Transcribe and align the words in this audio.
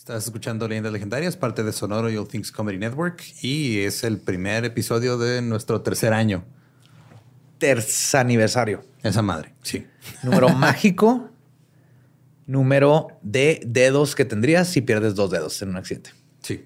Estás 0.00 0.24
escuchando 0.24 0.66
Leyendas 0.66 0.94
Legendarias, 0.94 1.36
parte 1.36 1.62
de 1.62 1.72
Sonoro 1.72 2.08
y 2.08 2.16
All 2.16 2.26
Things 2.26 2.50
Comedy 2.50 2.78
Network, 2.78 3.22
y 3.42 3.80
es 3.80 4.02
el 4.02 4.16
primer 4.16 4.64
episodio 4.64 5.18
de 5.18 5.42
nuestro 5.42 5.82
tercer 5.82 6.14
año. 6.14 6.42
Tercer 7.58 8.20
aniversario. 8.20 8.82
Esa 9.02 9.20
madre, 9.20 9.52
sí. 9.60 9.86
Número 10.22 10.48
mágico. 10.48 11.28
Número 12.46 13.08
de 13.20 13.60
dedos 13.66 14.14
que 14.14 14.24
tendrías 14.24 14.68
si 14.68 14.80
pierdes 14.80 15.16
dos 15.16 15.30
dedos 15.30 15.60
en 15.60 15.68
un 15.68 15.76
accidente. 15.76 16.12
Sí, 16.40 16.64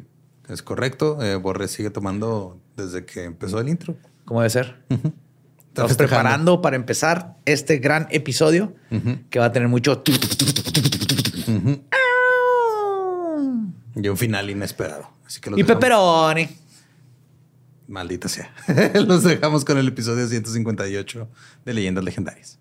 es 0.49 0.63
correcto. 0.63 1.21
Eh, 1.21 1.35
Borre 1.35 1.67
sigue 1.67 1.91
tomando 1.91 2.61
desde 2.77 3.05
que 3.05 3.25
empezó 3.25 3.59
el 3.59 3.69
intro. 3.69 3.97
¿Cómo 4.27 4.43
debe 4.43 4.51
ser? 4.51 4.77
Estamos 5.67 5.97
preparando 5.97 6.63
para 6.63 6.77
empezar 6.77 7.35
este 7.47 7.79
gran 7.79 8.07
episodio 8.13 8.77
que 9.29 9.41
va 9.41 9.47
a 9.47 9.53
tener 9.53 9.69
mucho. 9.69 10.05
Y 13.97 14.09
un 14.09 14.17
final 14.17 14.51
inesperado. 14.51 15.09
Así 15.27 15.41
que 15.41 15.51
los 15.51 15.59
y 15.59 15.63
dejamos- 15.63 15.81
pepperoni. 15.81 16.49
Maldita 17.87 18.29
sea. 18.29 18.51
Los 18.95 19.25
dejamos 19.25 19.63
con 19.65 19.77
el 19.77 19.87
episodio 19.89 20.27
158 20.27 21.29
de 21.67 21.73
Leyendas 21.75 22.03
Legendarias. 22.03 22.59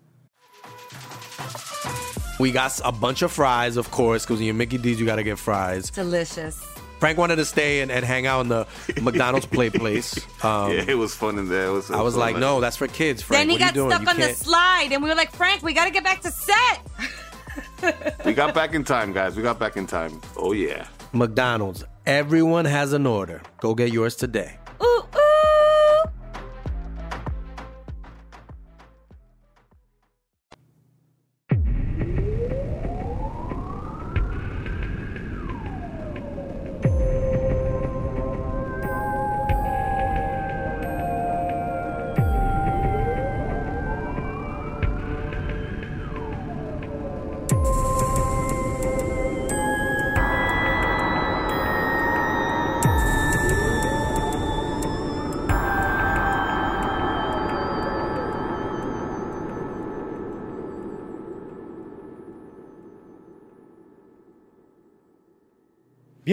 We 2.38 2.50
got 2.50 2.78
a 2.84 2.90
bunch 2.92 3.22
of 3.22 3.32
fries, 3.32 3.76
of 3.76 3.90
course, 3.90 4.24
because 4.26 4.38
when 4.38 4.46
you're 4.46 4.54
Mickey 4.54 4.76
D's, 4.76 4.98
you 5.00 5.06
got 5.06 5.16
to 5.16 5.22
get 5.22 5.38
fries. 5.38 5.90
Delicious. 5.90 6.56
Frank 7.00 7.16
wanted 7.16 7.36
to 7.36 7.44
stay 7.44 7.80
and, 7.80 7.90
and 7.90 8.04
hang 8.04 8.26
out 8.26 8.40
in 8.42 8.48
the 8.48 8.66
McDonald's 9.00 9.46
play 9.46 9.70
place. 9.82 10.18
Um, 10.44 10.72
yeah, 10.72 10.84
it 10.88 10.98
was 10.98 11.14
fun 11.14 11.38
in 11.38 11.48
there. 11.48 11.66
It 11.68 11.72
was, 11.72 11.90
it 11.90 11.96
I 11.96 12.02
was 12.02 12.16
like, 12.16 12.34
man. 12.34 12.40
no, 12.40 12.60
that's 12.60 12.76
for 12.76 12.86
kids, 12.88 13.22
Frank. 13.22 13.40
then 13.42 13.50
he 13.50 13.54
what 13.54 13.62
are 13.62 13.66
got 13.66 13.74
you 13.74 13.80
doing? 13.82 13.90
stuck 13.92 14.02
You 14.02 14.08
on 14.10 14.16
the 14.16 14.26
can't- 14.26 14.36
slide, 14.36 14.88
and 14.92 15.02
we 15.02 15.08
were 15.08 15.14
like, 15.14 15.32
Frank, 15.32 15.62
we 15.62 15.72
got 15.74 15.84
to 15.84 15.90
get 15.90 16.04
back 16.04 16.20
to 16.22 16.30
set. 16.30 16.80
We 18.26 18.32
got 18.34 18.52
back 18.54 18.74
in 18.74 18.84
time, 18.84 19.12
guys. 19.12 19.36
We 19.36 19.42
got 19.42 19.58
back 19.58 19.76
in 19.76 19.86
time. 19.86 20.20
Oh 20.36 20.52
yeah. 20.52 20.86
McDonald's. 21.14 21.84
Everyone 22.06 22.64
has 22.64 22.92
an 22.92 23.06
order. 23.06 23.40
Go 23.60 23.74
get 23.74 23.92
yours 23.92 24.16
today. 24.16 24.58
Ooh, 24.82 25.02
ooh. 25.16 25.23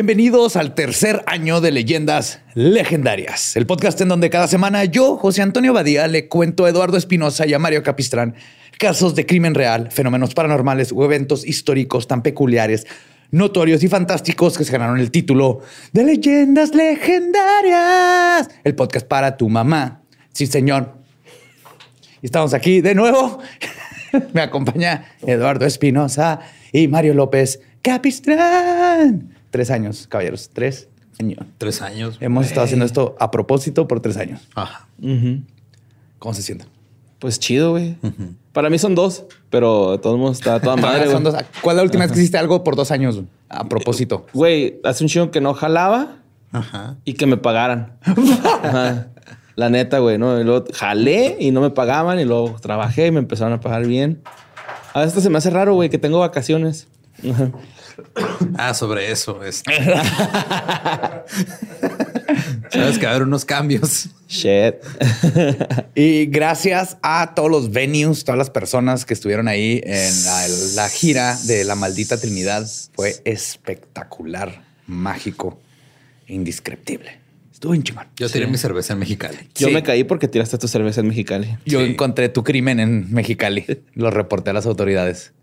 Bienvenidos 0.02 0.56
al 0.56 0.74
tercer 0.74 1.22
año 1.28 1.62
de 1.62 1.70
Leyendas 1.70 2.40
Legendarias, 2.56 3.56
el 3.56 3.68
podcast 3.68 4.02
en 4.02 4.08
donde 4.08 4.32
cada 4.32 4.48
semana 4.48 4.84
yo, 4.86 5.16
José 5.16 5.44
Antonio 5.44 5.74
Badía, 5.74 6.08
le 6.08 6.28
cuento 6.28 6.66
a 6.66 6.70
Eduardo 6.70 6.98
Espinosa 6.98 7.46
y 7.46 7.54
a 7.54 7.60
Mario 7.60 7.84
Capistrán 7.84 8.34
casos 8.80 9.14
de 9.14 9.28
crimen 9.28 9.54
real, 9.54 9.92
fenómenos 9.92 10.34
paranormales 10.34 10.92
o 10.92 11.06
eventos 11.06 11.46
históricos 11.46 12.08
tan 12.08 12.24
peculiares, 12.24 12.88
notorios 13.30 13.84
y 13.84 13.90
fantásticos 13.90 14.58
que 14.58 14.64
se 14.64 14.72
ganaron 14.72 15.00
el 15.00 15.12
título 15.12 15.60
de 15.94 16.04
Leyendas 16.04 16.74
Legendarias, 16.74 18.50
el 18.64 18.74
podcast 18.74 19.06
para 19.08 19.38
tu 19.38 19.50
mamá. 19.50 20.02
Sí, 20.34 20.48
señor. 20.48 20.96
Y 22.24 22.26
estamos 22.26 22.56
aquí 22.56 22.82
de 22.82 22.96
nuevo. 22.96 23.38
Me 24.34 24.42
acompaña 24.42 25.14
Eduardo 25.22 25.68
Espinosa 25.68 26.40
y 26.72 26.88
Mario 26.88 27.14
López 27.14 27.62
Capistrán. 27.84 29.41
Tres 29.52 29.70
años, 29.70 30.08
caballeros. 30.08 30.50
Tres 30.52 30.88
años. 31.20 31.38
Tres 31.60 31.82
años. 31.82 32.18
Hemos 32.20 32.48
estado 32.48 32.64
haciendo 32.66 32.86
esto 32.86 33.16
a 33.20 33.30
propósito 33.32 33.88
por 33.88 34.00
tres 34.00 34.18
años. 34.18 34.42
Ajá. 34.56 34.88
¿Cómo 36.20 36.34
se 36.34 36.42
sienten? 36.42 36.68
Pues 37.20 37.38
chido, 37.40 37.72
güey. 37.72 37.96
Para 38.54 38.70
mí 38.72 38.80
son 38.80 38.96
dos, 38.96 39.26
pero 39.52 39.92
de 39.92 39.98
todos 40.00 40.18
modos 40.18 40.38
está 40.40 40.60
toda 40.60 40.76
madre, 40.76 41.10
Son 41.12 41.24
dos- 41.24 41.36
¿Cuál 41.62 41.76
es 41.76 41.78
la 41.78 41.84
última 41.84 42.04
vez 42.06 42.12
que 42.12 42.20
hiciste 42.20 42.38
algo 42.38 42.64
por 42.64 42.76
dos 42.76 42.90
años? 42.92 43.22
A 43.50 43.68
propósito. 43.70 44.26
Güey, 44.34 44.80
hace 44.84 45.04
un 45.04 45.08
chingo 45.10 45.30
que 45.32 45.40
no 45.42 45.54
jalaba 45.54 46.18
Ajá. 46.52 46.96
y 47.06 47.14
que 47.14 47.28
me 47.28 47.38
pagaran. 47.38 47.98
Ajá. 48.02 49.08
La 49.56 49.70
neta, 49.70 50.00
güey, 50.00 50.18
¿no? 50.18 50.40
Y 50.40 50.44
luego 50.44 50.66
jalé 50.74 51.38
y 51.40 51.52
no 51.52 51.62
me 51.62 51.70
pagaban 51.70 52.20
y 52.20 52.26
luego 52.26 52.56
trabajé 52.62 53.08
y 53.08 53.12
me 53.12 53.20
empezaron 53.20 53.54
a 53.54 53.60
pagar 53.60 53.86
bien. 53.86 54.22
A 54.94 55.02
veces 55.02 55.22
se 55.22 55.30
me 55.30 55.38
hace 55.38 55.50
raro, 55.50 55.76
güey, 55.76 55.90
que 55.90 55.98
tengo 55.98 56.20
vacaciones. 56.20 56.88
Ah, 58.58 58.74
sobre 58.74 59.12
eso. 59.12 59.44
Es... 59.44 59.64
Sabes 62.72 62.98
que 62.98 63.06
va 63.06 63.12
a 63.12 63.16
haber 63.16 63.28
unos 63.28 63.46
cambios. 63.46 64.10
Shit. 64.28 64.76
Y 65.96 66.26
gracias 66.28 66.98
a 67.04 67.34
todos 67.36 67.52
los 67.52 67.72
venues, 67.72 68.24
todas 68.24 68.38
las 68.38 68.50
personas 68.50 69.06
que 69.06 69.14
estuvieron 69.14 69.48
ahí 69.48 69.82
en 69.84 70.26
la, 70.26 70.48
la 70.76 70.90
gira 70.90 71.38
de 71.44 71.64
la 71.66 71.76
maldita 71.76 72.18
Trinidad. 72.18 72.66
Fue 72.94 73.16
espectacular, 73.26 74.64
mágico, 74.88 75.60
indescriptible. 76.28 77.20
Estuvo 77.52 77.74
bien 77.74 77.84
chingón. 77.84 78.08
Yo 78.16 78.30
tiré 78.30 78.48
mi 78.48 78.58
cerveza 78.58 78.94
en 78.94 79.00
Mexicali. 79.00 79.38
Yo 79.56 79.68
Sí. 79.68 79.74
me 79.74 79.84
caí 79.84 80.04
porque 80.04 80.28
tiraste 80.28 80.58
tu 80.58 80.68
cerveza 80.68 81.02
en 81.02 81.08
Mexicali. 81.10 81.58
Yo 81.66 81.80
Sí. 81.82 81.86
encontré 81.92 82.30
tu 82.30 82.44
crimen 82.44 82.80
en 82.80 83.12
Mexicali. 83.14 83.66
Lo 83.94 84.10
reporté 84.10 84.50
a 84.52 84.54
las 84.54 84.66
autoridades. 84.66 85.34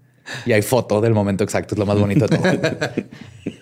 Y 0.47 0.53
hay 0.53 0.63
foto 0.63 1.01
del 1.01 1.15
momento 1.15 1.45
exacto. 1.45 1.75
Es 1.75 1.79
lo 1.79 1.87
más 1.87 1.99
bonito 1.99 2.27
de 2.27 2.37
todo. 2.39 2.49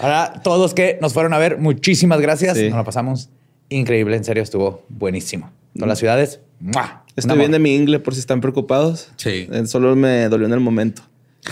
Ahora, 0.00 0.40
todos 0.42 0.58
los 0.60 0.74
que 0.74 0.98
nos 1.00 1.12
fueron 1.12 1.34
a 1.34 1.38
ver, 1.38 1.58
muchísimas 1.58 2.20
gracias. 2.20 2.56
Sí. 2.56 2.68
Nos 2.68 2.76
la 2.78 2.84
pasamos 2.84 3.28
increíble. 3.68 4.16
En 4.16 4.24
serio, 4.24 4.42
estuvo 4.42 4.84
buenísimo. 4.88 5.50
Todas 5.74 5.88
las 5.88 5.98
ciudades. 5.98 6.40
¡mua! 6.60 7.04
Estoy 7.16 7.38
bien 7.38 7.52
de 7.52 7.58
mi 7.58 7.74
ingle 7.74 7.98
por 8.00 8.14
si 8.14 8.20
están 8.20 8.40
preocupados. 8.40 9.08
Sí. 9.16 9.48
Eh, 9.52 9.66
Solo 9.66 9.94
me 9.96 10.28
dolió 10.28 10.46
en 10.46 10.52
el 10.52 10.60
momento. 10.60 11.02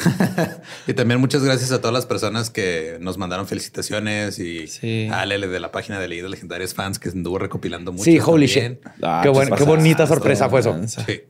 Y 0.86 0.94
también 0.94 1.20
muchas 1.20 1.42
gracias 1.44 1.70
a 1.72 1.78
todas 1.80 1.92
las 1.92 2.06
personas 2.06 2.48
que 2.50 2.97
nos 3.00 3.18
mandaron 3.18 3.47
felicitaciones 3.47 4.38
y 4.38 4.66
Sí. 4.66 5.08
a 5.10 5.20
Ale 5.20 5.47
de 5.47 5.60
la 5.60 5.70
página 5.70 6.00
de 6.00 6.08
Leyendas 6.08 6.30
Legendarias 6.30 6.72
Fans 6.74 6.98
que 6.98 7.10
anduvo 7.10 7.38
recopilando 7.38 7.92
mucho. 7.92 8.04
Sí, 8.04 8.18
holy 8.18 8.47
también. 8.48 8.72
shit. 8.82 8.92
Ah, 9.02 9.20
qué, 9.22 9.28
buen- 9.28 9.50
qué 9.54 9.64
bonita 9.64 10.06
sorpresa 10.06 10.48
fue 10.48 10.60
eso. 10.60 10.78
Sí. 10.86 11.20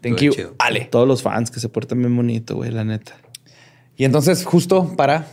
Thank 0.00 0.20
you, 0.20 0.32
chido. 0.32 0.54
Ale. 0.58 0.86
Todos 0.86 1.06
los 1.06 1.22
fans 1.22 1.50
que 1.50 1.60
se 1.60 1.68
portan 1.68 1.98
bien 1.98 2.14
bonito, 2.16 2.56
güey, 2.56 2.70
la 2.70 2.84
neta. 2.84 3.16
Y 3.96 4.04
entonces, 4.04 4.44
justo 4.44 4.94
para 4.96 5.28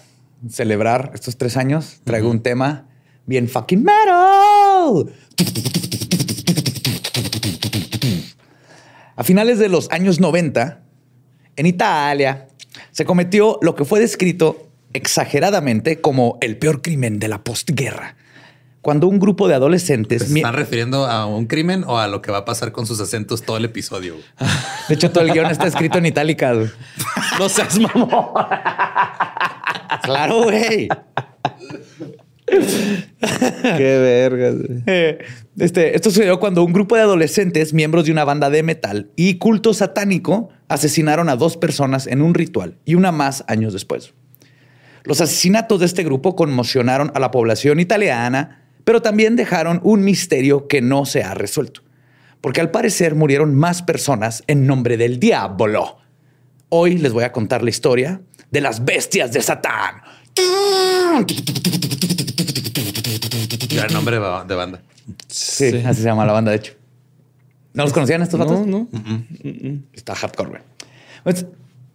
celebrar 0.50 1.12
estos 1.14 1.38
tres 1.38 1.58
años, 1.58 2.02
traigo 2.04 2.30
un 2.30 2.42
tema 2.42 2.88
bien 3.26 3.48
fucking 3.48 3.84
metal. 3.84 5.14
A 9.16 9.24
finales 9.24 9.58
de 9.58 9.70
los 9.70 9.90
años 9.92 10.20
90, 10.20 10.84
en 11.56 11.66
Italia, 11.66 12.48
se 12.92 13.06
cometió 13.06 13.58
lo 13.62 13.74
que 13.74 13.86
fue 13.86 14.00
descrito 14.00 14.70
exageradamente 14.94 16.02
como 16.02 16.38
el 16.42 16.58
peor 16.58 16.82
crimen 16.82 17.20
de 17.20 17.28
la 17.28 17.44
postguerra. 17.44 18.16
Cuando 18.88 19.10
un 19.10 19.20
grupo 19.20 19.50
de 19.50 19.54
adolescentes... 19.54 20.24
¿Se 20.24 20.34
están 20.38 20.54
refiriendo 20.54 21.08
a 21.08 21.26
un 21.26 21.46
crimen 21.46 21.84
o 21.86 21.98
a 21.98 22.08
lo 22.08 22.22
que 22.22 22.32
va 22.32 22.38
a 22.38 22.46
pasar 22.46 22.72
con 22.72 22.86
sus 22.86 23.02
acentos 23.02 23.42
todo 23.42 23.58
el 23.58 23.66
episodio? 23.66 24.16
De 24.88 24.96
hecho, 24.96 25.12
todo 25.12 25.26
el 25.26 25.34
guion 25.34 25.48
está 25.48 25.68
escrito 25.68 25.98
en 25.98 26.06
itálica. 26.06 26.54
güey. 26.54 26.70
No 27.38 27.50
seas 27.50 27.78
mamón. 27.78 28.08
Claro, 30.04 30.44
güey. 30.44 30.88
Qué 32.46 34.00
vergas, 34.00 34.56
güey. 34.56 34.84
Eh, 34.86 35.18
Este, 35.60 35.94
esto 35.94 36.10
sucedió 36.10 36.40
cuando 36.40 36.64
un 36.64 36.72
grupo 36.72 36.96
de 36.96 37.02
adolescentes, 37.02 37.74
miembros 37.74 38.06
de 38.06 38.14
una 38.14 38.24
banda 38.24 38.50
de 38.50 38.64
metal 38.64 39.12
y 39.18 39.34
culto 39.38 39.74
satánico, 39.74 40.48
asesinaron 40.70 41.28
a 41.28 41.36
dos 41.36 41.58
personas 41.58 42.08
en 42.08 42.22
un 42.22 42.34
ritual 42.34 42.78
y 42.86 42.96
una 42.96 43.12
más 43.12 43.44
años 43.50 43.74
después. 43.74 44.14
Los 45.04 45.20
asesinatos 45.20 45.82
de 45.82 45.88
este 45.88 46.06
grupo 46.06 46.38
conmocionaron 46.38 47.12
a 47.14 47.20
la 47.20 47.32
población 47.32 47.82
italiana, 47.82 48.64
pero 48.88 49.02
también 49.02 49.36
dejaron 49.36 49.82
un 49.84 50.02
misterio 50.06 50.70
que 50.70 50.82
no 50.82 51.04
se 51.06 51.22
ha 51.22 51.34
resuelto, 51.34 51.82
porque 52.40 52.62
al 52.62 52.72
parecer 52.72 53.16
murieron 53.16 53.54
más 53.54 53.82
personas 53.82 54.46
en 54.48 54.66
nombre 54.66 54.96
del 54.96 55.20
diablo. 55.20 55.98
Hoy 56.70 56.98
les 56.98 57.12
voy 57.12 57.26
a 57.26 57.34
contar 57.34 57.64
la 57.64 57.70
historia 57.70 58.22
de 58.50 58.62
las 58.62 58.86
bestias 58.86 59.34
de 59.34 59.42
Satán. 59.42 59.96
Gran 63.76 63.92
nombre 63.92 64.16
de 64.16 64.20
ba- 64.22 64.46
de 64.46 64.56
banda. 64.56 64.82
Sí, 65.28 65.70
Sí. 65.72 65.78
así 65.86 66.02
se 66.02 66.08
llama 66.08 66.26
la 66.26 66.32
banda, 66.32 66.52
de 66.52 66.58
hecho. 66.58 66.74
¿No 67.74 67.84
los 67.84 67.92
conocían 67.92 68.22
estos 68.22 68.40
No, 68.40 68.46
vatos? 68.46 68.68
no. 68.68 68.88
Está 69.92 70.16
hardcore, 70.16 70.50
güey. 70.50 70.62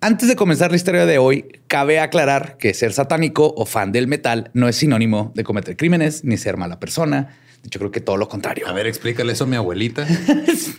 Antes 0.05 0.27
de 0.27 0.35
comenzar 0.35 0.73
la 0.73 0.77
historia 0.77 1.07
de 1.07 1.19
hoy, 1.19 1.47
cabe 1.69 2.01
aclarar 2.01 2.57
que 2.59 2.75
ser 2.75 2.93
satánico 2.93 3.55
o 3.57 3.67
fan 3.67 3.93
del 3.93 4.09
metal 4.09 4.51
no 4.53 4.67
es 4.69 4.75
sinónimo 4.75 5.31
de 5.37 5.45
cometer 5.45 5.77
crímenes 5.77 6.25
ni 6.25 6.37
ser 6.37 6.57
mala 6.57 6.81
persona. 6.81 7.37
De 7.63 7.69
hecho, 7.69 7.79
creo 7.79 7.93
que 7.93 8.01
todo 8.01 8.17
lo 8.17 8.29
contrario. 8.29 8.67
A 8.67 8.73
ver, 8.73 8.89
explícale 8.89 9.33
eso 9.33 9.45
a 9.45 9.47
mi 9.47 9.55
abuelita. 9.55 10.03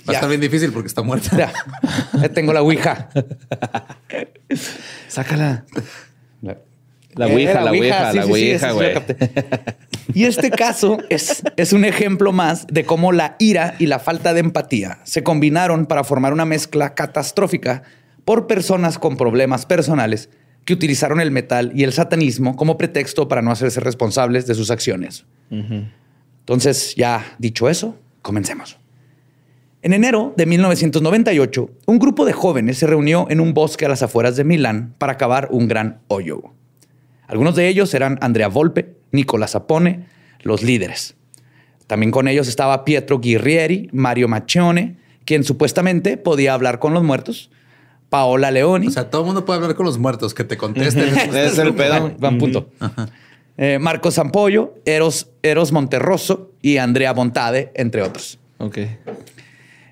Va 0.06 0.12
a 0.12 0.12
estar 0.12 0.28
bien 0.28 0.42
difícil 0.42 0.74
porque 0.74 0.88
está 0.88 1.04
muerta. 1.04 1.38
Ya, 1.38 1.54
ya 2.22 2.28
tengo 2.34 2.52
la 2.52 2.62
ouija. 2.62 3.08
Sácala. 5.08 5.64
La, 6.42 6.58
La 7.16 7.28
Eh, 7.30 7.34
ouija, 7.34 7.62
la 7.62 7.72
ouija, 7.72 8.12
la 8.12 8.24
sí, 8.24 8.28
sí, 8.28 8.32
ouija, 8.34 8.74
sí. 8.74 10.14
Y 10.14 10.26
este 10.26 10.52
caso 10.52 10.98
es, 11.10 11.44
es 11.56 11.72
un 11.72 11.86
ejemplo 11.86 12.34
más 12.34 12.68
de 12.68 12.84
cómo 12.84 13.14
la 13.14 13.38
ira 13.40 13.76
y 13.80 13.86
la 13.86 14.00
falta 14.00 14.34
de 14.34 14.42
empatía 14.42 15.00
se 15.06 15.24
combinaron 15.24 15.86
para 15.86 16.04
formar 16.04 16.34
una 16.34 16.44
mezcla 16.44 16.94
catastrófica 16.94 17.84
por 18.26 18.48
personas 18.48 18.98
con 18.98 19.18
problemas 19.18 19.66
personales 19.66 20.30
que 20.66 20.74
utilizaron 20.74 21.20
el 21.20 21.32
metal 21.32 21.72
y 21.76 21.84
el 21.84 21.94
satanismo 21.94 22.56
como 22.56 22.78
pretexto 22.78 23.28
para 23.28 23.42
no 23.42 23.52
hacerse 23.52 23.80
responsables 23.80 24.48
de 24.48 24.56
sus 24.56 24.72
acciones. 24.72 25.26
Entonces, 25.50 26.96
ya 26.96 27.36
dicho 27.38 27.70
eso, 27.70 27.98
comencemos. 28.22 28.78
En 29.82 29.92
enero 29.92 30.34
de 30.38 30.46
1998, 30.46 31.70
un 31.86 32.00
grupo 32.00 32.24
de 32.24 32.32
jóvenes 32.32 32.78
se 32.78 32.88
reunió 32.88 33.28
en 33.30 33.42
un 33.42 33.54
bosque 33.54 33.86
a 33.86 33.90
las 33.90 34.02
afueras 34.02 34.38
de 34.38 34.46
Milán 34.46 34.96
para 34.98 35.18
cavar 35.18 35.50
un 35.52 35.68
gran 35.68 36.00
hoyo. 36.08 36.42
Algunos 37.28 37.56
de 37.56 37.68
ellos 37.68 37.94
eran 37.94 38.18
Andrea 38.22 38.48
Volpe, 38.48 38.96
Nicola 39.12 39.48
Sapone, 39.48 40.06
los 40.42 40.64
líderes. 40.64 41.16
También 41.88 42.12
con 42.12 42.30
ellos 42.30 42.48
estaba 42.48 42.86
Pietro 42.86 43.20
Guerrieri, 43.20 43.90
Mario 43.92 44.30
Maccione, 44.30 44.96
quien 45.26 45.44
supuestamente 45.44 46.16
podía 46.16 46.54
hablar 46.54 46.80
con 46.80 46.94
los 46.94 47.04
muertos, 47.04 47.52
Paola 48.14 48.52
Leoni, 48.52 48.90
O 48.90 48.92
sea, 48.92 49.10
todo 49.10 49.22
el 49.24 49.26
mundo 49.26 49.44
puede 49.44 49.58
hablar 49.60 49.74
con 49.76 49.88
los 49.88 49.98
muertos, 49.98 50.36
que 50.36 50.44
te 50.44 50.56
contesten. 50.56 51.04
Ese 51.18 51.46
es 51.48 51.58
el 51.58 51.74
pedo. 51.74 52.14
Van 52.20 52.38
punto. 52.38 52.70
Eh, 53.58 53.80
Marco 53.80 54.12
Zampollo, 54.12 54.76
Eros, 54.86 55.32
Eros 55.42 55.72
Monterroso 55.72 56.52
y 56.62 56.78
Andrea 56.78 57.12
Bontade, 57.14 57.72
entre 57.74 58.04
otros. 58.04 58.38
Ok. 58.60 58.78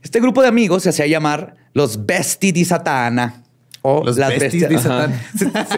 Este 0.04 0.20
grupo 0.20 0.44
de 0.44 0.50
amigos 0.50 0.84
se 0.84 0.90
hacía 0.90 1.08
llamar 1.08 1.56
los 1.74 2.06
Besti 2.06 2.52
di 2.52 2.64
Satana. 2.64 3.42
O 3.82 4.04
Los 4.06 4.18
las 4.18 4.30
besties 4.38 4.70
de 4.70 4.76
bestias- 4.76 4.84
Satán. 4.84 5.20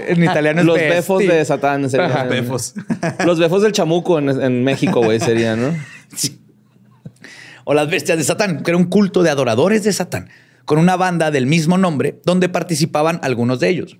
en 0.09 0.21
italiano 0.25 0.59
es 0.59 0.65
Los 0.65 0.75
besti. 0.75 0.93
befos 0.95 1.19
de 1.25 1.45
Satán 1.45 1.89
serían. 1.89 2.11
Ajá. 2.11 2.23
Befos. 2.25 2.73
Los 3.25 3.39
befos 3.39 3.61
del 3.61 3.71
chamuco 3.71 4.19
en, 4.19 4.27
en 4.29 4.65
México, 4.65 5.01
güey, 5.01 5.21
serían, 5.21 5.61
¿no? 5.61 5.73
O 7.63 7.73
las 7.73 7.89
bestias 7.89 8.17
de 8.17 8.25
Satán, 8.25 8.63
que 8.63 8.71
era 8.71 8.77
un 8.77 8.87
culto 8.87 9.23
de 9.23 9.29
adoradores 9.29 9.85
de 9.85 9.93
Satán, 9.93 10.27
con 10.65 10.79
una 10.79 10.95
banda 10.95 11.31
del 11.31 11.45
mismo 11.47 11.77
nombre 11.77 12.19
donde 12.25 12.49
participaban 12.49 13.19
algunos 13.23 13.59
de 13.59 13.69
ellos. 13.69 13.97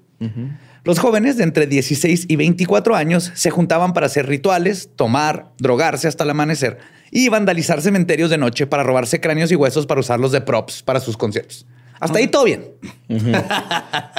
Los 0.86 1.00
jóvenes 1.00 1.38
de 1.38 1.44
entre 1.44 1.65
16 1.68 2.25
y 2.27 2.36
24 2.36 2.95
años 2.95 3.31
se 3.36 3.51
juntaban 3.51 3.94
para 3.94 4.06
hacer 4.06 4.27
rituales, 4.27 4.89
tomar, 4.95 5.51
drogarse 5.57 6.07
hasta 6.07 6.24
el 6.24 6.30
amanecer 6.30 6.77
y 7.12 7.30
vandalizar 7.30 7.81
cementerios 7.81 8.30
de 8.30 8.38
noche 8.38 8.68
para 8.68 8.83
robarse 8.83 9.21
cráneos 9.21 9.51
y 9.51 9.56
huesos 9.56 9.86
para 9.86 10.01
usarlos 10.01 10.31
de 10.31 10.42
props 10.42 10.83
para 10.83 11.00
sus 11.00 11.15
conciertos. 11.15 11.65
Hasta 12.00 12.19
ahí 12.19 12.27
todo 12.27 12.44
bien. 12.44 12.65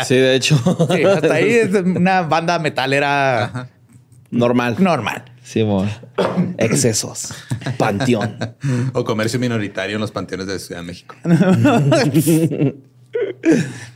Sí, 0.06 0.14
de 0.14 0.36
hecho. 0.36 0.56
Sí, 0.90 1.02
hasta 1.04 1.34
ahí 1.34 1.50
es 1.50 1.74
una 1.74 2.22
banda 2.22 2.58
metalera 2.58 3.68
Normal. 4.30 4.76
normal. 4.78 5.24
Sí, 5.44 5.62
mo. 5.62 5.86
Excesos. 6.58 7.32
Panteón. 7.78 8.36
o 8.94 9.04
comercio 9.04 9.38
minoritario 9.38 9.96
en 9.96 10.00
los 10.00 10.10
panteones 10.10 10.46
de 10.48 10.58
Ciudad 10.58 10.80
de 10.80 10.86
México. 10.86 11.14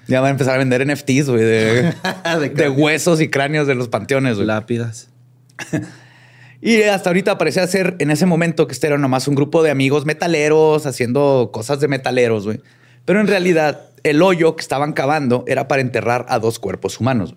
Ya 0.06 0.20
van 0.20 0.28
a 0.28 0.30
empezar 0.30 0.54
a 0.54 0.58
vender 0.58 0.86
NFTs, 0.86 1.28
güey, 1.28 1.42
de, 1.42 1.92
de 2.54 2.68
huesos 2.68 3.20
y 3.20 3.28
cráneos 3.28 3.66
de 3.66 3.74
los 3.74 3.88
panteones, 3.88 4.36
güey. 4.36 4.46
Lápidas. 4.46 5.08
Y 6.60 6.82
hasta 6.82 7.10
ahorita 7.10 7.38
parecía 7.38 7.64
ser 7.68 7.94
en 8.00 8.10
ese 8.10 8.26
momento 8.26 8.66
que 8.66 8.72
este 8.72 8.88
era 8.88 8.98
nomás 8.98 9.28
un 9.28 9.36
grupo 9.36 9.62
de 9.62 9.70
amigos 9.70 10.06
metaleros 10.06 10.86
haciendo 10.86 11.50
cosas 11.52 11.78
de 11.78 11.86
metaleros, 11.86 12.46
güey. 12.46 12.60
Pero 13.04 13.20
en 13.20 13.28
realidad 13.28 13.90
el 14.02 14.22
hoyo 14.22 14.56
que 14.56 14.62
estaban 14.62 14.92
cavando 14.92 15.44
era 15.46 15.68
para 15.68 15.82
enterrar 15.82 16.26
a 16.28 16.40
dos 16.40 16.58
cuerpos 16.58 16.98
humanos. 16.98 17.36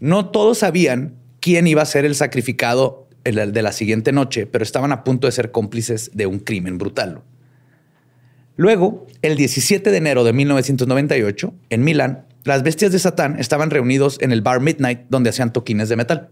No 0.00 0.28
todos 0.28 0.58
sabían 0.58 1.14
quién 1.40 1.66
iba 1.66 1.80
a 1.80 1.86
ser 1.86 2.04
el 2.04 2.14
sacrificado 2.14 2.97
de 3.24 3.62
la 3.62 3.72
siguiente 3.72 4.12
noche, 4.12 4.46
pero 4.46 4.62
estaban 4.62 4.92
a 4.92 5.04
punto 5.04 5.26
de 5.26 5.32
ser 5.32 5.50
cómplices 5.50 6.10
de 6.14 6.26
un 6.26 6.38
crimen 6.38 6.78
brutal. 6.78 7.22
Luego, 8.56 9.06
el 9.22 9.36
17 9.36 9.90
de 9.90 9.96
enero 9.96 10.24
de 10.24 10.32
1998, 10.32 11.54
en 11.70 11.84
Milán, 11.84 12.26
las 12.44 12.62
bestias 12.62 12.92
de 12.92 12.98
Satán 12.98 13.38
estaban 13.38 13.70
reunidos 13.70 14.18
en 14.20 14.32
el 14.32 14.40
bar 14.40 14.60
Midnight 14.60 15.02
donde 15.08 15.30
hacían 15.30 15.52
toquines 15.52 15.88
de 15.88 15.96
metal. 15.96 16.30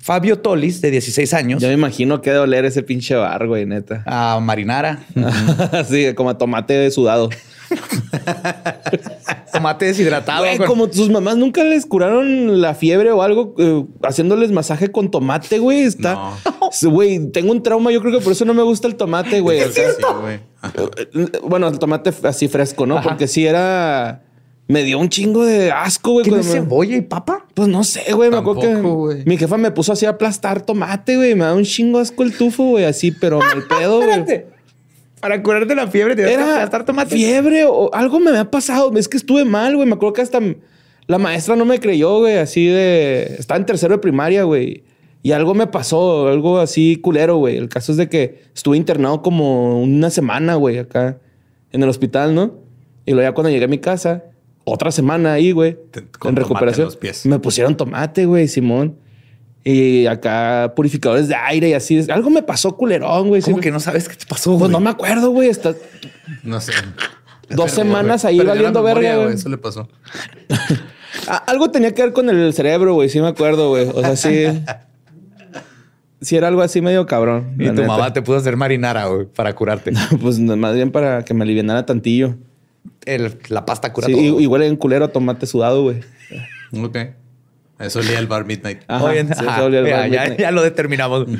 Fabio 0.00 0.38
Tolis, 0.38 0.80
de 0.80 0.90
16 0.90 1.34
años, 1.34 1.60
Yo 1.62 1.68
me 1.68 1.74
imagino 1.74 2.20
que 2.22 2.30
de 2.30 2.38
oler 2.38 2.64
ese 2.64 2.82
pinche 2.82 3.14
bar, 3.14 3.46
güey, 3.46 3.66
neta. 3.66 4.02
a 4.06 4.38
Marinara, 4.40 5.00
sí, 5.88 6.14
como 6.14 6.30
a 6.30 6.38
tomate 6.38 6.90
sudado. 6.90 7.28
tomate 9.52 9.86
deshidratado. 9.86 10.40
Güey, 10.40 10.58
con- 10.58 10.66
como 10.66 10.92
sus 10.92 11.10
mamás 11.10 11.36
nunca 11.36 11.62
les 11.64 11.84
curaron 11.86 12.60
la 12.60 12.74
fiebre 12.74 13.10
o 13.12 13.22
algo 13.22 13.54
eh, 13.58 13.84
haciéndoles 14.02 14.52
masaje 14.52 14.90
con 14.90 15.10
tomate, 15.10 15.58
güey. 15.58 15.80
Está. 15.82 16.30
Güey, 16.82 17.30
tengo 17.30 17.52
un 17.52 17.62
trauma. 17.62 17.90
Yo 17.92 18.00
creo 18.00 18.12
que 18.18 18.24
por 18.24 18.32
eso 18.32 18.44
no 18.44 18.54
me 18.54 18.62
gusta 18.62 18.86
el 18.88 18.94
tomate, 18.96 19.40
güey. 19.40 19.60
O 19.60 19.70
sea, 19.70 19.90
Sí, 19.90 20.02
güey. 20.22 20.40
Eh, 21.14 21.38
Bueno, 21.46 21.68
el 21.68 21.78
tomate 21.78 22.12
así 22.24 22.48
fresco, 22.48 22.86
¿no? 22.86 22.98
Ajá. 22.98 23.08
Porque 23.10 23.26
si 23.28 23.46
era. 23.46 24.22
Me 24.68 24.84
dio 24.84 24.98
un 24.98 25.08
chingo 25.08 25.44
de 25.44 25.72
asco, 25.72 26.12
güey. 26.12 26.24
¿Tiene 26.24 26.38
cuando 26.40 26.54
me- 26.54 26.60
cebolla 26.60 26.96
y 26.96 27.00
papa? 27.00 27.46
Pues 27.54 27.68
no 27.68 27.82
sé, 27.84 28.12
güey. 28.12 28.30
Me 28.30 28.36
acuerdo 28.36 28.60
que 28.60 29.22
mi 29.24 29.36
jefa 29.38 29.56
me 29.56 29.70
puso 29.70 29.92
así 29.94 30.04
a 30.06 30.10
aplastar 30.10 30.60
tomate, 30.60 31.16
güey. 31.16 31.34
Me 31.34 31.44
da 31.44 31.54
un 31.54 31.64
chingo 31.64 31.98
asco 31.98 32.22
el 32.22 32.36
tufo, 32.36 32.64
güey. 32.64 32.84
Así, 32.84 33.10
pero 33.10 33.38
mal 33.40 33.64
pedo, 33.66 33.98
güey. 34.02 34.44
Para 35.20 35.42
curarte 35.42 35.74
la 35.74 35.88
fiebre 35.88 36.14
tienes 36.14 36.36
que 36.36 36.40
Era 36.42 36.52
aplastar 36.54 36.84
tomate. 36.84 37.16
fiebre 37.16 37.64
o 37.64 37.92
algo 37.94 38.20
me 38.20 38.30
había 38.30 38.50
pasado. 38.50 38.92
Es 38.96 39.08
que 39.08 39.16
estuve 39.16 39.44
mal, 39.44 39.74
güey. 39.74 39.88
Me 39.88 39.94
acuerdo 39.94 40.12
que 40.12 40.22
hasta 40.22 40.38
la 41.06 41.18
maestra 41.18 41.56
no 41.56 41.64
me 41.64 41.80
creyó, 41.80 42.18
güey. 42.18 42.36
Así 42.36 42.66
de... 42.66 43.36
Estaba 43.38 43.58
en 43.58 43.66
tercero 43.66 43.94
de 43.94 43.98
primaria, 43.98 44.42
güey. 44.44 44.84
Y 45.22 45.32
algo 45.32 45.54
me 45.54 45.66
pasó, 45.66 46.28
algo 46.28 46.58
así 46.58 46.96
culero, 46.96 47.38
güey. 47.38 47.56
El 47.56 47.68
caso 47.68 47.90
es 47.90 47.98
de 47.98 48.08
que 48.08 48.42
estuve 48.54 48.76
internado 48.76 49.20
como 49.22 49.80
una 49.82 50.10
semana, 50.10 50.54
güey, 50.54 50.78
acá 50.78 51.18
en 51.72 51.82
el 51.82 51.88
hospital, 51.88 52.34
¿no? 52.36 52.54
Y 53.04 53.12
luego 53.14 53.28
ya 53.28 53.34
cuando 53.34 53.50
llegué 53.50 53.64
a 53.64 53.68
mi 53.68 53.78
casa, 53.78 54.22
otra 54.68 54.90
semana 54.92 55.32
ahí, 55.34 55.52
güey, 55.52 55.76
en 56.24 56.36
recuperación. 56.36 56.82
en 56.82 56.86
los 56.86 56.96
pies. 56.96 57.26
Me 57.26 57.38
pusieron 57.38 57.76
tomate, 57.76 58.26
güey, 58.26 58.48
Simón. 58.48 58.96
Y 59.64 60.06
acá 60.06 60.72
purificadores 60.74 61.28
de 61.28 61.34
aire 61.34 61.68
y 61.70 61.74
así. 61.74 62.10
Algo 62.10 62.30
me 62.30 62.42
pasó 62.42 62.76
culerón, 62.76 63.28
güey. 63.28 63.42
¿Cómo 63.42 63.56
Sí, 63.56 63.62
que 63.62 63.70
no 63.70 63.80
sabes 63.80 64.08
qué 64.08 64.16
te 64.16 64.24
pasó? 64.24 64.50
Pues 64.52 64.60
güey? 64.60 64.70
no 64.70 64.80
me 64.80 64.88
acuerdo, 64.90 65.30
güey. 65.30 65.48
Está... 65.48 65.74
No 66.42 66.60
sé. 66.60 66.72
Dos 67.50 67.70
semanas 67.72 68.22
güey. 68.22 68.40
ahí 68.40 68.46
valiendo 68.46 68.82
memoria, 68.82 69.10
verga, 69.10 69.24
güey. 69.24 69.34
Eso 69.34 69.48
le 69.48 69.58
pasó. 69.58 69.88
A- 71.26 71.36
Algo 71.50 71.70
tenía 71.70 71.92
que 71.92 72.02
ver 72.02 72.12
con 72.12 72.30
el 72.30 72.52
cerebro, 72.54 72.94
güey. 72.94 73.08
Sí 73.08 73.20
me 73.20 73.28
acuerdo, 73.28 73.68
güey. 73.70 73.88
O 73.88 74.00
sea, 74.00 74.16
sí. 74.16 74.46
sí 76.20 76.36
era 76.36 76.48
algo 76.48 76.62
así 76.62 76.80
medio 76.80 77.06
cabrón. 77.06 77.54
Y 77.58 77.66
tu 77.66 77.74
neta. 77.74 77.86
mamá 77.88 78.12
te 78.12 78.22
puso 78.22 78.36
a 78.38 78.40
hacer 78.40 78.56
marinara, 78.56 79.06
güey, 79.06 79.26
para 79.26 79.54
curarte. 79.54 79.92
Pues 80.20 80.38
más 80.38 80.74
bien 80.74 80.90
para 80.92 81.24
que 81.24 81.34
me 81.34 81.44
alivianara 81.44 81.84
tantillo. 81.84 82.36
El- 83.14 83.38
la 83.48 83.64
pasta 83.66 83.92
cura 83.92 84.06
Sí, 84.06 84.12
todo. 84.12 84.50
huele 84.50 84.66
en 84.66 84.76
culero 84.76 85.04
a 85.04 85.08
tomate 85.08 85.46
sudado, 85.46 85.82
güey. 85.82 86.00
Ok. 86.72 86.96
Eso 87.78 88.00
olía 88.00 88.18
el 88.18 88.26
bar 88.26 88.44
Midnight. 88.44 88.82
Ajá, 88.88 89.04
Oye, 89.04 89.24
sí, 89.24 89.32
ajá, 89.36 89.56
se 89.56 89.62
olía 89.62 89.80
el 89.80 89.86
ya, 89.86 89.96
bar 89.96 90.10
ya- 90.10 90.20
Midnight. 90.20 90.40
ya 90.40 90.50
lo 90.50 90.62
determinamos. 90.62 91.26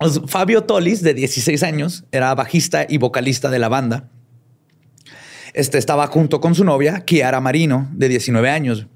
Pues, 0.00 0.20
Fabio 0.28 0.62
Tolis, 0.62 1.02
de 1.02 1.12
16 1.12 1.64
años, 1.64 2.04
era 2.12 2.32
bajista 2.36 2.86
y 2.88 2.98
vocalista 2.98 3.50
de 3.50 3.58
la 3.58 3.68
banda. 3.68 4.08
Este 5.54 5.76
estaba 5.76 6.06
junto 6.06 6.40
con 6.40 6.54
su 6.54 6.62
novia, 6.64 7.00
Kiara 7.00 7.40
Marino, 7.40 7.88
de 7.92 8.08
19 8.08 8.48
años. 8.48 8.86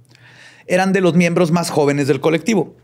Eran 0.69 0.93
de 0.93 1.01
los 1.01 1.15
miembros 1.15 1.51
más 1.51 1.71
jóvenes 1.71 2.07
del 2.07 2.21
colectivo. 2.21 2.77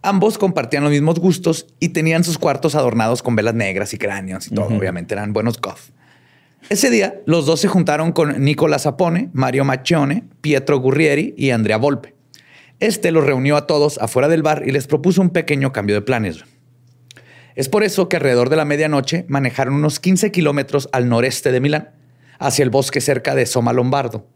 Ambos 0.00 0.38
compartían 0.38 0.84
los 0.84 0.92
mismos 0.92 1.18
gustos 1.20 1.66
y 1.78 1.90
tenían 1.90 2.24
sus 2.24 2.38
cuartos 2.38 2.74
adornados 2.74 3.22
con 3.22 3.36
velas 3.36 3.54
negras 3.54 3.92
y 3.92 3.98
cráneos 3.98 4.46
y 4.46 4.54
todo. 4.54 4.68
Obviamente 4.68 5.12
eran 5.14 5.34
buenos 5.34 5.60
goth. 5.60 5.90
Ese 6.68 6.90
día, 6.90 7.22
los 7.26 7.46
dos 7.46 7.60
se 7.60 7.68
juntaron 7.68 8.10
con 8.10 8.42
Nicola 8.42 8.80
Sapone, 8.80 9.30
Mario 9.32 9.64
Maccione, 9.64 10.24
Pietro 10.40 10.80
Gurrieri 10.80 11.32
y 11.36 11.50
Andrea 11.50 11.76
Volpe. 11.76 12.16
Este 12.80 13.12
los 13.12 13.24
reunió 13.24 13.56
a 13.56 13.68
todos 13.68 13.98
afuera 13.98 14.26
del 14.26 14.42
bar 14.42 14.64
y 14.66 14.72
les 14.72 14.88
propuso 14.88 15.22
un 15.22 15.30
pequeño 15.30 15.72
cambio 15.72 15.94
de 15.94 16.02
planes. 16.02 16.44
Es 17.54 17.68
por 17.68 17.84
eso 17.84 18.08
que 18.08 18.16
alrededor 18.16 18.50
de 18.50 18.56
la 18.56 18.64
medianoche 18.64 19.24
manejaron 19.28 19.74
unos 19.74 20.00
15 20.00 20.32
kilómetros 20.32 20.88
al 20.90 21.08
noreste 21.08 21.52
de 21.52 21.60
Milán, 21.60 21.90
hacia 22.40 22.64
el 22.64 22.70
bosque 22.70 23.00
cerca 23.00 23.36
de 23.36 23.46
Soma 23.46 23.72
Lombardo. 23.72 24.26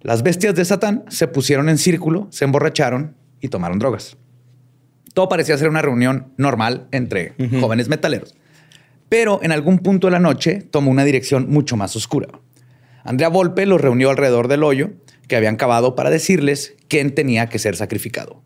Las 0.00 0.22
bestias 0.22 0.54
de 0.54 0.64
Satán 0.64 1.04
se 1.08 1.26
pusieron 1.26 1.68
en 1.68 1.78
círculo, 1.78 2.28
se 2.30 2.44
emborracharon 2.44 3.16
y 3.40 3.48
tomaron 3.48 3.80
drogas. 3.80 4.16
Todo 5.12 5.28
parecía 5.28 5.58
ser 5.58 5.68
una 5.68 5.82
reunión 5.82 6.32
normal 6.36 6.86
entre 6.92 7.34
jóvenes 7.60 7.88
metaleros. 7.88 8.34
Pero 9.16 9.38
en 9.44 9.52
algún 9.52 9.78
punto 9.78 10.08
de 10.08 10.10
la 10.10 10.18
noche 10.18 10.60
tomó 10.72 10.90
una 10.90 11.04
dirección 11.04 11.48
mucho 11.48 11.76
más 11.76 11.94
oscura. 11.94 12.26
Andrea 13.04 13.28
Volpe 13.28 13.64
los 13.64 13.80
reunió 13.80 14.10
alrededor 14.10 14.48
del 14.48 14.64
hoyo, 14.64 14.90
que 15.28 15.36
habían 15.36 15.54
cavado 15.54 15.94
para 15.94 16.10
decirles 16.10 16.74
quién 16.88 17.14
tenía 17.14 17.48
que 17.48 17.60
ser 17.60 17.76
sacrificado. 17.76 18.42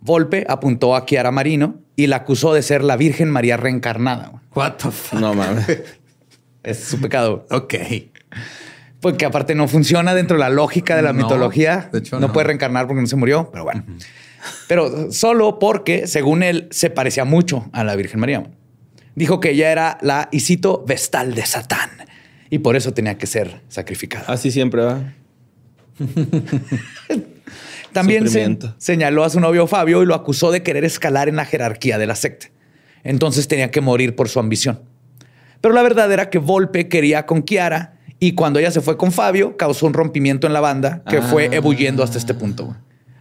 Volpe 0.00 0.46
apuntó 0.48 0.96
a 0.96 1.04
Kiara 1.04 1.30
Marino 1.30 1.74
y 1.94 2.06
la 2.06 2.16
acusó 2.16 2.54
de 2.54 2.62
ser 2.62 2.82
la 2.82 2.96
Virgen 2.96 3.28
María 3.30 3.58
reencarnada. 3.58 4.40
What 4.54 4.76
the 4.82 4.90
fuck? 4.90 5.20
No 5.20 5.34
mames. 5.34 5.66
Es 6.62 6.78
su 6.78 6.98
pecado. 6.98 7.44
Ok. 7.50 7.74
Porque 9.00 9.26
aparte 9.26 9.54
no 9.54 9.68
funciona 9.68 10.14
dentro 10.14 10.36
de 10.38 10.40
la 10.40 10.48
lógica 10.48 10.96
de 10.96 11.02
la 11.02 11.12
No, 11.12 11.22
mitología. 11.24 11.90
de 11.92 11.98
hecho, 11.98 12.18
no, 12.18 12.28
no. 12.28 12.32
puede 12.32 12.46
reencarnar 12.46 12.86
porque 12.86 13.02
no 13.02 13.06
se 13.08 13.16
murió, 13.16 13.50
pero 13.52 13.64
bueno. 13.64 13.84
Pero 14.68 15.12
solo 15.12 15.58
porque, 15.58 16.06
según 16.06 16.42
él, 16.42 16.68
se 16.70 16.88
parecía 16.88 17.26
mucho 17.26 17.68
a 17.72 17.84
la 17.84 17.94
Virgen 17.94 18.20
María. 18.20 18.44
Dijo 19.14 19.40
que 19.40 19.50
ella 19.50 19.70
era 19.70 19.98
la, 20.00 20.28
y 20.32 20.40
cito, 20.40 20.84
vestal 20.86 21.34
de 21.34 21.44
Satán. 21.44 21.90
Y 22.50 22.58
por 22.58 22.76
eso 22.76 22.92
tenía 22.92 23.18
que 23.18 23.26
ser 23.26 23.60
sacrificada. 23.68 24.24
Así 24.28 24.50
siempre 24.50 24.82
va. 24.82 25.12
También 27.92 28.28
se 28.28 28.58
señaló 28.78 29.24
a 29.24 29.30
su 29.30 29.38
novio 29.40 29.66
Fabio 29.66 30.02
y 30.02 30.06
lo 30.06 30.14
acusó 30.14 30.50
de 30.50 30.62
querer 30.62 30.84
escalar 30.84 31.28
en 31.28 31.36
la 31.36 31.44
jerarquía 31.44 31.98
de 31.98 32.06
la 32.06 32.14
secta. 32.14 32.46
Entonces 33.04 33.48
tenía 33.48 33.70
que 33.70 33.80
morir 33.80 34.16
por 34.16 34.28
su 34.28 34.40
ambición. 34.40 34.80
Pero 35.60 35.74
la 35.74 35.82
verdad 35.82 36.10
era 36.10 36.30
que 36.30 36.38
Volpe 36.38 36.88
quería 36.88 37.26
con 37.26 37.42
Kiara 37.42 37.98
y 38.18 38.32
cuando 38.34 38.58
ella 38.58 38.70
se 38.70 38.80
fue 38.80 38.96
con 38.96 39.12
Fabio 39.12 39.56
causó 39.56 39.86
un 39.86 39.92
rompimiento 39.92 40.46
en 40.46 40.52
la 40.52 40.60
banda 40.60 41.02
que 41.08 41.20
fue 41.20 41.48
Ah. 41.52 41.56
ebulliendo 41.56 42.02
hasta 42.02 42.18
este 42.18 42.34
punto. 42.34 42.74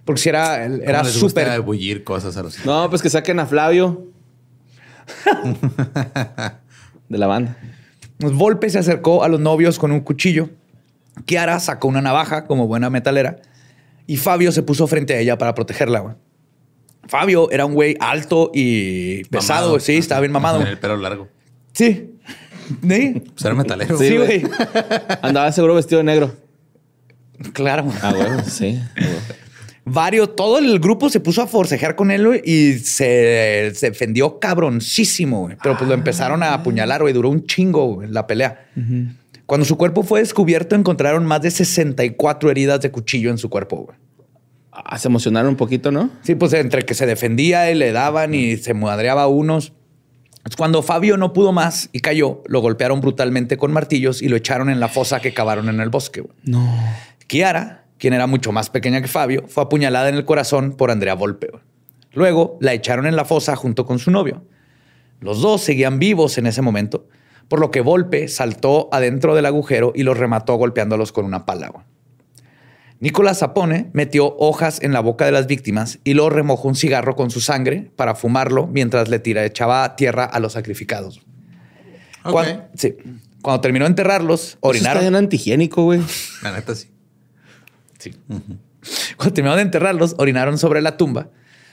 Porque 0.05 0.21
si 0.21 0.29
era, 0.29 0.63
era 0.65 0.99
¿Cómo 0.99 1.03
les 1.09 1.21
gusta 1.21 1.41
súper... 1.41 1.61
bullir 1.61 2.03
cosas 2.03 2.35
a 2.37 2.43
los 2.43 2.65
No, 2.65 2.89
pues 2.89 3.01
que 3.01 3.09
saquen 3.09 3.39
a 3.39 3.45
Flavio. 3.45 4.07
de 7.09 7.17
la 7.17 7.27
banda. 7.27 7.57
Volpe 8.19 8.69
se 8.69 8.79
acercó 8.79 9.23
a 9.23 9.27
los 9.27 9.39
novios 9.39 9.79
con 9.79 9.91
un 9.91 10.01
cuchillo. 10.01 10.49
Kiara 11.25 11.59
sacó 11.59 11.87
una 11.87 12.01
navaja 12.01 12.45
como 12.45 12.67
buena 12.67 12.89
metalera 12.89 13.37
y 14.07 14.17
Fabio 14.17 14.51
se 14.51 14.63
puso 14.63 14.87
frente 14.87 15.13
a 15.13 15.19
ella 15.19 15.37
para 15.37 15.53
protegerla. 15.55 15.99
güey. 15.99 16.15
Fabio 17.07 17.49
era 17.51 17.65
un 17.65 17.73
güey 17.73 17.95
alto 17.99 18.51
y 18.53 19.23
pesado, 19.25 19.61
Mamado. 19.67 19.79
sí, 19.79 19.97
estaba 19.97 20.21
bien 20.21 20.31
mamado. 20.31 20.59
Con 20.59 20.67
el 20.67 20.77
pelo 20.77 20.97
largo. 20.97 21.27
Sí. 21.73 22.15
¿Sí? 22.87 23.23
Pues 23.33 23.45
era 23.45 23.55
metalero. 23.55 23.97
Sí, 23.97 24.15
güey. 24.17 24.43
Andaba 25.21 25.51
seguro 25.51 25.75
vestido 25.75 25.97
de 25.97 26.03
negro. 26.05 26.35
Claro. 27.53 27.91
Ah, 28.01 28.13
bueno, 28.15 28.43
sí. 28.45 28.79
Varios, 29.83 30.35
todo 30.35 30.59
el 30.59 30.79
grupo 30.79 31.09
se 31.09 31.19
puso 31.19 31.41
a 31.41 31.47
forcejear 31.47 31.95
con 31.95 32.11
él 32.11 32.27
güey, 32.27 32.41
y 32.45 32.73
se, 32.79 33.71
se 33.73 33.89
defendió 33.89 34.39
cabroncísimo, 34.39 35.41
güey. 35.41 35.57
Pero 35.61 35.75
pues 35.77 35.87
lo 35.87 35.95
empezaron 35.95 36.43
a 36.43 36.53
apuñalar, 36.53 37.01
güey. 37.01 37.13
Duró 37.13 37.29
un 37.29 37.45
chingo 37.45 37.95
güey, 37.95 38.09
la 38.09 38.27
pelea. 38.27 38.67
Cuando 39.47 39.65
su 39.65 39.77
cuerpo 39.77 40.03
fue 40.03 40.19
descubierto, 40.19 40.75
encontraron 40.75 41.25
más 41.25 41.41
de 41.41 41.51
64 41.51 42.51
heridas 42.51 42.79
de 42.81 42.91
cuchillo 42.91 43.31
en 43.31 43.37
su 43.37 43.49
cuerpo, 43.49 43.77
güey. 43.77 43.97
Ah, 44.71 44.97
se 44.97 45.09
emocionaron 45.09 45.49
un 45.49 45.57
poquito, 45.57 45.91
¿no? 45.91 46.09
Sí, 46.21 46.35
pues 46.35 46.53
entre 46.53 46.85
que 46.85 46.93
se 46.93 47.05
defendía 47.05 47.69
y 47.69 47.75
le 47.75 47.91
daban 47.91 48.33
y 48.33 48.57
se 48.57 48.73
madreaba 48.73 49.23
a 49.23 49.27
unos. 49.27 49.73
Cuando 50.57 50.81
Fabio 50.81 51.17
no 51.17 51.33
pudo 51.33 51.51
más 51.51 51.89
y 51.91 51.99
cayó, 51.99 52.41
lo 52.47 52.61
golpearon 52.61 53.01
brutalmente 53.01 53.57
con 53.57 53.73
martillos 53.73 54.21
y 54.21 54.29
lo 54.29 54.37
echaron 54.37 54.69
en 54.69 54.79
la 54.79 54.87
fosa 54.87 55.19
que 55.19 55.33
cavaron 55.33 55.69
en 55.69 55.81
el 55.81 55.89
bosque. 55.89 56.21
güey. 56.21 56.33
No. 56.43 56.73
Kiara, 57.27 57.80
quien 58.01 58.15
era 58.15 58.25
mucho 58.25 58.51
más 58.51 58.71
pequeña 58.71 58.99
que 58.99 59.07
Fabio, 59.07 59.45
fue 59.47 59.61
apuñalada 59.61 60.09
en 60.09 60.15
el 60.15 60.25
corazón 60.25 60.71
por 60.71 60.89
Andrea 60.89 61.13
Volpe. 61.13 61.51
Luego 62.13 62.57
la 62.59 62.73
echaron 62.73 63.05
en 63.05 63.15
la 63.15 63.25
fosa 63.25 63.55
junto 63.55 63.85
con 63.85 63.99
su 63.99 64.09
novio. 64.09 64.43
Los 65.19 65.39
dos 65.39 65.61
seguían 65.61 65.99
vivos 65.99 66.39
en 66.39 66.47
ese 66.47 66.63
momento, 66.63 67.07
por 67.47 67.59
lo 67.59 67.69
que 67.69 67.81
Volpe 67.81 68.27
saltó 68.27 68.89
adentro 68.91 69.35
del 69.35 69.45
agujero 69.45 69.91
y 69.93 70.01
los 70.01 70.17
remató 70.17 70.55
golpeándolos 70.55 71.11
con 71.11 71.25
una 71.25 71.45
pala. 71.45 71.71
Nicolás 72.99 73.37
Zapone 73.37 73.91
metió 73.93 74.35
hojas 74.39 74.81
en 74.81 74.93
la 74.93 74.99
boca 75.01 75.25
de 75.25 75.31
las 75.31 75.45
víctimas 75.45 75.99
y 76.03 76.15
luego 76.15 76.31
remojó 76.31 76.69
un 76.69 76.75
cigarro 76.75 77.15
con 77.15 77.29
su 77.29 77.39
sangre 77.39 77.91
para 77.95 78.15
fumarlo 78.15 78.65
mientras 78.65 79.09
le 79.09 79.19
tira, 79.19 79.45
echaba 79.45 79.95
tierra 79.95 80.25
a 80.25 80.39
los 80.39 80.53
sacrificados. 80.53 81.21
Cuando, 82.23 82.63
sí. 82.73 82.95
Cuando 83.43 83.61
terminó 83.61 83.85
de 83.85 83.89
enterrarlos, 83.89 84.41
Eso 84.41 84.57
Pues 84.59 84.77
está 84.77 84.89
orinaron. 84.89 85.03
bien 85.03 85.15
antihigiénico, 85.23 85.83
güey. 85.83 86.01
La 86.41 86.51
neta 86.51 86.73
sí. 86.73 86.87
Cuando 89.17 89.33
terminaron 89.33 89.57
de 89.57 89.63
enterrarlos, 89.63 90.15
orinaron 90.17 90.57
sobre 90.57 90.81
la 90.81 90.97
tumba 90.97 91.27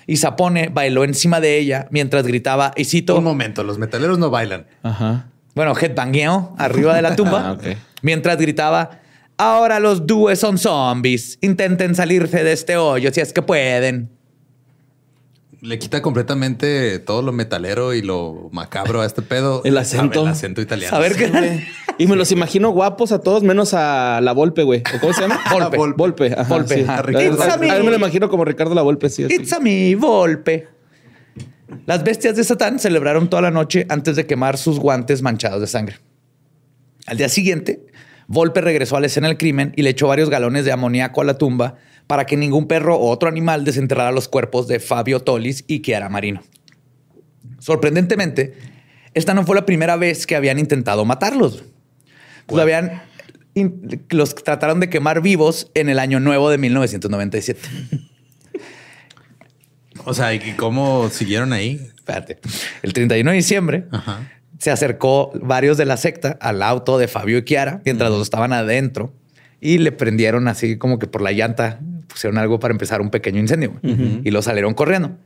y 0.06 0.16
Zapone 0.16 0.70
bailó 0.70 1.04
encima 1.04 1.40
de 1.40 1.58
ella 1.58 1.86
mientras 1.90 2.26
gritaba, 2.26 2.72
y 2.76 2.84
cito, 2.86 3.16
Un 3.18 3.24
momento, 3.24 3.62
los 3.62 3.78
metaleros 3.78 4.18
no 4.18 4.30
bailan. 4.30 4.66
Ajá. 4.82 5.26
bueno, 5.54 5.74
headbangueo 5.78 6.54
arriba 6.58 6.94
de 6.96 7.02
la 7.02 7.14
tumba, 7.14 7.58
Ah, 7.62 7.74
mientras 8.00 8.38
gritaba, 8.38 9.00
ahora 9.36 9.80
los 9.80 10.06
dúes 10.06 10.38
son 10.38 10.56
zombies, 10.56 11.38
intenten 11.42 11.94
salirse 11.94 12.42
de 12.42 12.52
este 12.52 12.76
hoyo 12.78 13.12
si 13.12 13.20
es 13.20 13.32
que 13.34 13.42
pueden. 13.42 14.10
Le 15.60 15.78
quita 15.80 16.02
completamente 16.02 17.00
todo 17.00 17.20
lo 17.22 17.32
metalero 17.32 17.92
y 17.92 18.00
lo 18.02 18.48
macabro 18.52 19.00
a 19.00 19.06
este 19.06 19.22
pedo. 19.22 19.62
El 19.64 19.76
acento. 19.76 20.22
El 20.22 20.28
acento 20.28 20.60
italiano. 20.60 20.96
A 20.96 21.00
ver 21.00 21.14
Sí. 21.14 21.18
qué... 21.24 21.66
Y 21.98 22.06
me 22.06 22.14
los 22.14 22.30
imagino 22.30 22.70
guapos 22.70 23.10
a 23.10 23.18
todos, 23.20 23.42
menos 23.42 23.74
a 23.74 24.20
la 24.22 24.32
Volpe, 24.32 24.62
güey. 24.62 24.82
¿O 24.96 25.00
¿Cómo 25.00 25.12
se 25.12 25.22
llama? 25.22 25.40
Volpe. 25.52 25.76
Volpe. 25.76 25.96
Volpe. 25.96 26.32
Ajá, 26.32 26.54
Volpe, 26.54 26.74
sí. 26.76 26.80
ajá. 26.82 26.98
A, 26.98 27.02
Ricardo. 27.02 27.42
a- 27.42 27.56
me. 27.56 27.82
lo 27.82 27.94
imagino 27.96 28.28
como 28.28 28.44
Ricardo 28.44 28.72
la 28.76 28.82
Volpe, 28.82 29.08
sí. 29.10 29.24
así. 29.24 29.34
It's 29.34 29.52
a 29.52 29.58
me, 29.58 29.96
Volpe. 29.96 30.68
Las 31.86 32.04
bestias 32.04 32.36
de 32.36 32.44
Satán 32.44 32.78
celebraron 32.78 33.28
toda 33.28 33.42
la 33.42 33.50
noche 33.50 33.84
antes 33.88 34.14
de 34.14 34.26
quemar 34.26 34.58
sus 34.58 34.78
guantes 34.78 35.22
manchados 35.22 35.60
de 35.60 35.66
sangre. 35.66 35.96
Al 37.06 37.16
día 37.16 37.28
siguiente, 37.28 37.80
Volpe 38.28 38.60
regresó 38.60 38.96
a 38.96 39.00
la 39.00 39.06
escena 39.06 39.28
del 39.28 39.38
crimen 39.38 39.72
y 39.74 39.82
le 39.82 39.90
echó 39.90 40.06
varios 40.06 40.28
galones 40.28 40.66
de 40.66 40.70
amoníaco 40.70 41.22
a 41.22 41.24
la 41.24 41.38
tumba 41.38 41.76
para 42.06 42.26
que 42.26 42.36
ningún 42.36 42.68
perro 42.68 42.94
o 42.96 43.10
otro 43.10 43.26
animal 43.26 43.64
desenterrara 43.64 44.12
los 44.12 44.28
cuerpos 44.28 44.68
de 44.68 44.80
Fabio 44.80 45.20
Tolis 45.20 45.64
y 45.66 45.80
Kiara 45.80 46.10
Marino. 46.10 46.42
Sorprendentemente, 47.58 48.54
esta 49.14 49.32
no 49.32 49.44
fue 49.46 49.56
la 49.56 49.64
primera 49.64 49.96
vez 49.96 50.26
que 50.26 50.36
habían 50.36 50.58
intentado 50.58 51.06
matarlos. 51.06 51.64
Pues 52.44 52.62
habían, 52.62 53.02
los 54.10 54.34
trataron 54.34 54.78
de 54.80 54.90
quemar 54.90 55.22
vivos 55.22 55.70
en 55.72 55.88
el 55.88 55.98
año 55.98 56.20
nuevo 56.20 56.50
de 56.50 56.58
1997. 56.58 57.60
O 60.04 60.12
sea, 60.12 60.34
¿y 60.34 60.52
cómo 60.52 61.08
siguieron 61.08 61.54
ahí? 61.54 61.90
Espérate. 61.96 62.38
El 62.82 62.92
31 62.92 63.30
de 63.30 63.36
diciembre 63.36 63.84
Ajá. 63.90 64.20
Se 64.58 64.70
acercó 64.70 65.30
varios 65.40 65.78
de 65.78 65.86
la 65.86 65.96
secta 65.96 66.36
al 66.40 66.62
auto 66.62 66.98
de 66.98 67.08
Fabio 67.08 67.38
y 67.38 67.42
Kiara 67.42 67.80
mientras 67.84 68.10
los 68.10 68.22
estaban 68.22 68.52
adentro 68.52 69.12
y 69.60 69.78
le 69.78 69.92
prendieron 69.92 70.48
así 70.48 70.76
como 70.76 70.98
que 70.98 71.06
por 71.06 71.22
la 71.22 71.32
llanta 71.32 71.80
pusieron 72.08 72.38
algo 72.38 72.58
para 72.58 72.72
empezar 72.72 73.00
un 73.00 73.10
pequeño 73.10 73.38
incendio 73.40 73.80
y 73.82 74.30
los 74.30 74.44
salieron 74.44 74.74
corriendo. 74.74 75.16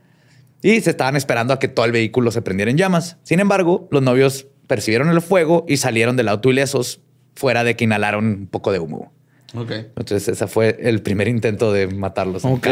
Y 0.61 0.79
se 0.81 0.91
estaban 0.91 1.15
esperando 1.17 1.53
a 1.53 1.59
que 1.59 1.67
todo 1.67 1.85
el 1.85 1.91
vehículo 1.91 2.31
se 2.31 2.41
prendiera 2.41 2.71
en 2.71 2.77
llamas. 2.77 3.17
Sin 3.23 3.41
embargo, 3.41 3.87
los 3.91 4.01
novios 4.01 4.47
percibieron 4.67 5.09
el 5.09 5.21
fuego 5.21 5.65
y 5.67 5.77
salieron 5.77 6.15
del 6.15 6.29
auto 6.29 6.49
ilesos 6.49 7.01
fuera 7.35 7.63
de 7.65 7.75
que 7.75 7.83
inhalaron 7.83 8.25
un 8.25 8.47
poco 8.47 8.71
de 8.71 8.79
humo. 8.79 9.11
Ok. 9.55 9.71
Entonces, 9.71 10.27
ese 10.29 10.47
fue 10.47 10.77
el 10.81 11.01
primer 11.01 11.27
intento 11.27 11.73
de 11.73 11.87
matarlos. 11.87 12.45
Ok. 12.45 12.67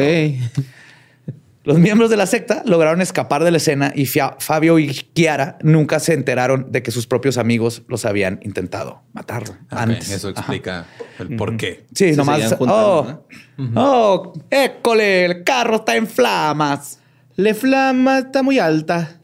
Los 1.63 1.77
miembros 1.77 2.09
de 2.09 2.17
la 2.17 2.25
secta 2.25 2.63
lograron 2.65 3.01
escapar 3.01 3.43
de 3.43 3.51
la 3.51 3.57
escena 3.57 3.91
y 3.95 4.07
Fia- 4.07 4.35
Fabio 4.39 4.79
y 4.79 4.87
Kiara 5.13 5.59
nunca 5.61 5.99
se 5.99 6.13
enteraron 6.13 6.71
de 6.71 6.81
que 6.81 6.89
sus 6.89 7.05
propios 7.05 7.37
amigos 7.37 7.83
los 7.87 8.05
habían 8.05 8.39
intentado 8.41 9.03
matar 9.13 9.43
antes. 9.69 10.09
Eso 10.09 10.29
explica 10.29 10.87
el 11.19 11.35
por 11.35 11.57
qué. 11.57 11.85
Sí, 11.93 12.11
Se 12.11 12.15
nomás. 12.15 12.39
seguían 12.41 12.57
juntando, 12.57 13.27
Oh, 13.75 14.33
oh, 14.33 14.33
école, 14.49 15.25
el 15.25 15.43
carro 15.43 15.75
está 15.77 15.95
en 15.95 16.07
flamas. 16.07 16.99
Le 17.35 17.53
flama 17.53 18.19
está 18.19 18.41
muy 18.41 18.57
alta. 18.57 19.19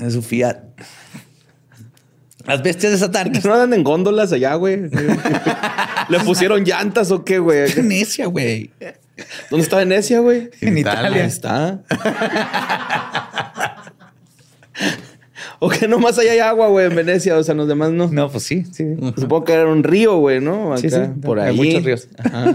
Es 0.00 0.12
su 0.12 0.22
Fiat. 0.22 0.58
Las 2.46 2.62
bestias 2.62 2.92
de 2.92 2.98
Satán. 2.98 3.32
¿No 3.44 3.52
andan 3.54 3.74
en 3.74 3.82
góndolas 3.82 4.32
allá, 4.32 4.54
güey? 4.54 4.82
¿Le 6.08 6.20
pusieron 6.20 6.62
llantas 6.64 7.10
o 7.10 7.24
qué, 7.24 7.40
güey? 7.40 7.72
Qué 7.72 7.82
necia, 7.82 8.26
güey. 8.26 8.70
¿Dónde 9.50 9.62
está 9.64 9.76
Venecia, 9.78 10.20
güey? 10.20 10.50
En 10.60 10.78
Italia. 10.78 11.24
Está. 11.24 11.82
o 15.58 15.68
que 15.68 15.88
nomás 15.88 16.18
ahí 16.18 16.28
hay 16.28 16.38
agua, 16.38 16.68
güey, 16.68 16.86
en 16.86 16.96
Venecia. 16.96 17.36
O 17.36 17.42
sea, 17.42 17.54
los 17.54 17.68
demás 17.68 17.90
no. 17.92 18.08
No, 18.08 18.30
pues 18.30 18.44
sí, 18.44 18.64
sí. 18.72 18.84
Supongo 19.16 19.44
que 19.44 19.52
era 19.54 19.66
un 19.66 19.82
río, 19.82 20.16
güey, 20.18 20.40
¿no? 20.40 20.72
Acá, 20.72 20.80
Sí, 20.82 20.90
sí, 20.90 20.96
Por 21.22 21.40
hay 21.40 21.50
ahí. 21.50 21.56
muchos 21.56 21.84
ríos. 21.84 22.08
Ajá. 22.18 22.54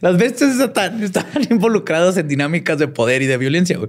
Las 0.00 0.18
bestias 0.18 0.56
de 0.58 0.64
Satán 0.64 1.02
estaban 1.02 1.42
involucrados 1.50 2.16
en 2.16 2.28
dinámicas 2.28 2.78
de 2.78 2.86
poder 2.88 3.22
y 3.22 3.26
de 3.26 3.36
violencia. 3.38 3.78
güey. 3.78 3.88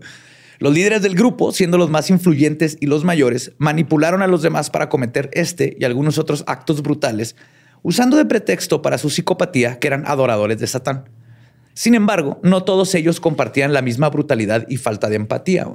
Los 0.59 0.73
líderes 0.73 1.01
del 1.01 1.15
grupo, 1.15 1.51
siendo 1.51 1.77
los 1.77 1.89
más 1.89 2.09
influyentes 2.09 2.77
y 2.79 2.85
los 2.85 3.03
mayores, 3.03 3.51
manipularon 3.57 4.21
a 4.21 4.27
los 4.27 4.41
demás 4.41 4.69
para 4.69 4.87
cometer 4.87 5.29
este 5.33 5.75
y 5.77 5.83
algunos 5.83 6.17
otros 6.17 6.45
actos 6.47 6.81
brutales, 6.81 7.35
usando 7.83 8.15
de 8.15 8.23
pretexto 8.25 8.81
para 8.81 8.97
su 8.97 9.09
psicopatía 9.09 9.79
que 9.79 9.87
eran 9.87 10.05
adoradores 10.07 10.57
de 10.59 10.67
Satán. 10.67 11.09
Sin 11.75 11.93
embargo, 11.93 12.39
no 12.41 12.63
todos 12.63 12.95
ellos 12.95 13.19
compartían 13.19 13.73
la 13.73 13.81
misma 13.81 14.09
brutalidad 14.09 14.65
y 14.69 14.77
falta 14.77 15.09
de 15.09 15.17
empatía. 15.17 15.67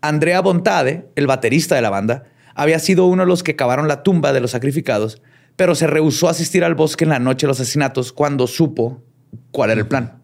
Andrea 0.00 0.40
Bontade, 0.40 1.10
el 1.16 1.26
baterista 1.26 1.74
de 1.74 1.82
la 1.82 1.90
banda, 1.90 2.24
había 2.54 2.78
sido 2.78 3.06
uno 3.06 3.24
de 3.24 3.28
los 3.28 3.42
que 3.42 3.56
cavaron 3.56 3.88
la 3.88 4.04
tumba 4.04 4.32
de 4.32 4.40
los 4.40 4.52
sacrificados, 4.52 5.20
pero 5.56 5.74
se 5.74 5.88
rehusó 5.88 6.28
a 6.28 6.30
asistir 6.30 6.62
al 6.62 6.76
bosque 6.76 7.02
en 7.02 7.10
la 7.10 7.18
noche 7.18 7.46
de 7.46 7.48
los 7.48 7.60
asesinatos 7.60 8.12
cuando 8.12 8.46
supo 8.46 9.02
cuál 9.50 9.70
era 9.70 9.80
el 9.80 9.88
plan. 9.88 10.22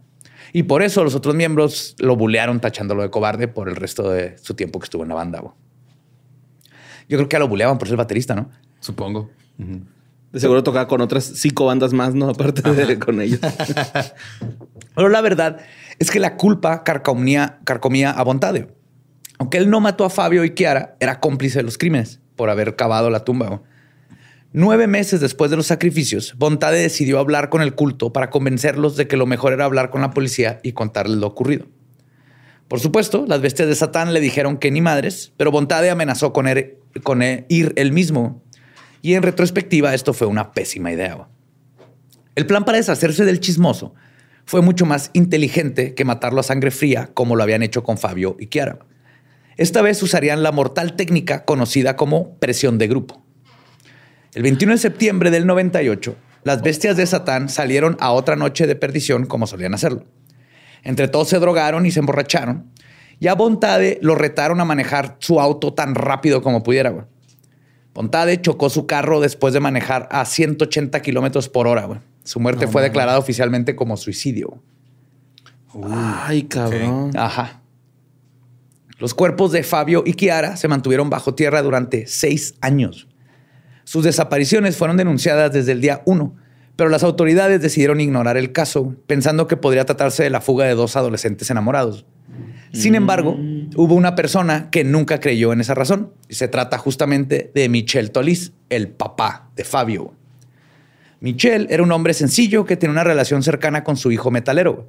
Y 0.52 0.62
por 0.62 0.84
eso 0.84 1.02
los 1.02 1.16
otros 1.16 1.34
miembros 1.34 1.96
lo 1.98 2.14
bulearon 2.14 2.60
tachándolo 2.60 3.02
de 3.02 3.10
cobarde 3.10 3.48
por 3.48 3.68
el 3.68 3.74
resto 3.74 4.08
de 4.10 4.38
su 4.38 4.54
tiempo 4.54 4.78
que 4.78 4.84
estuvo 4.84 5.02
en 5.02 5.08
la 5.08 5.16
banda. 5.16 5.42
Yo 7.08 7.18
creo 7.18 7.28
que 7.28 7.38
lo 7.40 7.48
buleaban 7.48 7.78
por 7.78 7.88
ser 7.88 7.96
baterista, 7.96 8.36
¿no? 8.36 8.48
Supongo. 8.78 9.28
De 10.34 10.40
seguro 10.40 10.64
tocaba 10.64 10.88
con 10.88 11.00
otras 11.00 11.24
cinco 11.36 11.66
bandas 11.66 11.92
más, 11.92 12.14
¿no? 12.14 12.28
Aparte 12.28 12.60
de 12.72 12.98
con 12.98 13.20
ellos. 13.20 13.38
Pero 14.96 15.08
la 15.08 15.20
verdad 15.20 15.58
es 15.98 16.10
que 16.10 16.18
la 16.20 16.36
culpa 16.36 16.82
carcomía, 16.82 17.60
carcomía 17.64 18.10
a 18.10 18.22
Bontade. 18.24 18.68
Aunque 19.38 19.58
él 19.58 19.70
no 19.70 19.80
mató 19.80 20.04
a 20.04 20.10
Fabio 20.10 20.44
y 20.44 20.50
Kiara, 20.50 20.96
era 21.00 21.20
cómplice 21.20 21.60
de 21.60 21.62
los 21.62 21.78
crímenes 21.78 22.20
por 22.36 22.50
haber 22.50 22.76
cavado 22.76 23.10
la 23.10 23.24
tumba. 23.24 23.62
Nueve 24.52 24.86
meses 24.86 25.20
después 25.20 25.50
de 25.50 25.56
los 25.56 25.66
sacrificios, 25.66 26.34
Bontade 26.36 26.78
decidió 26.80 27.18
hablar 27.18 27.48
con 27.48 27.60
el 27.62 27.74
culto 27.74 28.12
para 28.12 28.30
convencerlos 28.30 28.96
de 28.96 29.08
que 29.08 29.16
lo 29.16 29.26
mejor 29.26 29.52
era 29.52 29.64
hablar 29.64 29.90
con 29.90 30.00
la 30.02 30.10
policía 30.10 30.60
y 30.62 30.72
contarles 30.72 31.18
lo 31.18 31.26
ocurrido. 31.26 31.66
Por 32.68 32.80
supuesto, 32.80 33.24
las 33.28 33.40
bestias 33.40 33.68
de 33.68 33.74
Satán 33.74 34.12
le 34.14 34.20
dijeron 34.20 34.56
que 34.56 34.70
ni 34.70 34.80
madres, 34.80 35.32
pero 35.36 35.50
Bontade 35.50 35.90
amenazó 35.90 36.32
con, 36.32 36.46
er- 36.46 36.76
con 37.02 37.22
eh, 37.22 37.46
ir 37.48 37.72
él 37.76 37.92
mismo. 37.92 38.42
Y 39.04 39.16
en 39.16 39.22
retrospectiva, 39.22 39.92
esto 39.92 40.14
fue 40.14 40.26
una 40.26 40.52
pésima 40.52 40.90
idea. 40.90 41.28
El 42.36 42.46
plan 42.46 42.64
para 42.64 42.78
deshacerse 42.78 43.26
del 43.26 43.38
chismoso 43.38 43.94
fue 44.46 44.62
mucho 44.62 44.86
más 44.86 45.10
inteligente 45.12 45.94
que 45.94 46.06
matarlo 46.06 46.40
a 46.40 46.42
sangre 46.42 46.70
fría, 46.70 47.10
como 47.12 47.36
lo 47.36 47.42
habían 47.42 47.62
hecho 47.62 47.84
con 47.84 47.98
Fabio 47.98 48.34
y 48.40 48.46
Kiara. 48.46 48.78
Esta 49.58 49.82
vez 49.82 50.02
usarían 50.02 50.42
la 50.42 50.52
mortal 50.52 50.96
técnica 50.96 51.44
conocida 51.44 51.96
como 51.96 52.38
presión 52.38 52.78
de 52.78 52.88
grupo. 52.88 53.22
El 54.32 54.42
21 54.42 54.72
de 54.72 54.78
septiembre 54.78 55.30
del 55.30 55.46
98, 55.46 56.16
las 56.42 56.62
bestias 56.62 56.96
de 56.96 57.04
Satán 57.04 57.50
salieron 57.50 57.98
a 58.00 58.10
otra 58.10 58.36
noche 58.36 58.66
de 58.66 58.74
perdición 58.74 59.26
como 59.26 59.46
solían 59.46 59.74
hacerlo. 59.74 60.06
Entre 60.82 61.08
todos 61.08 61.28
se 61.28 61.38
drogaron 61.40 61.84
y 61.84 61.90
se 61.90 62.00
emborracharon. 62.00 62.70
Y 63.20 63.26
a 63.26 63.34
Bontade 63.34 63.98
lo 64.00 64.14
retaron 64.14 64.62
a 64.62 64.64
manejar 64.64 65.16
su 65.18 65.42
auto 65.42 65.74
tan 65.74 65.94
rápido 65.94 66.40
como 66.40 66.62
pudiera. 66.62 67.06
Güey. 67.94 68.02
Bontade 68.02 68.40
chocó 68.40 68.70
su 68.70 68.86
carro 68.86 69.20
después 69.20 69.54
de 69.54 69.60
manejar 69.60 70.08
a 70.10 70.24
180 70.24 71.00
kilómetros 71.02 71.48
por 71.48 71.66
hora. 71.66 71.86
güey. 71.86 72.00
Su 72.24 72.40
muerte 72.40 72.66
fue 72.66 72.82
declarada 72.82 73.18
oficialmente 73.18 73.76
como 73.76 73.96
suicidio. 73.96 74.62
Ay, 75.90 76.44
cabrón. 76.44 77.10
Ajá. 77.16 77.60
Los 78.98 79.12
cuerpos 79.12 79.52
de 79.52 79.62
Fabio 79.62 80.02
y 80.06 80.14
Kiara 80.14 80.56
se 80.56 80.68
mantuvieron 80.68 81.10
bajo 81.10 81.34
tierra 81.34 81.62
durante 81.62 82.06
seis 82.06 82.54
años. 82.60 83.08
Sus 83.84 84.04
desapariciones 84.04 84.76
fueron 84.76 84.96
denunciadas 84.96 85.52
desde 85.52 85.72
el 85.72 85.80
día 85.80 86.02
uno, 86.06 86.36
pero 86.76 86.88
las 86.88 87.02
autoridades 87.02 87.60
decidieron 87.60 88.00
ignorar 88.00 88.36
el 88.36 88.52
caso, 88.52 88.94
pensando 89.06 89.46
que 89.46 89.56
podría 89.56 89.84
tratarse 89.84 90.22
de 90.22 90.30
la 90.30 90.40
fuga 90.40 90.64
de 90.64 90.74
dos 90.74 90.96
adolescentes 90.96 91.50
enamorados. 91.50 92.06
Sin 92.74 92.96
embargo, 92.96 93.38
hubo 93.76 93.94
una 93.94 94.16
persona 94.16 94.68
que 94.70 94.82
nunca 94.82 95.20
creyó 95.20 95.52
en 95.52 95.60
esa 95.60 95.74
razón, 95.74 96.12
y 96.28 96.34
se 96.34 96.48
trata 96.48 96.76
justamente 96.76 97.50
de 97.54 97.68
Michel 97.68 98.10
Tolis, 98.10 98.52
el 98.68 98.88
papá 98.88 99.48
de 99.54 99.64
Fabio. 99.64 100.12
Michel 101.20 101.68
era 101.70 101.82
un 101.82 101.92
hombre 101.92 102.14
sencillo 102.14 102.66
que 102.66 102.76
tenía 102.76 102.92
una 102.92 103.04
relación 103.04 103.42
cercana 103.42 103.84
con 103.84 103.96
su 103.96 104.10
hijo 104.10 104.30
metalero. 104.30 104.88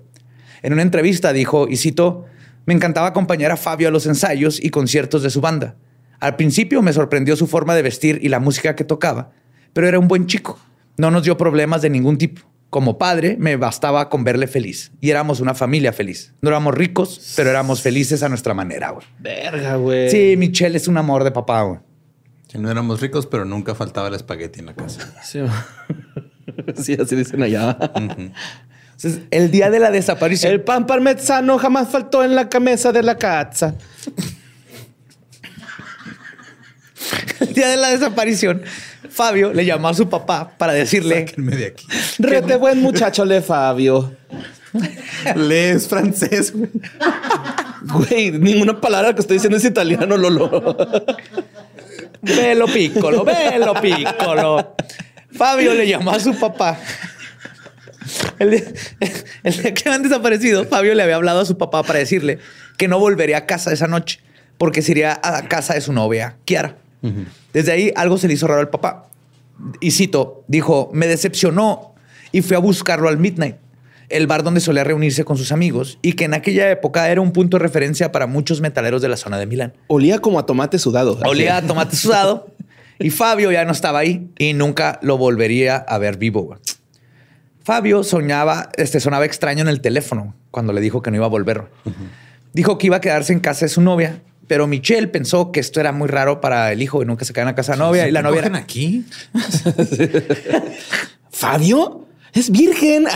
En 0.64 0.74
una 0.74 0.82
entrevista 0.82 1.32
dijo, 1.32 1.68
y 1.70 1.78
cito, 1.78 2.26
me 2.66 2.74
encantaba 2.74 3.08
acompañar 3.08 3.52
a 3.52 3.58
Fabio 3.58 3.88
a 3.88 3.92
los 3.92 4.08
ensayos 4.08 4.62
y 4.62 4.72
conciertos 4.72 5.22
de 5.22 5.30
su 5.30 5.40
banda. 5.40 5.76
Al 6.20 6.36
principio 6.36 6.82
me 6.82 6.92
sorprendió 6.92 7.36
su 7.36 7.46
forma 7.46 7.76
de 7.76 7.84
vestir 7.84 8.20
y 8.24 8.30
la 8.30 8.40
música 8.40 8.76
que 8.76 8.84
tocaba, 8.84 9.32
pero 9.74 9.88
era 9.88 10.00
un 10.00 10.08
buen 10.08 10.26
chico. 10.26 10.60
No 10.98 11.12
nos 11.12 11.24
dio 11.24 11.38
problemas 11.38 11.84
de 11.84 11.92
ningún 11.92 12.18
tipo. 12.18 12.42
Como 12.76 12.98
padre, 12.98 13.38
me 13.40 13.56
bastaba 13.56 14.10
con 14.10 14.26
verle 14.26 14.48
feliz 14.48 14.92
y 15.00 15.10
éramos 15.10 15.40
una 15.40 15.54
familia 15.54 15.94
feliz. 15.94 16.34
No 16.42 16.50
éramos 16.50 16.76
ricos, 16.76 17.32
pero 17.38 17.50
éramos 17.50 17.82
felices 17.82 18.22
a 18.22 18.28
nuestra 18.28 18.54
manera. 18.54 18.90
güey. 18.90 19.08
Verga, 19.18 19.78
güey. 19.78 20.10
Sí, 20.10 20.36
Michelle 20.36 20.76
es 20.76 20.90
un 20.90 20.98
amor 20.98 21.24
de 21.24 21.32
papá. 21.32 21.62
güey. 21.62 21.80
Si 22.50 22.58
no 22.58 22.70
éramos 22.70 23.00
ricos, 23.00 23.28
pero 23.28 23.46
nunca 23.46 23.76
faltaba 23.76 24.10
el 24.10 24.16
espagueti 24.16 24.60
en 24.60 24.66
la 24.66 24.74
casa. 24.74 25.10
Sí, 25.24 25.40
Sí, 26.84 26.98
así 27.02 27.16
dicen 27.16 27.42
allá. 27.44 27.78
Entonces, 27.96 29.22
el 29.32 29.52
día 29.52 29.70
de 29.70 29.80
la 29.80 29.90
desaparición. 29.90 30.52
El 30.52 30.60
pan 30.60 30.86
parmesano 30.86 31.58
jamás 31.58 31.88
faltó 31.88 32.26
en 32.26 32.36
la 32.36 32.50
camisa 32.50 32.92
de 32.92 33.04
la 33.04 33.18
casa. 33.18 33.76
el 37.40 37.54
día 37.54 37.70
de 37.70 37.78
la 37.78 37.92
desaparición, 37.92 38.64
Fabio 39.10 39.54
le 39.54 39.66
llamó 39.66 39.90
a 39.90 39.94
su 39.94 40.10
papá 40.10 40.52
para 40.58 40.74
decirle 40.74 41.26
de 41.38 41.66
aquí. 41.66 41.86
Rete 42.20 42.56
buen 42.56 42.82
muchacho, 42.82 43.26
Le 43.26 43.42
Fabio. 43.42 44.16
Lees 45.36 45.88
francés, 45.88 46.54
güey. 46.54 46.70
Güey, 47.82 48.32
ninguna 48.32 48.80
palabra 48.80 49.14
que 49.14 49.22
estoy 49.22 49.36
diciendo 49.36 49.58
es 49.58 49.66
italiano, 49.66 50.18
Lolo. 50.18 50.76
Velo 52.22 52.66
piccolo, 52.68 53.24
velo 53.24 53.74
piccolo. 53.82 54.76
Fabio 55.32 55.74
le 55.74 55.88
llamó 55.88 56.12
a 56.12 56.20
su 56.20 56.38
papá. 56.38 56.80
El 58.40 58.52
día, 58.52 58.64
el 59.44 59.62
día 59.62 59.74
que 59.74 59.90
habían 59.90 60.04
desaparecido, 60.04 60.66
Fabio 60.66 60.94
le 60.94 61.04
había 61.04 61.16
hablado 61.16 61.42
a 61.42 61.46
su 61.46 61.58
papá 61.58 61.84
para 61.84 62.00
decirle 62.00 62.40
que 62.78 62.88
no 62.88 63.00
volvería 63.00 63.38
a 63.38 63.46
casa 63.46 63.72
esa 63.72 63.88
noche 63.88 64.20
porque 64.58 64.82
se 64.82 64.92
iría 64.92 65.14
a 65.14 65.32
la 65.32 65.48
casa 65.48 65.74
de 65.74 65.82
su 65.82 65.94
novia, 65.94 66.38
Kiara. 66.46 66.78
Desde 67.54 67.72
ahí 67.72 67.92
algo 67.96 68.18
se 68.18 68.28
le 68.28 68.34
hizo 68.34 68.48
raro 68.48 68.62
al 68.62 68.70
papá. 68.70 69.08
Y 69.80 69.92
cito, 69.92 70.44
dijo, 70.48 70.90
me 70.94 71.08
decepcionó 71.08 71.96
y 72.32 72.42
fui 72.42 72.56
a 72.56 72.60
buscarlo 72.60 73.08
al 73.08 73.18
Midnight, 73.18 73.56
el 74.10 74.28
bar 74.28 74.44
donde 74.44 74.60
solía 74.60 74.84
reunirse 74.84 75.24
con 75.24 75.38
sus 75.38 75.52
amigos 75.52 75.98
y 76.02 76.14
que 76.14 76.26
en 76.26 76.34
aquella 76.34 76.70
época 76.70 77.10
era 77.10 77.22
un 77.22 77.32
punto 77.32 77.58
de 77.58 77.64
referencia 77.64 78.12
para 78.12 78.28
muchos 78.28 78.62
metaleros 78.62 79.02
de 79.02 79.10
la 79.10 79.18
zona 79.18 79.38
de 79.38 79.46
Milán. 79.46 79.74
Olía 79.88 80.20
como 80.20 80.40
a 80.40 80.46
tomate 80.46 80.80
sudado. 80.80 81.18
Olía 81.26 81.58
a 81.58 81.62
tomate 81.62 81.96
sudado. 81.96 82.48
Y 83.00 83.10
Fabio 83.10 83.52
ya 83.52 83.66
no 83.66 83.72
estaba 83.72 84.00
ahí 84.00 84.30
y 84.38 84.54
nunca 84.54 85.00
lo 85.02 85.18
volvería 85.18 85.76
a 85.76 85.98
ver 85.98 86.18
vivo. 86.18 86.58
Fabio 87.64 88.04
soñaba, 88.04 88.70
este, 88.78 89.00
sonaba 89.00 89.26
extraño 89.26 89.62
en 89.62 89.68
el 89.68 89.82
teléfono 89.82 90.36
cuando 90.52 90.72
le 90.72 90.82
dijo 90.82 91.02
que 91.02 91.12
no 91.12 91.18
iba 91.18 91.26
a 91.26 91.30
volver. 91.30 91.66
Dijo 92.54 92.78
que 92.78 92.88
iba 92.88 92.98
a 92.98 93.02
quedarse 93.02 93.34
en 93.34 93.40
casa 93.40 93.66
de 93.66 93.70
su 93.70 93.82
novia, 93.82 94.22
pero 94.48 94.68
Michelle 94.68 95.08
pensó 95.08 95.52
que 95.52 95.60
esto 95.60 95.80
era 95.80 95.92
muy 95.92 96.08
raro 96.08 96.42
para 96.42 96.72
el 96.72 96.82
hijo 96.82 97.02
y 97.02 97.06
nunca 97.06 97.26
se 97.26 97.34
quedaba 97.34 97.50
en 97.50 97.54
la 97.54 97.56
casa 97.56 97.74
de 97.74 97.80
novia. 97.80 98.08
y 98.08 98.12
la 98.12 98.22
novia 98.22 98.42
¿Cogen 98.42 98.56
era- 98.56 98.64
aquí? 98.64 99.06
¿Fabio? 101.32 102.06
Es 102.34 102.50
virgen. 102.52 103.06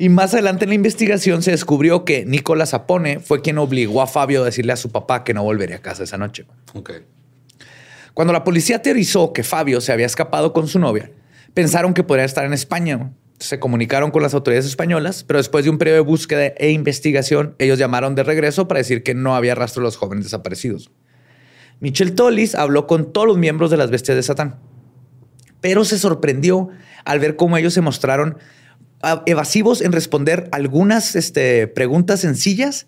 Y 0.00 0.10
más 0.10 0.32
adelante 0.32 0.64
en 0.64 0.68
la 0.68 0.76
investigación 0.76 1.42
se 1.42 1.50
descubrió 1.50 2.04
que 2.04 2.24
Nicolás 2.24 2.70
Zapone 2.70 3.18
fue 3.18 3.42
quien 3.42 3.58
obligó 3.58 4.00
a 4.00 4.06
Fabio 4.06 4.42
a 4.42 4.44
decirle 4.44 4.72
a 4.72 4.76
su 4.76 4.92
papá 4.92 5.24
que 5.24 5.34
no 5.34 5.42
volvería 5.42 5.74
a 5.74 5.80
casa 5.80 6.04
esa 6.04 6.16
noche. 6.16 6.44
Ok. 6.74 6.92
Cuando 8.14 8.32
la 8.32 8.44
policía 8.44 8.80
teorizó 8.80 9.32
que 9.32 9.42
Fabio 9.42 9.80
se 9.80 9.90
había 9.90 10.06
escapado 10.06 10.52
con 10.52 10.68
su 10.68 10.78
novia, 10.78 11.10
pensaron 11.52 11.94
que 11.94 12.04
podría 12.04 12.26
estar 12.26 12.44
en 12.44 12.52
España. 12.52 13.10
Se 13.38 13.58
comunicaron 13.60 14.10
con 14.10 14.22
las 14.22 14.34
autoridades 14.34 14.66
españolas, 14.66 15.24
pero 15.24 15.38
después 15.38 15.64
de 15.64 15.70
un 15.70 15.78
periodo 15.78 15.96
de 15.96 16.02
búsqueda 16.02 16.46
e 16.56 16.70
investigación, 16.70 17.54
ellos 17.58 17.78
llamaron 17.78 18.14
de 18.14 18.24
regreso 18.24 18.66
para 18.68 18.78
decir 18.78 19.02
que 19.02 19.14
no 19.14 19.36
había 19.36 19.54
rastro 19.54 19.80
de 19.80 19.84
los 19.84 19.96
jóvenes 19.96 20.24
desaparecidos. 20.24 20.90
Michel 21.80 22.14
Tolis 22.14 22.54
habló 22.54 22.86
con 22.86 23.12
todos 23.12 23.26
los 23.26 23.38
miembros 23.38 23.70
de 23.70 23.76
las 23.76 23.90
bestias 23.90 24.16
de 24.16 24.22
Satán, 24.22 24.56
pero 25.60 25.84
se 25.84 25.98
sorprendió 25.98 26.68
al 27.04 27.20
ver 27.20 27.36
cómo 27.36 27.56
ellos 27.56 27.74
se 27.74 27.80
mostraron 27.80 28.38
ah, 29.02 29.22
evasivos 29.26 29.80
en 29.80 29.92
responder 29.92 30.48
algunas 30.52 31.14
este, 31.14 31.68
preguntas 31.68 32.20
sencillas, 32.20 32.86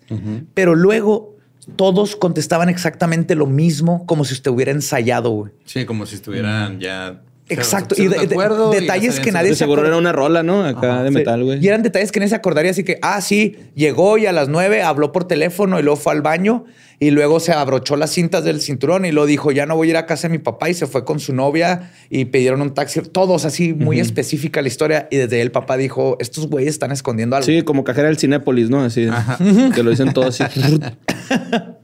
pero 0.53 0.75
luego 0.75 1.37
todos 1.75 2.15
contestaban 2.15 2.69
exactamente 2.69 3.35
lo 3.35 3.47
mismo, 3.47 4.05
como 4.05 4.25
si 4.25 4.33
usted 4.33 4.51
hubiera 4.51 4.71
ensayado. 4.71 5.29
güey. 5.31 5.51
Sí, 5.65 5.85
como 5.85 6.05
si 6.05 6.15
estuvieran 6.15 6.79
ya. 6.79 7.21
Exacto. 7.53 7.95
se 7.95 8.03
Y 8.03 8.07
de- 8.07 8.27
de- 8.27 8.35
y 8.35 8.79
detalles 8.79 9.19
que 9.19 9.31
nadie 9.31 9.49
De 9.49 9.55
se 9.55 9.59
seguro 9.59 9.85
era 9.85 9.97
una 9.97 10.11
rola, 10.11 10.43
¿no? 10.43 10.63
Acá 10.65 10.93
Ajá, 10.95 11.03
de 11.03 11.11
metal, 11.11 11.43
güey. 11.43 11.63
Y 11.63 11.67
eran 11.67 11.83
detalles 11.83 12.11
que 12.11 12.19
nadie 12.19 12.29
se 12.29 12.35
acordaría. 12.35 12.71
Así 12.71 12.83
que, 12.83 12.97
ah, 13.01 13.21
sí, 13.21 13.57
llegó 13.75 14.17
y 14.17 14.25
a 14.25 14.31
las 14.31 14.47
nueve 14.49 14.81
habló 14.83 15.11
por 15.11 15.25
teléfono 15.25 15.79
y 15.79 15.83
luego 15.83 15.97
fue 15.97 16.13
al 16.13 16.21
baño 16.21 16.65
y 16.99 17.09
luego 17.09 17.39
se 17.39 17.51
abrochó 17.51 17.95
las 17.95 18.11
cintas 18.11 18.43
del 18.43 18.61
cinturón 18.61 19.05
y 19.05 19.11
luego 19.11 19.25
dijo, 19.25 19.51
ya 19.51 19.65
no 19.65 19.75
voy 19.75 19.87
a 19.87 19.89
ir 19.91 19.97
a 19.97 20.05
casa 20.05 20.27
de 20.27 20.33
mi 20.33 20.37
papá 20.37 20.69
y 20.69 20.75
se 20.75 20.85
fue 20.85 21.03
con 21.03 21.19
su 21.19 21.33
novia 21.33 21.91
y 22.09 22.25
pidieron 22.25 22.61
un 22.61 22.73
taxi. 22.75 23.01
Todos 23.01 23.45
así, 23.45 23.73
muy 23.73 23.99
específica 23.99 24.61
la 24.61 24.67
historia. 24.67 25.07
Y 25.09 25.17
desde 25.17 25.37
ahí 25.37 25.41
el 25.41 25.51
papá 25.51 25.77
dijo, 25.77 26.17
estos 26.19 26.47
güeyes 26.47 26.69
están 26.73 26.91
escondiendo 26.91 27.35
algo. 27.35 27.45
Sí, 27.47 27.63
como 27.63 27.83
cajera 27.83 28.07
del 28.07 28.17
Cinépolis, 28.17 28.69
¿no? 28.69 28.83
Así. 28.83 29.07
Que 29.75 29.81
lo 29.83 29.89
dicen 29.89 30.13
todo 30.13 30.27
así. 30.27 30.43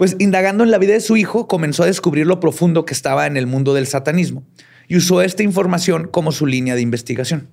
Pues 0.00 0.16
indagando 0.18 0.64
en 0.64 0.70
la 0.70 0.78
vida 0.78 0.94
de 0.94 1.00
su 1.02 1.18
hijo, 1.18 1.46
comenzó 1.46 1.82
a 1.82 1.86
descubrir 1.86 2.26
lo 2.26 2.40
profundo 2.40 2.86
que 2.86 2.94
estaba 2.94 3.26
en 3.26 3.36
el 3.36 3.46
mundo 3.46 3.74
del 3.74 3.86
satanismo 3.86 4.44
y 4.88 4.96
usó 4.96 5.20
esta 5.20 5.42
información 5.42 6.08
como 6.10 6.32
su 6.32 6.46
línea 6.46 6.74
de 6.74 6.80
investigación. 6.80 7.48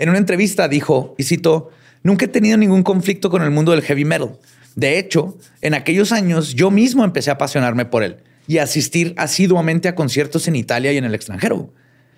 En 0.00 0.08
una 0.08 0.18
entrevista 0.18 0.66
dijo, 0.66 1.14
y 1.18 1.22
cito, 1.22 1.70
nunca 2.02 2.24
he 2.24 2.28
tenido 2.28 2.56
ningún 2.56 2.82
conflicto 2.82 3.30
con 3.30 3.42
el 3.42 3.52
mundo 3.52 3.70
del 3.70 3.82
heavy 3.82 4.04
metal. 4.04 4.40
De 4.74 4.98
hecho, 4.98 5.38
en 5.60 5.74
aquellos 5.74 6.10
años 6.10 6.56
yo 6.56 6.72
mismo 6.72 7.04
empecé 7.04 7.30
a 7.30 7.34
apasionarme 7.34 7.84
por 7.84 8.02
él. 8.02 8.16
y 8.48 8.58
asistir 8.58 9.14
asiduamente 9.16 9.86
a 9.86 9.94
conciertos 9.94 10.48
en 10.48 10.56
Italia 10.56 10.92
y 10.92 10.96
en 10.96 11.04
el 11.04 11.14
extranjero. 11.14 11.72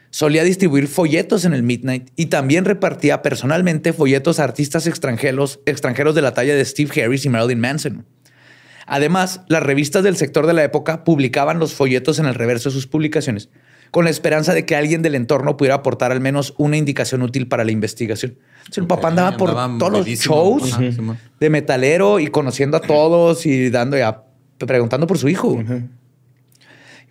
Solía 0.09 0.43
distribuir 0.43 0.89
folletos 0.89 1.45
en 1.45 1.53
el 1.53 1.63
Midnight 1.63 2.09
y 2.17 2.27
también 2.27 2.65
repartía 2.65 3.21
personalmente 3.21 3.93
folletos 3.93 4.41
a 4.41 4.45
artistas 4.45 4.87
extranjeros, 4.87 5.61
extranjeros 5.67 6.15
de 6.15 6.23
la 6.23 6.33
talla 6.33 6.55
de 6.55 6.65
Steve 6.65 7.03
Harris 7.03 7.27
y 7.27 7.29
Marilyn 7.29 7.61
Manson. 7.61 8.07
Además, 8.87 9.41
las 9.49 9.63
revistas 9.63 10.03
del 10.03 10.17
sector 10.17 10.47
de 10.47 10.53
la 10.53 10.65
época 10.65 11.05
publicaban 11.05 11.59
los 11.59 11.75
folletos 11.75 12.19
en 12.19 12.27
el 12.27 12.35
reverso 12.35 12.69
de 12.69 12.75
sus 12.75 12.87
publicaciones, 12.87 13.49
con 13.91 14.05
la 14.05 14.11
esperanza 14.11 14.55
de 14.55 14.65
que 14.67 14.75
alguien 14.77 15.03
del 15.03 15.15
entorno 15.15 15.57
pudiera 15.57 15.77
aportar 15.77 16.13
al 16.13 16.21
menos 16.21 16.55
una 16.59 16.77
indicación 16.77 17.23
útil 17.23 17.47
para 17.49 17.65
la 17.65 17.73
investigación. 17.73 18.37
Entonces, 18.59 18.79
el 18.79 18.87
papá 18.87 19.09
andaba 19.09 19.37
por 19.37 19.51
andaba 19.51 19.79
todos 19.79 19.93
los 19.93 20.07
shows 20.07 20.73
Ajá, 20.73 20.83
de 21.41 21.51
metalero 21.51 22.19
y 22.21 22.29
conociendo 22.29 22.77
a 22.77 22.81
todos 22.81 23.45
y 23.47 23.71
dando 23.71 23.97
ya, 23.97 24.23
preguntando 24.59 25.07
por 25.07 25.19
su 25.19 25.29
hijo. 25.29 25.63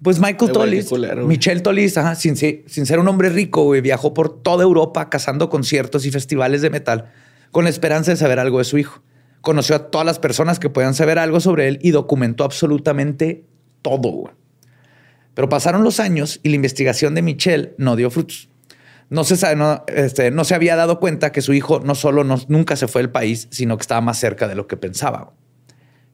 Pues 0.01 0.19
Michael 0.19 0.51
culero, 0.89 1.15
güey. 1.25 1.27
Michelle 1.27 1.61
Tolis, 1.61 1.95
ajá, 1.97 2.15
sin, 2.15 2.35
se- 2.35 2.63
sin 2.67 2.87
ser 2.87 2.97
un 2.97 3.07
hombre 3.07 3.29
rico, 3.29 3.63
güey, 3.65 3.81
viajó 3.81 4.13
por 4.15 4.41
toda 4.41 4.63
Europa 4.63 5.09
cazando 5.09 5.47
conciertos 5.49 6.05
y 6.07 6.11
festivales 6.11 6.63
de 6.63 6.71
metal 6.71 7.11
con 7.51 7.65
la 7.65 7.69
esperanza 7.69 8.09
de 8.11 8.17
saber 8.17 8.39
algo 8.39 8.57
de 8.57 8.63
su 8.63 8.79
hijo. 8.79 9.03
Conoció 9.41 9.75
a 9.75 9.89
todas 9.91 10.05
las 10.05 10.19
personas 10.19 10.59
que 10.59 10.69
podían 10.69 10.93
saber 10.93 11.17
algo 11.19 11.39
sobre 11.39 11.67
él 11.67 11.79
y 11.81 11.91
documentó 11.91 12.43
absolutamente 12.43 13.45
todo. 13.81 14.31
Pero 15.33 15.49
pasaron 15.49 15.83
los 15.83 15.99
años 15.99 16.39
y 16.43 16.49
la 16.49 16.55
investigación 16.55 17.15
de 17.15 17.21
Michelle 17.21 17.73
no 17.77 17.95
dio 17.95 18.09
frutos. 18.11 18.49
No 19.09 19.23
se, 19.23 19.35
sabe- 19.37 19.55
no, 19.55 19.83
este, 19.87 20.31
se 20.43 20.55
había 20.55 20.75
dado 20.75 20.99
cuenta 20.99 21.31
que 21.31 21.41
su 21.41 21.53
hijo 21.53 21.79
no 21.81 21.95
solo 21.95 22.23
no- 22.23 22.39
nunca 22.47 22.75
se 22.75 22.87
fue 22.87 23.01
del 23.01 23.11
país, 23.11 23.47
sino 23.51 23.77
que 23.77 23.81
estaba 23.81 24.01
más 24.01 24.19
cerca 24.19 24.47
de 24.47 24.55
lo 24.55 24.67
que 24.67 24.77
pensaba. 24.77 25.33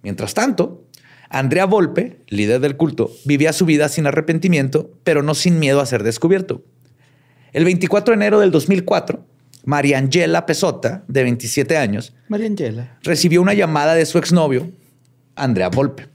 Mientras 0.04 0.34
tanto, 0.34 0.86
Andrea 1.30 1.66
Volpe, 1.66 2.22
líder 2.28 2.62
del 2.62 2.78
culto, 2.78 3.12
vivía 3.26 3.52
su 3.54 3.66
vida 3.66 3.90
sin 3.90 4.08
arrepentimiento, 4.08 4.92
pero 5.04 5.22
no 5.22 5.36
sin 5.36 5.60
miedo 5.60 5.82
a 5.82 5.86
ser 5.86 6.04
descubierto. 6.04 6.63
El 7.54 7.66
24 7.66 8.13
de 8.13 8.16
enero 8.16 8.40
del 8.40 8.52
2004, 8.52 9.26
María 9.65 9.98
Angela 9.98 10.46
Pesota, 10.46 11.04
de 11.08 11.24
27 11.24 11.78
años, 11.78 12.13
María 12.30 12.48
Angela. 12.48 12.98
recibió 13.04 13.41
una 13.41 13.54
llamada 13.54 13.96
de 13.96 14.06
su 14.06 14.17
exnovio, 14.17 14.72
Andrea 15.36 15.70
Volpe, 15.70 16.08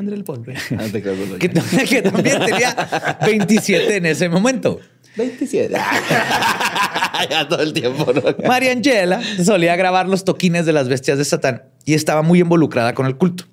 André 0.00 0.16
el 0.16 0.22
Volpe. 0.22 0.54
Ah, 0.78 0.86
que, 0.90 1.50
que 1.88 2.02
también 2.02 2.38
tenía 2.44 3.18
27 3.24 3.96
en 3.96 4.06
ese 4.06 4.28
momento. 4.30 4.80
27. 5.16 5.74
ya 7.30 7.46
todo 7.46 7.62
el 7.62 7.74
tiempo, 7.74 8.10
¿no? 8.12 8.22
María 8.48 8.72
Angela 8.72 9.20
solía 9.44 9.76
grabar 9.76 10.08
los 10.08 10.24
toquines 10.24 10.64
de 10.64 10.72
las 10.72 10.88
bestias 10.88 11.18
de 11.18 11.24
Satán 11.26 11.64
y 11.84 11.92
estaba 11.92 12.22
muy 12.22 12.40
involucrada 12.40 12.94
con 12.94 13.06
el 13.06 13.16
culto. 13.16 13.44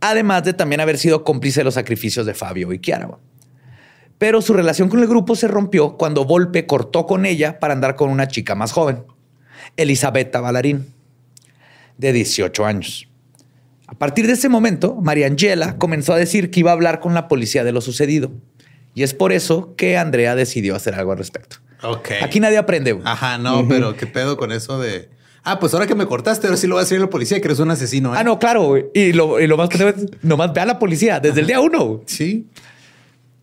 Además 0.00 0.44
de 0.44 0.52
también 0.52 0.80
haber 0.80 0.98
sido 0.98 1.24
cómplice 1.24 1.60
de 1.60 1.64
los 1.64 1.74
sacrificios 1.74 2.26
de 2.26 2.34
Fabio 2.34 2.72
y 2.74 2.78
Kiara. 2.78 3.08
Pero 4.18 4.40
su 4.42 4.54
relación 4.54 4.88
con 4.88 5.00
el 5.00 5.06
grupo 5.08 5.36
se 5.36 5.46
rompió 5.48 5.96
cuando 5.96 6.24
Volpe 6.24 6.66
cortó 6.66 7.06
con 7.06 7.26
ella 7.26 7.58
para 7.60 7.74
andar 7.74 7.96
con 7.96 8.08
una 8.10 8.28
chica 8.28 8.54
más 8.54 8.72
joven, 8.72 9.04
Elisabetta 9.76 10.40
Ballarín, 10.40 10.86
de 11.98 12.12
18 12.12 12.64
años. 12.64 13.08
A 13.86 13.94
partir 13.94 14.26
de 14.26 14.32
ese 14.32 14.48
momento, 14.48 14.94
María 14.96 15.26
Angela 15.26 15.76
comenzó 15.78 16.12
a 16.12 16.16
decir 16.18 16.50
que 16.50 16.60
iba 16.60 16.70
a 16.70 16.74
hablar 16.74 17.00
con 17.00 17.14
la 17.14 17.28
policía 17.28 17.62
de 17.62 17.72
lo 17.72 17.80
sucedido. 17.80 18.32
Y 18.94 19.02
es 19.02 19.12
por 19.14 19.32
eso 19.32 19.74
que 19.76 19.98
Andrea 19.98 20.34
decidió 20.34 20.74
hacer 20.74 20.94
algo 20.94 21.12
al 21.12 21.18
respecto. 21.18 21.56
Ok. 21.82 22.08
Aquí 22.22 22.40
nadie 22.40 22.56
aprende. 22.56 22.92
güey. 22.92 23.06
Ajá, 23.06 23.36
no, 23.38 23.68
pero 23.68 23.94
qué 23.96 24.06
pedo 24.06 24.36
con 24.38 24.50
eso 24.50 24.80
de. 24.80 25.10
Ah, 25.44 25.60
pues 25.60 25.74
ahora 25.74 25.86
que 25.86 25.94
me 25.94 26.06
cortaste, 26.06 26.46
ahora 26.48 26.56
sí 26.56 26.66
lo 26.66 26.74
va 26.74 26.80
a 26.80 26.84
decir 26.84 26.98
la 26.98 27.08
policía 27.08 27.40
que 27.40 27.46
eres 27.46 27.60
un 27.60 27.70
asesino. 27.70 28.12
¿eh? 28.14 28.18
Ah, 28.18 28.24
no, 28.24 28.38
claro. 28.38 28.64
güey. 28.64 28.86
Y 28.94 29.12
lo, 29.12 29.38
y 29.38 29.46
lo 29.46 29.56
más 29.56 29.68
que 29.68 29.94
nomás 30.22 30.52
ve 30.52 30.62
a 30.62 30.66
la 30.66 30.78
policía 30.78 31.20
desde 31.20 31.40
el 31.42 31.46
día 31.46 31.60
uno. 31.60 31.84
güey. 31.84 32.00
Sí. 32.06 32.46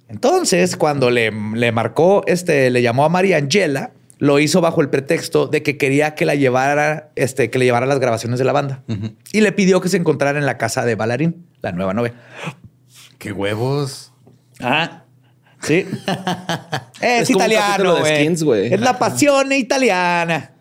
Entonces, 0.08 0.76
cuando 0.76 1.10
le, 1.10 1.32
le 1.32 1.72
marcó, 1.72 2.24
este, 2.28 2.70
le 2.70 2.82
llamó 2.82 3.06
a 3.06 3.10
María 3.10 3.38
Angela, 3.38 3.92
lo 4.24 4.39
hizo 4.39 4.62
bajo 4.62 4.82
el 4.82 4.89
pretexto 4.89 5.48
de 5.48 5.63
que 5.63 5.78
quería 5.78 6.16
que 6.16 6.26
la 6.26 6.36
llevara, 6.36 7.12
este, 7.16 7.50
que 7.50 7.60
le 7.60 7.66
llevara 7.66 7.86
las 7.86 8.00
grabaciones 8.00 8.39
de 8.39 8.46
la 8.46 8.54
banda. 8.54 8.84
Y 9.32 9.42
le 9.42 9.52
pidió 9.52 9.82
que 9.82 9.89
se 9.89 9.98
encontrara 9.98 10.39
en 10.39 10.46
la 10.46 10.58
casa 10.58 10.86
de 10.86 10.96
Ballarín, 10.96 11.46
la 11.62 11.74
nueva 11.74 11.94
novia. 11.94 12.13
Qué 13.18 13.34
huevos. 13.34 14.13
Ah, 14.62 15.04
sí. 15.62 15.86
es, 17.02 17.24
Es 17.24 17.30
italiano, 17.30 17.98
güey. 18.42 18.74
Es 18.74 18.80
la 18.80 18.98
pasión 18.98 19.52
italiana. 19.52 20.52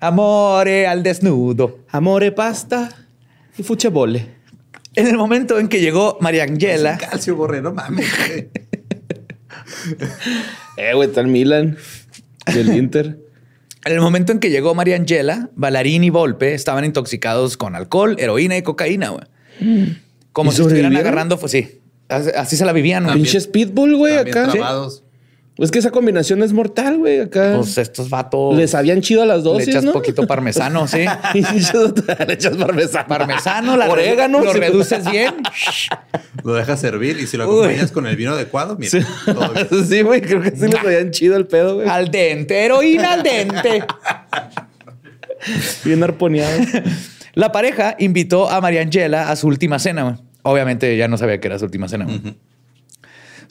Amore 0.00 0.88
al 0.88 1.04
desnudo. 1.04 1.78
Amore, 1.90 2.32
pasta 2.32 2.88
y 3.56 3.62
fuchebole. 3.62 4.41
En 4.94 5.06
el 5.06 5.16
momento 5.16 5.58
en 5.58 5.68
que 5.68 5.80
llegó 5.80 6.18
María 6.20 6.42
Angela, 6.44 6.98
Calcio 6.98 7.36
borre, 7.36 7.62
no 7.62 7.72
mames. 7.72 8.06
güey. 8.28 8.48
Eh, 10.76 10.94
güey, 10.94 11.08
está 11.08 11.20
el 11.20 11.28
Milan. 11.28 11.76
Y 12.52 12.58
el 12.58 12.74
Inter. 12.76 13.18
En 13.84 13.92
el 13.92 14.00
momento 14.00 14.32
en 14.32 14.38
que 14.38 14.50
llegó 14.50 14.74
María 14.74 14.96
Angela, 14.96 15.50
Ballarín 15.54 16.04
y 16.04 16.10
Volpe 16.10 16.54
estaban 16.54 16.84
intoxicados 16.84 17.56
con 17.56 17.74
alcohol, 17.74 18.16
heroína 18.18 18.56
y 18.56 18.62
cocaína, 18.62 19.10
güey. 19.10 19.24
Como 20.32 20.50
¿Y 20.50 20.54
si 20.54 20.62
estuvieran 20.62 20.96
agarrando, 20.96 21.38
pues 21.38 21.52
sí. 21.52 21.80
Así, 22.08 22.30
así 22.36 22.56
se 22.56 22.64
la 22.64 22.72
vivían, 22.72 23.04
güey. 23.04 23.16
Pinches 23.16 23.46
pitbull, 23.46 23.96
güey, 23.96 24.16
acá. 24.16 24.48
trabados. 24.50 25.01
Es 25.58 25.70
que 25.70 25.78
esa 25.80 25.90
combinación 25.90 26.42
es 26.42 26.52
mortal, 26.54 26.96
güey, 26.96 27.20
acá. 27.20 27.54
Pues 27.56 27.76
estos 27.76 28.08
vatos. 28.08 28.56
Les 28.56 28.74
habían 28.74 29.02
chido 29.02 29.22
a 29.22 29.26
las 29.26 29.38
Le 29.38 29.50
dosis, 29.50 29.68
echas 29.68 29.84
¿no? 29.84 29.92
poquito 29.92 30.26
parmesano, 30.26 30.88
sí. 30.88 31.04
Le 31.34 32.32
echas 32.32 32.56
parmesano. 32.56 33.06
Parmesano, 33.06 33.76
la 33.76 33.90
Orégano. 33.90 34.40
Lo 34.40 34.52
reduces 34.54 35.08
bien. 35.10 35.34
Lo 36.44 36.54
dejas 36.54 36.80
servir 36.80 37.18
y 37.20 37.26
si 37.26 37.36
lo 37.36 37.46
Uy. 37.48 37.58
acompañas 37.64 37.92
con 37.92 38.06
el 38.06 38.16
vino 38.16 38.32
adecuado, 38.32 38.76
mira. 38.78 38.90
Sí. 38.90 39.00
todo 39.26 39.52
bien. 39.52 39.84
Sí, 39.86 40.00
güey, 40.02 40.22
creo 40.22 40.40
que 40.40 40.50
sí 40.52 40.66
les 40.66 40.74
habían 40.80 41.10
chido 41.10 41.36
el 41.36 41.46
pedo, 41.46 41.74
güey. 41.76 41.88
Al 41.88 42.10
dente, 42.10 42.64
heroína 42.64 43.12
al 43.12 43.22
dente. 43.22 43.84
Bien 45.84 46.02
arponeado. 46.02 46.60
La 47.34 47.52
pareja 47.52 47.94
invitó 47.98 48.50
a 48.50 48.60
María 48.60 48.80
Angela 48.82 49.30
a 49.30 49.36
su 49.36 49.46
última 49.46 49.78
cena. 49.78 50.02
güey. 50.04 50.14
Obviamente 50.42 50.96
ya 50.96 51.06
no 51.08 51.16
sabía 51.18 51.38
que 51.40 51.48
era 51.48 51.58
su 51.58 51.64
última 51.66 51.88
cena. 51.88 52.04
güey. 52.06 52.34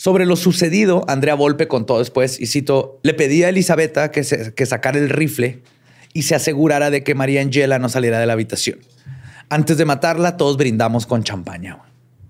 Sobre 0.02 0.26
lo 0.26 0.36
sucedido, 0.36 1.06
Andrea 1.08 1.36
Volpe 1.36 1.68
contó 1.68 2.00
después, 2.00 2.40
y 2.42 2.48
cito, 2.48 3.00
le 3.04 3.14
pedí 3.14 3.44
a 3.44 3.50
Elisabetta 3.50 4.10
que, 4.10 4.24
se- 4.24 4.52
que 4.56 4.66
sacara 4.66 4.98
el 4.98 5.10
rifle 5.10 5.62
y 6.12 6.24
se 6.24 6.34
asegurara 6.34 6.90
de 6.90 7.04
que 7.04 7.14
María 7.14 7.40
Angela 7.42 7.78
no 7.78 7.88
saliera 7.88 8.18
de 8.20 8.26
la 8.26 8.34
habitación. 8.34 8.80
Antes 9.50 9.78
de 9.78 9.86
matarla, 9.86 10.38
todos 10.38 10.58
brindamos 10.58 11.06
con 11.06 11.22
champaña. 11.22 11.78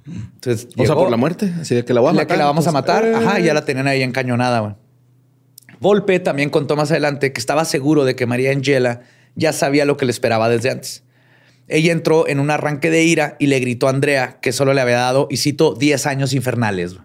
Entonces, 0.06 0.66
O 0.66 0.72
sea, 0.76 0.84
llegó- 0.84 0.96
por 1.04 1.12
la 1.12 1.16
muerte. 1.16 1.50
Así 1.62 1.74
de 1.74 1.86
que 1.86 1.94
la 1.94 2.02
voy 2.02 2.10
a 2.10 2.12
la 2.12 2.22
matar. 2.24 2.36
que 2.36 2.40
la 2.40 2.46
vamos 2.46 2.68
a 2.68 2.74
matar. 2.74 3.06
eh. 3.06 3.16
Ajá, 3.16 3.40
ya 3.40 3.54
la 3.54 3.64
tenían 3.64 3.88
ahí 3.88 4.02
encañonada. 4.04 4.60
güey. 4.60 4.74
Volpe 5.80 6.20
también 6.20 6.50
contó 6.50 6.76
más 6.76 6.92
adelante 6.92 7.32
que 7.32 7.40
estaba 7.40 7.64
seguro 7.64 8.04
de 8.04 8.18
que 8.18 8.26
María 8.26 8.52
Angela 8.52 9.00
ya 9.36 9.54
sabía 9.54 9.86
lo 9.86 9.96
que 9.96 10.04
le 10.06 10.12
esperaba 10.12 10.50
desde 10.50 10.72
antes. 10.72 11.04
Ella 11.70 11.94
entró 11.94 12.28
en 12.28 12.42
un 12.42 12.52
arranque 12.52 12.90
de 12.90 13.04
ira 13.06 13.38
y 13.40 13.48
le 13.48 13.62
gritó 13.62 13.88
a 13.88 13.92
Andrea 13.92 14.40
que 14.42 14.52
solo 14.52 14.74
le 14.74 14.82
había 14.82 14.98
dado, 14.98 15.30
y 15.32 15.38
cito, 15.38 15.74
10 15.74 16.06
años 16.06 16.34
infernales. 16.34 16.98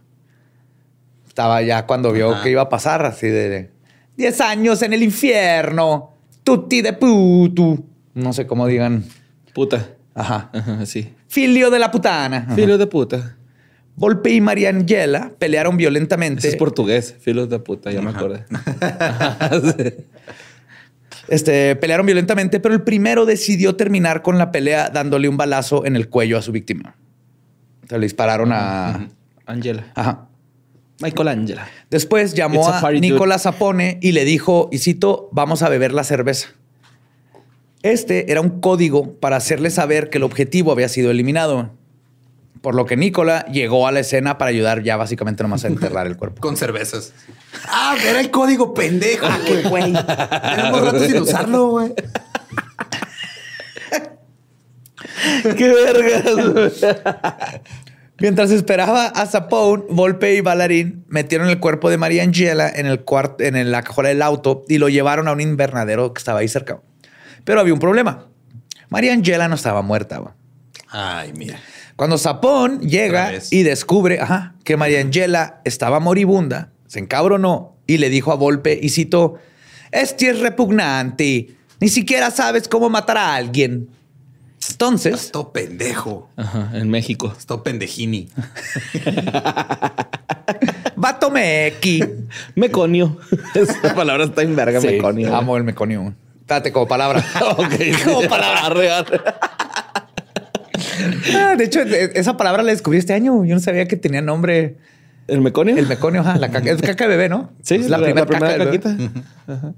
Estaba 1.37 1.61
ya 1.61 1.85
cuando 1.85 2.13
vio 2.13 2.33
Ajá. 2.33 2.43
que 2.43 2.49
iba 2.49 2.63
a 2.63 2.69
pasar, 2.71 3.05
así 3.05 3.27
de 3.27 3.69
10 4.17 4.41
años 4.41 4.81
en 4.81 4.95
el 4.95 5.03
infierno, 5.03 6.15
tutti 6.43 6.81
de 6.81 6.95
putu. 6.95 7.85
No 8.15 8.33
sé 8.33 8.47
cómo 8.47 8.67
digan. 8.67 9.05
Puta. 9.53 9.87
Ajá. 10.15 10.49
Ajá, 10.55 10.87
sí. 10.87 11.13
Filio 11.29 11.71
de 11.71 11.79
la 11.79 11.91
putana. 11.91 12.39
Ajá. 12.39 12.55
Filo 12.55 12.79
de 12.79 12.87
puta. 12.87 13.37
Volpe 13.97 14.31
y 14.31 14.41
María 14.41 14.71
Angela 14.71 15.31
pelearon 15.39 15.77
violentamente. 15.77 16.39
Ese 16.39 16.49
es 16.49 16.57
portugués. 16.57 17.15
Filos 17.21 17.51
de 17.51 17.59
puta, 17.59 17.93
ya 17.93 18.01
me 18.01 18.13
acordé. 18.13 18.47
Este, 21.29 21.75
pelearon 21.77 22.07
violentamente, 22.07 22.61
pero 22.61 22.73
el 22.73 22.83
primero 22.83 23.27
decidió 23.27 23.75
terminar 23.75 24.23
con 24.23 24.39
la 24.39 24.53
pelea 24.53 24.91
dándole 24.91 25.29
un 25.29 25.37
balazo 25.37 25.85
en 25.85 25.97
el 25.97 26.09
cuello 26.09 26.39
a 26.39 26.43
su 26.43 26.53
víctima. 26.53 26.95
O 27.85 27.89
sea, 27.89 27.99
le 27.99 28.07
dispararon 28.07 28.53
a... 28.53 29.09
Angela. 29.45 29.93
Ajá. 29.97 30.29
Michael 31.01 31.29
Angela. 31.29 31.69
Después 31.91 32.35
llamó 32.35 32.61
It's 32.61 32.83
a 32.83 32.87
a. 32.87 32.93
Nicolás 32.93 33.43
Zapone 33.43 33.99
y 34.01 34.13
le 34.13 34.25
dijo, 34.25 34.69
y 34.73 34.79
cito, 34.79 35.29
vamos 35.33 35.63
a 35.63 35.69
beber 35.69 35.93
la 35.93 36.05
cerveza. 36.05 36.49
Este 37.83 38.33
era 38.33 38.41
un 38.41 38.61
código 38.61 39.13
para 39.15 39.37
hacerle 39.37 39.71
saber 39.71 40.11
que 40.11 40.19
el 40.19 40.25
objetivo 40.25 40.73
había 40.73 40.89
sido 40.89 41.11
eliminado. 41.11 41.71
Por 42.63 42.75
lo 42.75 42.87
que 42.87 42.97
Nicola 42.97 43.45
llegó 43.47 43.87
a 43.87 43.93
la 43.93 44.01
escena 44.01 44.39
para 44.39 44.49
ayudar 44.49 44.83
ya 44.83 44.97
básicamente 44.97 45.43
nomás 45.43 45.65
a 45.65 45.69
enterrar 45.69 46.07
el 46.07 46.17
cuerpo. 46.17 46.41
Con 46.41 46.57
cervezas. 46.57 47.13
Ah, 47.69 47.97
era 48.05 48.19
el 48.19 48.31
código 48.31 48.75
pendejo. 48.75 49.27
qué 49.47 49.63
güey. 49.69 49.93
Tenemos 49.93 50.81
rato 50.81 50.99
sin 51.01 51.19
usarlo, 51.19 51.69
güey. 51.69 51.95
¡Qué 55.57 55.69
vergas! 55.69 56.85
Mientras 58.19 58.51
esperaba 58.51 59.07
a 59.07 59.27
Zapone, 59.27 59.85
Volpe 59.91 60.35
y 60.35 60.41
Ballarín 60.41 61.05
metieron 61.09 61.49
el 61.51 61.61
cuerpo 61.61 61.91
de 61.91 61.99
María 61.99 62.23
Angela 62.23 62.71
en, 62.75 62.87
el 62.87 63.05
en 63.41 63.71
la 63.71 63.83
cajuela 63.83 64.09
del 64.09 64.23
auto 64.23 64.65
y 64.69 64.79
lo 64.79 64.89
llevaron 64.89 65.29
a 65.29 65.33
un 65.33 65.41
invernadero 65.43 66.15
que 66.15 66.19
estaba 66.19 66.41
ahí 66.41 66.49
cerca. 66.49 66.81
Pero 67.45 67.61
había 67.61 67.75
un 67.75 67.79
problema. 67.79 68.29
María 68.89 69.13
Angela 69.13 69.49
no 69.49 69.55
estaba 69.55 69.83
muerta. 69.83 70.35
Ay, 70.89 71.33
mira. 71.35 71.61
Cuando 71.97 72.17
Sapón 72.17 72.81
llega 72.81 73.33
y 73.51 73.63
descubre 73.63 74.21
ajá, 74.21 74.55
que 74.65 74.77
María 74.77 75.01
Angela 75.01 75.61
estaba 75.65 76.01
moribunda, 76.01 76.73
se 76.87 77.01
encabronó 77.01 77.77
y 77.87 77.99
le 77.99 78.09
dijo 78.09 78.33
a 78.33 78.37
Volpe 78.37 78.79
y 78.81 78.91
citó, 78.91 79.39
este 79.93 80.31
es 80.31 80.41
repugnante, 80.41 81.57
ni 81.81 81.89
siquiera 81.89 82.31
sabes 82.31 82.69
cómo 82.69 82.89
matar 82.89 83.19
a 83.19 83.35
alguien. 83.35 83.89
Entonces, 84.71 85.15
Esto 85.15 85.53
pendejo. 85.53 86.29
Ajá, 86.37 86.71
en 86.75 86.91
México. 86.91 87.33
Esto 87.39 87.63
pendejini. 87.63 88.29
vato 90.97 91.31
mequi. 91.31 92.03
Meconio. 92.55 93.17
Esa 93.55 93.95
palabra 93.95 94.25
está 94.25 94.43
en 94.43 94.57
verga, 94.57 94.81
Sí, 94.81 94.89
meconio. 94.89 95.35
amo 95.35 95.57
el 95.57 95.65
meconio. 95.65 96.15
Espérate, 96.41 96.73
como 96.73 96.87
palabra. 96.89 97.25
Ok, 97.59 97.75
como 98.05 98.29
palabra. 98.29 98.69
real. 98.71 99.07
Ah, 101.35 101.55
de 101.57 101.65
hecho, 101.65 101.81
e- 101.83 102.13
esa 102.15 102.37
palabra 102.37 102.63
la 102.63 102.71
descubrí 102.73 102.99
este 102.99 103.13
año. 103.15 103.45
Yo 103.45 103.55
no 103.55 103.61
sabía 103.61 103.87
que 103.87 103.97
tenía 103.97 104.23
nombre. 104.23 104.77
¿El 105.29 105.41
meconio? 105.41 105.77
El 105.77 105.87
meconio, 105.89 106.21
ajá, 106.21 106.37
la 106.39 106.51
caca, 106.51 106.71
es 106.71 106.81
caca 106.81 107.05
de 107.05 107.11
bebé, 107.17 107.29
¿no? 107.29 107.51
Sí, 107.63 107.75
Es 107.77 107.89
la, 107.91 107.99
primer 107.99 108.27
primera 108.27 108.53
caca 108.53 108.65
del 108.65 108.69
bebé. 108.69 108.81
caquita. 108.81 109.73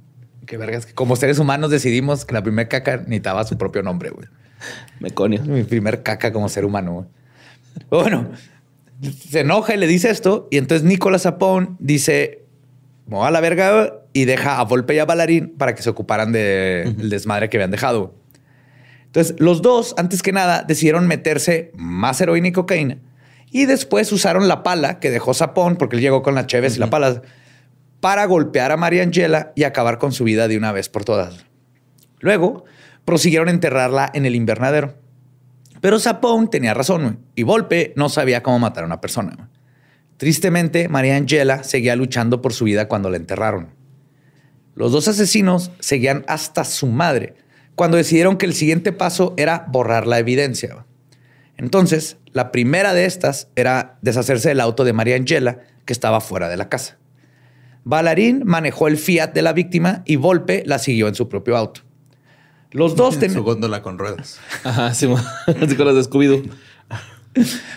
Qué 0.45 0.57
vergas. 0.59 0.85
que 0.87 0.93
Como 0.95 1.17
seres 1.17 1.39
humanos 1.39 1.71
decidimos 1.71 2.25
que 2.27 2.35
la 2.35 2.43
primera 2.43 2.69
caca 2.69 2.99
necesitaba 2.99 3.45
su 3.45 3.57
propio 3.57 3.83
nombre, 3.83 4.11
güey. 4.11 4.29
Meconio. 5.01 5.43
Mi 5.45 5.63
primer 5.65 6.03
caca 6.03 6.33
como 6.33 6.49
ser 6.49 6.65
humano. 6.65 7.07
Bueno, 7.91 8.31
se 9.29 9.41
enoja 9.41 9.75
y 9.75 9.79
le 9.79 9.87
dice 9.87 10.11
esto. 10.11 10.49
Y 10.51 10.59
entonces 10.59 10.87
Nicolás 10.87 11.23
Sapón 11.23 11.77
dice: 11.79 12.45
Me 13.07 13.23
a 13.23 13.31
la 13.31 13.41
verga 13.41 13.73
güey", 13.73 13.93
y 14.13 14.25
deja 14.25 14.59
a 14.59 14.65
Volpe 14.65 14.95
y 14.95 14.99
a 14.99 15.05
Balarín 15.05 15.55
para 15.57 15.75
que 15.75 15.83
se 15.83 15.91
ocuparan 15.91 16.33
del 16.33 17.11
desmadre 17.11 17.49
que 17.49 17.57
habían 17.57 17.71
dejado. 17.71 18.15
Entonces, 19.07 19.37
los 19.39 19.63
dos, 19.63 19.95
antes 19.97 20.23
que 20.23 20.33
nada, 20.33 20.65
decidieron 20.69 21.07
meterse 21.07 21.73
más 21.75 22.21
heroína 22.21 22.49
y 22.49 22.53
cocaína. 22.53 22.99
Y 23.51 23.65
después 23.65 24.13
usaron 24.13 24.49
la 24.49 24.63
pala 24.63 25.01
que 25.01 25.11
dejó 25.11 25.33
Sapón, 25.33 25.77
porque 25.77 25.97
él 25.97 26.03
llegó 26.03 26.23
con 26.23 26.35
las 26.35 26.47
cheves 26.47 26.77
y 26.77 26.79
la 26.79 26.91
pala, 26.91 27.23
para 28.01 28.27
golpear 28.27 28.71
a 28.71 28.77
María 28.77 29.03
Angela 29.03 29.53
y 29.57 29.65
acabar 29.65 29.99
con 29.99 30.13
su 30.13 30.25
vida 30.25 30.47
de 30.47 30.59
una 30.59 30.73
vez 30.73 30.91
por 30.91 31.05
todas. 31.05 31.47
Luego, 32.21 32.65
prosiguieron 33.09 33.49
a 33.49 33.53
enterrarla 33.53 34.11
en 34.13 34.27
el 34.27 34.35
invernadero. 34.35 34.93
Pero 35.81 35.99
Sapón 35.99 36.51
tenía 36.51 36.75
razón 36.75 37.21
y 37.35 37.43
Volpe 37.43 37.95
no 37.97 38.11
sabía 38.11 38.43
cómo 38.43 38.59
matar 38.59 38.85
a 38.85 38.87
una 38.87 39.01
persona. 39.01 39.49
Tristemente, 40.19 40.91
María 40.91 41.17
Angela 41.17 41.65
seguía 41.65 41.97
luchando 41.97 42.43
por 42.43 42.53
su 42.53 42.67
vida 42.67 42.87
cuando 42.87 43.09
la 43.09 43.17
enterraron. 43.17 43.71
Los 44.75 44.93
dos 44.93 45.09
asesinos 45.09 45.71
seguían 45.81 46.23
hasta 46.29 46.65
su 46.65 46.87
madre 46.87 47.37
cuando 47.77 47.97
decidieron 47.97 48.37
que 48.37 48.45
el 48.45 48.53
siguiente 48.53 48.93
paso 48.93 49.33
era 49.39 49.65
borrar 49.69 50.07
la 50.07 50.19
evidencia. 50.19 50.85
Entonces, 51.57 52.19
la 52.33 52.53
primera 52.53 52.93
de 52.93 53.07
estas 53.07 53.49
era 53.57 53.97
deshacerse 54.03 54.51
del 54.51 54.61
auto 54.61 54.85
de 54.85 54.93
María 54.93 55.17
Angela 55.17 55.61
que 55.87 55.95
estaba 55.95 56.21
fuera 56.21 56.51
de 56.51 56.59
la 56.59 56.69
casa. 56.69 56.99
Balarín 57.85 58.43
manejó 58.45 58.87
el 58.87 58.99
Fiat 58.99 59.33
de 59.33 59.41
la 59.41 59.55
víctima 59.55 60.03
y 60.05 60.17
Volpe 60.17 60.63
la 60.67 60.79
siguió 60.79 61.09
en 61.09 61.15
su 61.15 61.31
propio 61.31 61.57
auto. 61.57 61.88
Los 62.71 62.97
dos, 62.97 63.15
En 63.15 63.21
ten- 63.21 63.33
su 63.33 63.43
góndola 63.43 63.83
con 63.83 63.99
ruedas. 63.99 64.39
Ajá, 64.65 64.93
sí, 64.95 65.07
con 65.77 65.87
los 65.87 65.95
de 65.97 66.03
Scooby-Doo. 66.03 66.51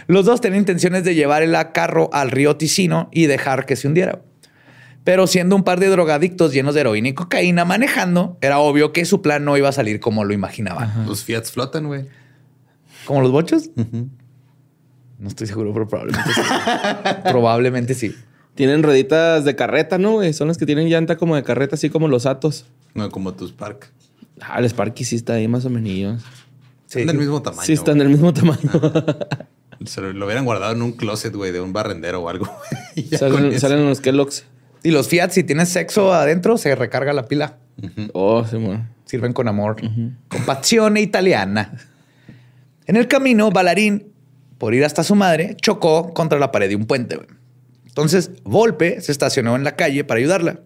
los 0.07 0.25
dos 0.25 0.41
tenían 0.41 0.59
intenciones 0.61 1.03
de 1.03 1.15
llevar 1.15 1.43
el 1.43 1.55
carro 1.73 2.09
al 2.13 2.31
río 2.31 2.55
Ticino 2.57 3.09
y 3.11 3.25
dejar 3.27 3.65
que 3.65 3.75
se 3.75 3.87
hundiera. 3.87 4.21
Pero 5.03 5.25
siendo 5.25 5.55
un 5.55 5.63
par 5.63 5.79
de 5.79 5.87
drogadictos 5.87 6.53
llenos 6.53 6.75
de 6.75 6.81
heroína 6.81 7.07
y 7.09 7.13
cocaína 7.13 7.65
manejando, 7.65 8.37
era 8.41 8.59
obvio 8.59 8.93
que 8.93 9.03
su 9.05 9.21
plan 9.23 9.43
no 9.43 9.57
iba 9.57 9.69
a 9.69 9.71
salir 9.71 9.99
como 9.99 10.23
lo 10.23 10.33
imaginaban. 10.33 11.07
Los 11.07 11.23
Fiats 11.23 11.51
flotan, 11.51 11.87
güey. 11.87 12.05
¿Como 13.05 13.21
los 13.21 13.31
bochos? 13.31 13.71
No 13.75 15.27
estoy 15.27 15.47
seguro, 15.47 15.73
pero 15.73 15.87
probablemente 15.87 16.31
sí. 16.33 16.41
probablemente 17.23 17.93
sí. 17.95 18.15
Tienen 18.53 18.83
rueditas 18.83 19.43
de 19.43 19.55
carreta, 19.55 19.97
¿no? 19.97 20.13
güey? 20.13 20.33
Son 20.33 20.47
las 20.47 20.57
que 20.59 20.65
tienen 20.67 20.87
llanta 20.89 21.17
como 21.17 21.35
de 21.35 21.43
carreta, 21.43 21.75
así 21.75 21.89
como 21.89 22.07
los 22.07 22.25
Atos. 22.27 22.65
No 22.93 23.09
como 23.09 23.33
tus 23.33 23.51
Park. 23.53 23.91
Ah, 24.41 24.59
el 24.59 24.65
Sparky 24.65 25.03
sí 25.03 25.15
está 25.15 25.33
ahí 25.33 25.47
más 25.47 25.65
o 25.65 25.69
menos. 25.69 26.23
Son 26.87 27.05
del 27.05 27.17
mismo 27.17 27.41
tamaño. 27.41 27.65
Sí, 27.65 27.73
están 27.73 27.97
del 27.99 28.09
mismo 28.09 28.33
tamaño. 28.33 28.59
Se 29.85 30.01
lo, 30.01 30.13
lo 30.13 30.25
hubieran 30.25 30.45
guardado 30.45 30.73
en 30.73 30.81
un 30.81 30.91
closet, 30.91 31.33
güey, 31.35 31.51
de 31.51 31.61
un 31.61 31.73
barrendero 31.73 32.21
o 32.21 32.29
algo. 32.29 32.47
Salen, 33.17 33.59
salen 33.59 33.85
los 33.85 33.99
Kellogg's. 34.01 34.45
Y 34.83 34.91
los 34.91 35.07
Fiat, 35.07 35.29
si 35.31 35.43
tienes 35.43 35.69
sexo 35.69 36.13
adentro, 36.13 36.57
se 36.57 36.75
recarga 36.75 37.13
la 37.13 37.25
pila. 37.27 37.57
Oh, 38.13 38.45
sí, 38.45 38.57
mo. 38.57 38.85
Sirven 39.05 39.33
con 39.33 39.47
amor, 39.47 39.77
con 40.27 40.45
pasión 40.45 40.97
italiana. 40.97 41.71
En 42.85 42.95
el 42.95 43.07
camino, 43.07 43.49
Balarín, 43.51 44.11
por 44.57 44.73
ir 44.73 44.85
hasta 44.85 45.03
su 45.03 45.15
madre, 45.15 45.55
chocó 45.59 46.13
contra 46.13 46.39
la 46.39 46.51
pared 46.51 46.69
de 46.69 46.75
un 46.75 46.85
puente. 46.85 47.15
güey. 47.15 47.27
Entonces, 47.85 48.31
Volpe 48.43 49.01
se 49.01 49.11
estacionó 49.11 49.55
en 49.55 49.63
la 49.63 49.75
calle 49.75 50.03
para 50.03 50.19
ayudarla. 50.19 50.59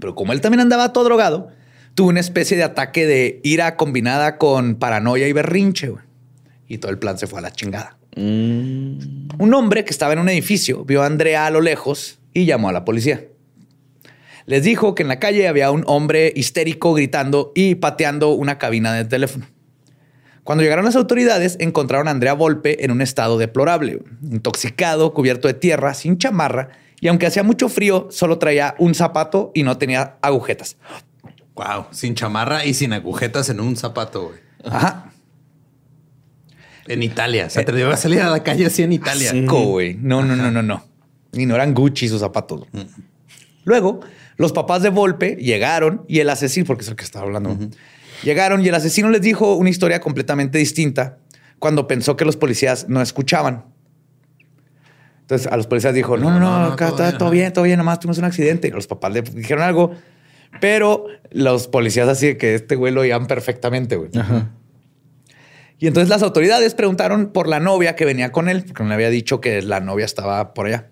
Pero 0.00 0.14
como 0.14 0.32
él 0.32 0.40
también 0.40 0.60
andaba 0.60 0.92
todo 0.92 1.04
drogado, 1.04 1.48
tuvo 1.96 2.10
una 2.10 2.20
especie 2.20 2.56
de 2.56 2.62
ataque 2.62 3.06
de 3.06 3.40
ira 3.42 3.76
combinada 3.76 4.36
con 4.36 4.76
paranoia 4.76 5.26
y 5.26 5.32
berrinche. 5.32 5.88
güey. 5.88 6.04
Y 6.68 6.78
todo 6.78 6.92
el 6.92 6.98
plan 6.98 7.18
se 7.18 7.26
fue 7.26 7.38
a 7.40 7.42
la 7.42 7.50
chingada. 7.50 7.96
Mm. 8.16 9.28
Un 9.38 9.54
hombre 9.54 9.84
que 9.84 9.90
estaba 9.90 10.12
en 10.12 10.18
un 10.18 10.28
edificio 10.28 10.84
vio 10.84 11.02
a 11.02 11.06
Andrea 11.06 11.46
a 11.46 11.50
lo 11.50 11.60
lejos 11.60 12.18
y 12.34 12.44
llamó 12.44 12.68
a 12.68 12.72
la 12.72 12.84
policía. 12.84 13.24
Les 14.44 14.62
dijo 14.62 14.94
que 14.94 15.02
en 15.02 15.08
la 15.08 15.18
calle 15.18 15.48
había 15.48 15.70
un 15.70 15.84
hombre 15.86 16.32
histérico 16.36 16.92
gritando 16.92 17.50
y 17.54 17.76
pateando 17.76 18.30
una 18.32 18.58
cabina 18.58 18.92
de 18.92 19.06
teléfono. 19.06 19.46
Cuando 20.44 20.62
llegaron 20.62 20.84
las 20.84 20.96
autoridades, 20.96 21.56
encontraron 21.60 22.08
a 22.08 22.12
Andrea 22.12 22.34
Volpe 22.34 22.84
en 22.84 22.90
un 22.90 23.00
estado 23.00 23.38
deplorable, 23.38 24.00
intoxicado, 24.22 25.12
cubierto 25.14 25.48
de 25.48 25.54
tierra, 25.54 25.94
sin 25.94 26.18
chamarra, 26.18 26.68
y 27.00 27.08
aunque 27.08 27.26
hacía 27.26 27.42
mucho 27.42 27.68
frío, 27.68 28.08
solo 28.10 28.38
traía 28.38 28.74
un 28.78 28.94
zapato 28.94 29.50
y 29.54 29.62
no 29.62 29.78
tenía 29.78 30.16
agujetas. 30.22 30.76
Wow, 31.56 31.86
sin 31.90 32.14
chamarra 32.14 32.64
y 32.64 32.74
sin 32.74 32.92
agujetas 32.92 33.48
en 33.48 33.60
un 33.60 33.76
zapato, 33.76 34.28
güey. 34.28 34.38
Ajá. 34.64 35.10
En 36.86 37.02
Italia. 37.02 37.50
Se 37.50 37.60
atrevió 37.60 37.90
a 37.90 37.96
salir 37.96 38.20
a 38.20 38.30
la 38.30 38.42
calle 38.42 38.66
así 38.66 38.82
en 38.82 38.92
Italia. 38.92 39.30
Asco, 39.30 39.64
güey. 39.64 39.94
No, 39.94 40.22
no, 40.22 40.36
no, 40.36 40.50
no, 40.50 40.62
no. 40.62 40.84
Y 41.32 41.46
no 41.46 41.54
eran 41.54 41.74
Gucci 41.74 42.08
sus 42.08 42.20
zapatos. 42.20 42.66
Luego, 43.64 44.00
los 44.36 44.52
papás 44.52 44.82
de 44.82 44.90
Volpe 44.90 45.36
llegaron 45.36 46.04
y 46.08 46.20
el 46.20 46.30
asesino, 46.30 46.66
porque 46.66 46.82
es 46.82 46.88
el 46.88 46.96
que 46.96 47.04
estaba 47.04 47.24
hablando, 47.24 47.58
llegaron 48.22 48.64
y 48.64 48.68
el 48.68 48.74
asesino 48.74 49.08
les 49.10 49.22
dijo 49.22 49.54
una 49.56 49.70
historia 49.70 50.00
completamente 50.00 50.58
distinta 50.58 51.18
cuando 51.58 51.88
pensó 51.88 52.16
que 52.16 52.24
los 52.24 52.36
policías 52.36 52.88
no 52.88 53.00
escuchaban. 53.02 53.64
Entonces 55.22 55.48
a 55.50 55.56
los 55.56 55.66
policías 55.66 55.94
dijo, 55.94 56.16
no, 56.16 56.30
no, 56.30 56.38
no, 56.38 56.40
No, 56.40 56.66
no, 56.68 56.72
acá 56.74 56.90
todo 56.90 56.96
está 56.96 57.04
bien, 57.08 57.18
todo 57.18 57.26
ajá. 57.28 57.32
bien, 57.32 57.52
todo 57.52 57.64
bien, 57.64 57.78
nomás 57.78 57.98
tuvimos 57.98 58.18
un 58.18 58.24
accidente. 58.24 58.68
Y 58.68 58.70
los 58.70 58.86
papás 58.86 59.12
le 59.12 59.22
dijeron 59.22 59.64
algo, 59.64 59.96
pero 60.60 61.06
los 61.30 61.68
policías 61.68 62.08
así 62.08 62.26
de 62.28 62.36
que 62.36 62.54
este 62.54 62.76
güey 62.76 62.92
lo 62.92 63.02
oían 63.02 63.26
perfectamente, 63.26 63.96
güey. 63.96 64.10
Y 65.78 65.86
entonces 65.86 66.08
las 66.08 66.22
autoridades 66.22 66.74
preguntaron 66.74 67.32
por 67.32 67.48
la 67.48 67.60
novia 67.60 67.96
que 67.96 68.04
venía 68.04 68.32
con 68.32 68.48
él, 68.48 68.64
porque 68.64 68.82
no 68.82 68.88
le 68.88 68.94
había 68.94 69.10
dicho 69.10 69.40
que 69.40 69.60
la 69.62 69.80
novia 69.80 70.06
estaba 70.06 70.54
por 70.54 70.66
allá. 70.66 70.90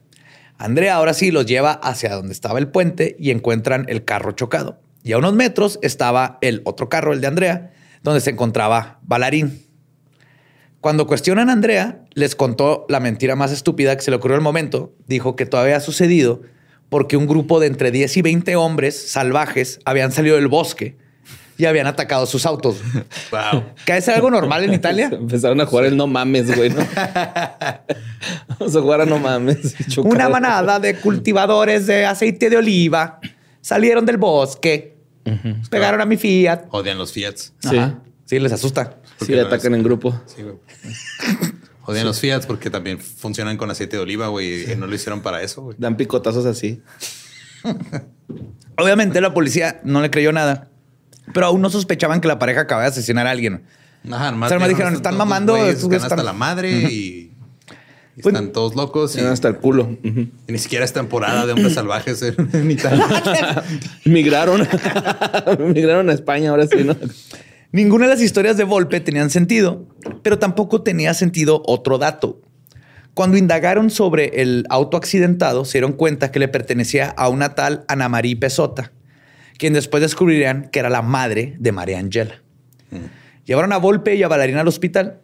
Andrea 0.58 0.94
ahora 0.94 1.14
sí 1.14 1.30
los 1.30 1.46
lleva 1.46 1.72
hacia 1.72 2.14
donde 2.14 2.32
estaba 2.32 2.58
el 2.58 2.68
puente 2.68 3.16
y 3.18 3.30
encuentran 3.30 3.86
el 3.88 4.04
carro 4.04 4.32
chocado. 4.32 4.80
Y 5.02 5.12
a 5.12 5.18
unos 5.18 5.34
metros 5.34 5.78
estaba 5.82 6.38
el 6.40 6.62
otro 6.64 6.88
carro, 6.88 7.12
el 7.12 7.20
de 7.20 7.26
Andrea, 7.26 7.72
donde 8.02 8.20
se 8.20 8.30
encontraba 8.30 9.00
Balarín. 9.02 9.62
Cuando 10.80 11.06
cuestionan 11.06 11.48
a 11.48 11.54
Andrea, 11.54 12.04
les 12.12 12.36
contó 12.36 12.84
la 12.88 13.00
mentira 13.00 13.36
más 13.36 13.52
estúpida 13.52 13.96
que 13.96 14.02
se 14.02 14.10
le 14.10 14.18
ocurrió 14.18 14.36
al 14.36 14.42
momento. 14.42 14.94
Dijo 15.06 15.34
que 15.34 15.46
todo 15.46 15.62
había 15.62 15.80
sucedido 15.80 16.42
porque 16.88 17.16
un 17.16 17.26
grupo 17.26 17.60
de 17.60 17.66
entre 17.68 17.90
10 17.90 18.16
y 18.18 18.22
20 18.22 18.56
hombres 18.56 19.10
salvajes 19.10 19.80
habían 19.84 20.12
salido 20.12 20.36
del 20.36 20.48
bosque 20.48 20.96
y 21.56 21.66
habían 21.66 21.86
atacado 21.86 22.26
sus 22.26 22.46
autos. 22.46 22.76
Wow. 23.30 23.62
¿Que 23.86 23.96
es 23.96 24.08
algo 24.08 24.30
normal 24.30 24.64
en 24.64 24.74
Italia? 24.74 25.08
Empezaron 25.12 25.60
a 25.60 25.66
jugar 25.66 25.84
el 25.86 25.96
no 25.96 26.06
mames, 26.06 26.54
güey. 26.56 26.70
¿no? 26.70 26.76
Vamos 28.58 28.76
a 28.76 28.80
jugar 28.80 29.00
a 29.02 29.06
no 29.06 29.18
mames. 29.18 29.74
chocar. 29.88 30.12
Una 30.12 30.28
manada 30.28 30.80
de 30.80 30.96
cultivadores 30.96 31.86
de 31.86 32.06
aceite 32.06 32.50
de 32.50 32.56
oliva 32.56 33.20
salieron 33.60 34.04
del 34.06 34.16
bosque, 34.16 34.96
pegaron 35.70 36.00
a 36.00 36.04
mi 36.06 36.16
Fiat. 36.16 36.64
Odian 36.70 36.98
los 36.98 37.12
Fiats. 37.12 37.52
Sí. 37.60 37.76
Ajá. 37.76 37.98
Sí, 38.24 38.38
les 38.38 38.52
asusta. 38.52 38.96
Sí, 39.20 39.32
le 39.32 39.42
no 39.42 39.46
atacan 39.48 39.72
es- 39.74 39.78
en 39.78 39.84
grupo. 39.84 40.20
Sí, 40.26 40.42
güey. 40.42 40.56
Odian 41.86 42.06
los 42.06 42.20
Fiats 42.20 42.46
porque 42.46 42.70
también 42.70 42.98
funcionan 42.98 43.56
con 43.56 43.70
aceite 43.70 43.96
de 43.96 44.02
oliva, 44.02 44.28
güey. 44.28 44.72
Y 44.72 44.76
no 44.76 44.86
lo 44.86 44.94
hicieron 44.94 45.20
para 45.20 45.42
eso, 45.42 45.62
güey. 45.62 45.76
Dan 45.78 45.96
picotazos 45.96 46.46
así. 46.46 46.82
Obviamente 48.76 49.20
la 49.20 49.32
policía 49.34 49.80
no 49.84 50.00
le 50.00 50.10
creyó 50.10 50.32
nada, 50.32 50.68
pero 51.32 51.46
aún 51.46 51.60
no 51.60 51.70
sospechaban 51.70 52.20
que 52.20 52.28
la 52.28 52.38
pareja 52.38 52.62
acababa 52.62 52.84
de 52.84 52.90
asesinar 52.90 53.26
a 53.26 53.30
alguien. 53.30 53.62
Ajá, 54.10 54.30
nomás 54.30 54.48
O 54.48 54.50
sea, 54.50 54.58
vieron, 54.58 54.68
dijeron, 54.76 54.94
están 54.94 55.16
mamando, 55.16 55.54
güeyes, 55.56 55.82
están 55.82 56.02
hasta 56.02 56.22
la 56.22 56.32
madre 56.32 56.70
y, 56.70 57.32
y 58.16 58.22
Pues- 58.22 58.34
están 58.34 58.52
todos 58.52 58.74
locos. 58.74 59.16
Y, 59.16 59.20
hasta 59.20 59.48
el 59.48 59.56
culo. 59.56 59.96
Y 60.02 60.30
ni 60.48 60.58
siquiera 60.58 60.84
es 60.84 60.92
temporada 60.92 61.46
de 61.46 61.52
hombres 61.52 61.74
salvajes 61.74 62.20
en 62.22 62.70
Italia. 62.70 63.06
Migraron. 64.04 64.66
Migraron 65.60 66.10
a 66.10 66.12
España 66.12 66.50
ahora 66.50 66.66
sí, 66.66 66.84
¿no? 66.84 66.96
Ninguna 67.74 68.04
de 68.04 68.12
las 68.12 68.22
historias 68.22 68.56
de 68.56 68.62
Volpe 68.62 69.00
tenían 69.00 69.30
sentido, 69.30 69.88
Pero 70.22 70.38
tampoco 70.38 70.82
tenía 70.82 71.12
sentido 71.12 71.60
otro 71.66 71.98
dato. 71.98 72.40
Cuando 73.14 73.36
indagaron 73.36 73.90
sobre 73.90 74.40
el 74.42 74.64
auto 74.68 74.96
accidentado, 74.96 75.64
se 75.64 75.78
dieron 75.78 75.94
cuenta 75.94 76.30
que 76.30 76.38
le 76.38 76.46
pertenecía 76.46 77.08
a 77.16 77.28
una 77.28 77.56
tal 77.56 77.84
Ana 77.88 78.08
María 78.08 78.38
Pesota, 78.38 78.92
quien 79.58 79.72
después 79.72 80.00
descubrirían 80.00 80.68
que 80.70 80.78
era 80.78 80.88
la 80.88 81.02
madre 81.02 81.56
de 81.58 81.72
María 81.72 81.98
Angela. 81.98 82.40
Llevaron 83.44 83.72
a 83.72 83.78
Volpe 83.78 84.14
y 84.14 84.22
a 84.22 84.28
Bailarina 84.28 84.60
al 84.60 84.68
hospital. 84.68 85.18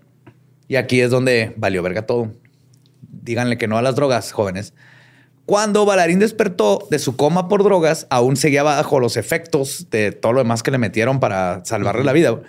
Y 0.66 0.74
aquí 0.74 1.00
es 1.00 1.10
donde 1.12 1.54
valió 1.56 1.84
verga 1.84 2.02
todo. 2.02 2.34
Díganle 3.00 3.58
que 3.58 3.68
no 3.68 3.78
a 3.78 3.82
las 3.82 3.94
drogas, 3.94 4.32
jóvenes. 4.32 4.74
Cuando 5.50 5.84
Bailarín 5.84 6.20
despertó 6.20 6.86
de 6.92 7.00
su 7.00 7.16
coma 7.16 7.48
por 7.48 7.64
drogas, 7.64 8.06
aún 8.08 8.36
seguía 8.36 8.62
bajo 8.62 9.00
los 9.00 9.16
efectos 9.16 9.88
de 9.90 10.12
todo 10.12 10.32
lo 10.32 10.38
demás 10.38 10.62
que 10.62 10.70
le 10.70 10.78
metieron 10.78 11.18
para 11.18 11.64
salvarle 11.64 12.04
la 12.04 12.12
vida. 12.12 12.40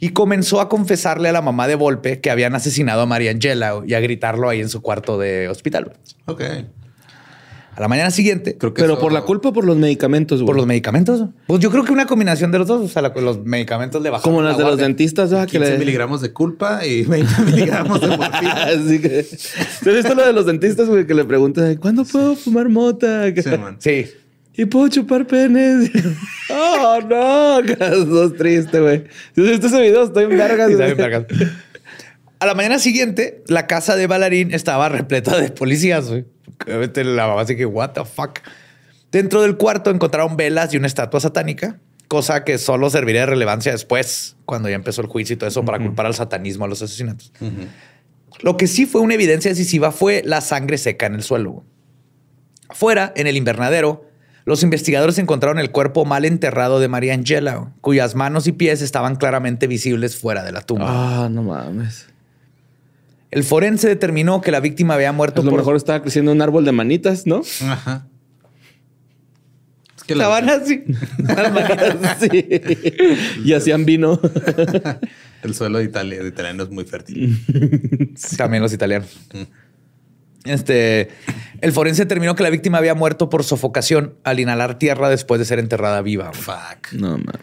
Y 0.00 0.14
comenzó 0.14 0.62
a 0.62 0.70
confesarle 0.70 1.28
a 1.28 1.32
la 1.32 1.42
mamá 1.42 1.68
de 1.68 1.74
Volpe 1.74 2.22
que 2.22 2.30
habían 2.30 2.54
asesinado 2.54 3.02
a 3.02 3.06
María 3.06 3.30
Angela 3.30 3.82
y 3.86 3.92
a 3.92 4.00
gritarlo 4.00 4.48
ahí 4.48 4.62
en 4.62 4.70
su 4.70 4.80
cuarto 4.80 5.18
de 5.18 5.50
hospital. 5.50 5.98
Ok. 6.24 6.44
A 7.76 7.80
la 7.82 7.88
mañana 7.88 8.10
siguiente, 8.10 8.56
Creo 8.56 8.72
que 8.72 8.80
Pero 8.80 8.94
eso- 8.94 9.02
por 9.02 9.12
la 9.12 9.20
culpa 9.22 9.50
o 9.50 9.52
por 9.52 9.66
los 9.66 9.76
medicamentos, 9.76 10.40
güey. 10.40 10.46
por 10.46 10.56
los 10.56 10.66
medicamentos. 10.66 11.28
Pues 11.46 11.60
yo 11.60 11.70
creo 11.70 11.84
que 11.84 11.92
una 11.92 12.06
combinación 12.06 12.50
de 12.50 12.58
los 12.58 12.66
dos. 12.66 12.80
O 12.82 12.88
sea, 12.88 13.02
la- 13.02 13.12
los 13.14 13.44
medicamentos 13.44 14.02
le 14.02 14.08
bajaron 14.08 14.32
Como 14.32 14.42
la 14.42 14.48
las 14.50 14.58
de 14.58 14.64
los 14.64 14.78
dentistas, 14.78 15.30
¿verdad? 15.30 15.44
Que 15.46 15.58
15 15.58 15.72
le... 15.72 15.78
miligramos 15.78 16.22
de 16.22 16.32
culpa 16.32 16.86
y 16.86 17.02
20 17.04 17.42
miligramos 17.44 18.00
de 18.00 18.06
morfina. 18.08 18.64
Así 18.64 18.98
que... 19.00 19.26
¿Te 19.84 19.90
has 19.90 19.96
visto 19.96 20.14
lo 20.14 20.26
de 20.26 20.32
los 20.32 20.46
dentistas, 20.46 20.88
güey? 20.88 21.06
Que 21.06 21.12
le 21.14 21.24
preguntan, 21.24 21.76
¿cuándo 21.76 22.04
puedo 22.06 22.34
fumar 22.34 22.68
mota? 22.70 23.26
Sí, 23.34 23.48
man. 23.60 23.76
Sí. 23.78 24.06
¿Y 24.58 24.64
puedo 24.64 24.88
chupar 24.88 25.26
penes? 25.26 25.90
oh, 26.50 26.98
no. 27.06 28.30
Triste, 28.32 28.80
güey. 28.80 29.04
Si 29.34 29.42
has 29.42 29.48
visto 29.50 29.66
ese 29.66 29.82
video, 29.82 30.04
estoy 30.04 30.24
en 30.24 30.30
vergas. 30.30 30.68
Bien 30.68 30.96
vergas. 30.96 31.24
A 32.38 32.46
la 32.46 32.54
mañana 32.54 32.78
siguiente, 32.78 33.42
la 33.48 33.66
casa 33.66 33.96
de 33.96 34.06
Bailarín 34.06 34.54
estaba 34.54 34.88
repleta 34.88 35.38
de 35.38 35.50
policías. 35.50 36.08
güey. 36.08 36.24
La 36.66 37.26
mamá 37.26 37.42
así 37.42 37.56
que, 37.56 37.66
what 37.66 37.90
the 37.90 38.04
fuck. 38.04 38.40
Dentro 39.12 39.42
del 39.42 39.56
cuarto 39.56 39.90
encontraron 39.90 40.36
velas 40.36 40.74
y 40.74 40.76
una 40.76 40.86
estatua 40.86 41.20
satánica, 41.20 41.78
cosa 42.08 42.44
que 42.44 42.58
solo 42.58 42.90
serviría 42.90 43.20
de 43.20 43.26
relevancia 43.26 43.72
después, 43.72 44.36
cuando 44.44 44.68
ya 44.68 44.74
empezó 44.74 45.00
el 45.00 45.06
juicio 45.08 45.34
y 45.34 45.36
todo 45.36 45.48
eso, 45.48 45.64
para 45.64 45.78
culpar 45.78 46.06
al 46.06 46.14
satanismo 46.14 46.64
a 46.64 46.68
los 46.68 46.82
asesinatos. 46.82 47.32
Lo 48.40 48.56
que 48.56 48.66
sí 48.66 48.84
fue 48.86 49.00
una 49.00 49.14
evidencia 49.14 49.50
decisiva 49.50 49.92
fue 49.92 50.22
la 50.24 50.40
sangre 50.40 50.76
seca 50.78 51.06
en 51.06 51.14
el 51.14 51.22
suelo. 51.22 51.52
güey. 51.52 51.66
Afuera, 52.68 53.12
en 53.16 53.26
el 53.26 53.36
invernadero, 53.36 54.04
los 54.44 54.62
investigadores 54.62 55.18
encontraron 55.18 55.58
el 55.58 55.70
cuerpo 55.70 56.04
mal 56.04 56.24
enterrado 56.24 56.78
de 56.78 56.88
María 56.88 57.14
Angela, 57.14 57.72
cuyas 57.80 58.14
manos 58.14 58.46
y 58.46 58.52
pies 58.52 58.82
estaban 58.82 59.16
claramente 59.16 59.66
visibles 59.66 60.16
fuera 60.16 60.42
de 60.42 60.52
la 60.52 60.60
tumba. 60.60 60.86
Ah, 61.24 61.28
no 61.28 61.42
mames. 61.42 62.08
El 63.30 63.44
forense 63.44 63.88
determinó 63.88 64.40
que 64.40 64.50
la 64.50 64.60
víctima 64.60 64.94
había 64.94 65.12
muerto 65.12 65.42
A 65.42 65.44
lo 65.44 65.50
por 65.50 65.60
mejor 65.60 65.76
estaba 65.76 66.00
creciendo 66.02 66.32
un 66.32 66.40
árbol 66.40 66.64
de 66.64 66.72
manitas, 66.72 67.26
¿no? 67.26 67.42
Ajá. 67.68 68.06
Es 69.96 70.04
que 70.04 70.14
la- 70.14 70.24
Estaban 70.38 70.48
así. 70.48 70.84
sí. 72.30 72.46
Y 73.44 73.52
hacían 73.52 73.84
vino. 73.84 74.20
el 75.42 75.54
suelo 75.54 75.78
de 75.78 75.84
Italia, 75.84 76.22
de 76.22 76.28
italiano 76.28 76.62
es 76.62 76.70
muy 76.70 76.84
fértil. 76.84 77.36
También 78.36 78.62
los 78.62 78.72
italianos. 78.72 79.08
Este, 80.44 81.08
el 81.60 81.72
forense 81.72 82.02
determinó 82.04 82.36
que 82.36 82.44
la 82.44 82.50
víctima 82.50 82.78
había 82.78 82.94
muerto 82.94 83.28
por 83.28 83.42
sofocación 83.42 84.14
al 84.22 84.38
inhalar 84.40 84.78
tierra 84.78 85.08
después 85.10 85.40
de 85.40 85.44
ser 85.44 85.58
enterrada 85.58 86.00
viva. 86.02 86.32
Fuck. 86.32 86.92
No 86.92 87.10
mames. 87.18 87.34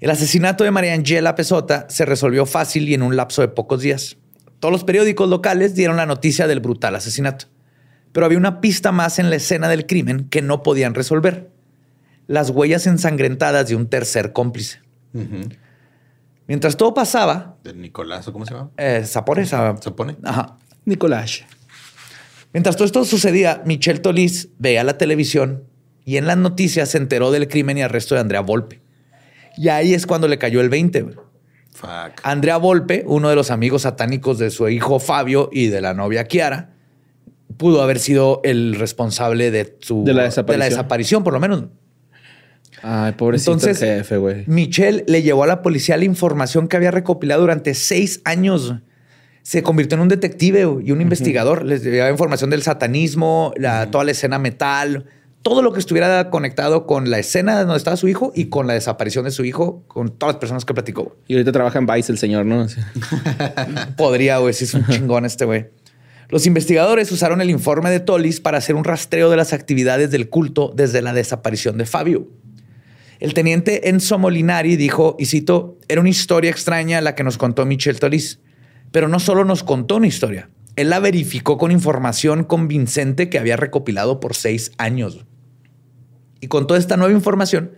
El 0.00 0.10
asesinato 0.10 0.62
de 0.64 0.70
María 0.70 0.94
Angela 0.94 1.34
Pesota 1.34 1.86
se 1.88 2.04
resolvió 2.04 2.46
fácil 2.46 2.88
y 2.88 2.94
en 2.94 3.02
un 3.02 3.16
lapso 3.16 3.42
de 3.42 3.48
pocos 3.48 3.80
días. 3.82 4.16
Todos 4.60 4.72
los 4.72 4.84
periódicos 4.84 5.28
locales 5.28 5.74
dieron 5.74 5.96
la 5.96 6.06
noticia 6.06 6.46
del 6.46 6.60
brutal 6.60 6.94
asesinato. 6.96 7.46
Pero 8.12 8.26
había 8.26 8.38
una 8.38 8.60
pista 8.60 8.90
más 8.92 9.18
en 9.18 9.30
la 9.30 9.36
escena 9.36 9.68
del 9.68 9.86
crimen 9.86 10.28
que 10.28 10.42
no 10.42 10.62
podían 10.62 10.94
resolver. 10.94 11.50
Las 12.26 12.50
huellas 12.50 12.86
ensangrentadas 12.86 13.68
de 13.68 13.76
un 13.76 13.88
tercer 13.88 14.32
cómplice. 14.32 14.80
Mientras 16.46 16.76
todo 16.76 16.94
pasaba, 16.94 17.56
De 17.62 17.74
Nicolás, 17.74 18.26
¿o 18.28 18.32
cómo 18.32 18.46
se 18.46 18.54
llama? 18.54 18.70
eh, 18.76 19.04
Sapore, 19.04 19.44
Sa- 19.46 19.76
¿Se 19.80 19.90
pone? 19.90 20.16
Ajá. 20.24 20.56
Nicolás. 20.84 21.42
Mientras 22.52 22.76
todo 22.76 22.86
esto 22.86 23.04
sucedía, 23.04 23.62
Michelle 23.66 23.98
Tolis 24.00 24.48
veía 24.58 24.82
la 24.84 24.96
televisión 24.96 25.64
y 26.06 26.16
en 26.16 26.26
las 26.26 26.38
noticias 26.38 26.88
se 26.88 26.98
enteró 26.98 27.30
del 27.30 27.48
crimen 27.48 27.76
y 27.76 27.82
arresto 27.82 28.14
de 28.14 28.22
Andrea 28.22 28.40
Volpe. 28.40 28.80
Y 29.58 29.68
ahí 29.68 29.92
es 29.92 30.06
cuando 30.06 30.28
le 30.28 30.38
cayó 30.38 30.60
el 30.62 30.70
20. 30.70 31.02
güey. 31.02 31.16
Fuck. 31.78 32.20
Andrea 32.24 32.56
Volpe, 32.56 33.04
uno 33.06 33.28
de 33.28 33.36
los 33.36 33.50
amigos 33.52 33.82
satánicos 33.82 34.38
de 34.38 34.50
su 34.50 34.68
hijo 34.68 34.98
Fabio 34.98 35.48
y 35.52 35.68
de 35.68 35.80
la 35.80 35.94
novia 35.94 36.24
Kiara, 36.24 36.70
pudo 37.56 37.82
haber 37.82 37.98
sido 38.00 38.40
el 38.42 38.74
responsable 38.74 39.50
de 39.50 39.76
su 39.80 40.02
De 40.04 40.12
la 40.12 40.24
desaparición. 40.24 40.70
desaparición, 40.70 41.24
por 41.24 41.32
lo 41.34 41.40
menos. 41.40 41.64
Ay, 42.82 43.12
pobrecito 43.12 43.52
Entonces- 43.52 43.78
jefe, 43.78 44.16
güey. 44.16 44.44
Michelle 44.46 45.04
le 45.08 45.22
llevó 45.22 45.44
a 45.44 45.46
la 45.46 45.62
policía 45.62 45.96
la 45.96 46.04
información 46.04 46.68
que 46.68 46.76
había 46.76 46.90
recopilado 46.90 47.40
durante 47.42 47.74
seis 47.74 48.20
años. 48.24 48.74
Se 49.42 49.62
convirtió 49.62 49.96
en 49.96 50.02
un 50.02 50.08
detective 50.08 50.60
y 50.84 50.90
un 50.92 51.00
investigador. 51.00 51.64
Les 51.64 51.82
llevaba 51.82 52.10
información 52.10 52.50
del 52.50 52.62
satanismo, 52.62 53.52
la- 53.56 53.90
toda 53.90 54.04
la 54.04 54.10
escena 54.12 54.38
metal, 54.38 55.06
todo 55.42 55.62
lo 55.62 55.72
que 55.72 55.78
estuviera 55.78 56.30
conectado 56.30 56.86
con 56.86 57.10
la 57.10 57.18
escena 57.18 57.60
donde 57.60 57.76
estaba 57.76 57.96
su 57.96 58.08
hijo 58.08 58.32
y 58.34 58.46
con 58.46 58.66
la 58.66 58.74
desaparición 58.74 59.24
de 59.24 59.30
su 59.30 59.44
hijo, 59.44 59.84
con 59.86 60.10
todas 60.10 60.34
las 60.34 60.40
personas 60.40 60.64
que 60.64 60.74
platicó. 60.74 61.16
Y 61.26 61.34
ahorita 61.34 61.52
trabaja 61.52 61.78
en 61.78 61.86
Vice 61.86 62.12
el 62.12 62.18
señor, 62.18 62.44
¿no? 62.44 62.66
Podría, 63.96 64.38
güey, 64.38 64.54
si 64.54 64.64
es 64.64 64.74
un 64.74 64.86
chingón 64.86 65.24
este 65.24 65.44
güey. 65.44 65.68
Los 66.28 66.46
investigadores 66.46 67.10
usaron 67.10 67.40
el 67.40 67.48
informe 67.48 67.90
de 67.90 68.00
Tolis 68.00 68.40
para 68.40 68.58
hacer 68.58 68.74
un 68.74 68.84
rastreo 68.84 69.30
de 69.30 69.36
las 69.36 69.52
actividades 69.52 70.10
del 70.10 70.28
culto 70.28 70.72
desde 70.74 71.00
la 71.00 71.14
desaparición 71.14 71.78
de 71.78 71.86
Fabio. 71.86 72.28
El 73.18 73.34
teniente 73.34 73.88
Enzo 73.88 74.18
Molinari 74.18 74.76
dijo, 74.76 75.16
y 75.18 75.26
cito, 75.26 75.78
era 75.88 76.00
una 76.00 76.10
historia 76.10 76.50
extraña 76.50 77.00
la 77.00 77.14
que 77.14 77.24
nos 77.24 77.38
contó 77.38 77.64
Michel 77.64 77.98
Tolis, 77.98 78.40
pero 78.92 79.08
no 79.08 79.20
solo 79.20 79.44
nos 79.44 79.64
contó 79.64 79.96
una 79.96 80.06
historia, 80.06 80.50
él 80.78 80.90
la 80.90 81.00
verificó 81.00 81.58
con 81.58 81.72
información 81.72 82.44
convincente 82.44 83.28
que 83.28 83.40
había 83.40 83.56
recopilado 83.56 84.20
por 84.20 84.36
seis 84.36 84.70
años. 84.78 85.26
Y 86.40 86.48
con 86.48 86.66
toda 86.66 86.78
esta 86.78 86.96
nueva 86.96 87.12
información, 87.12 87.72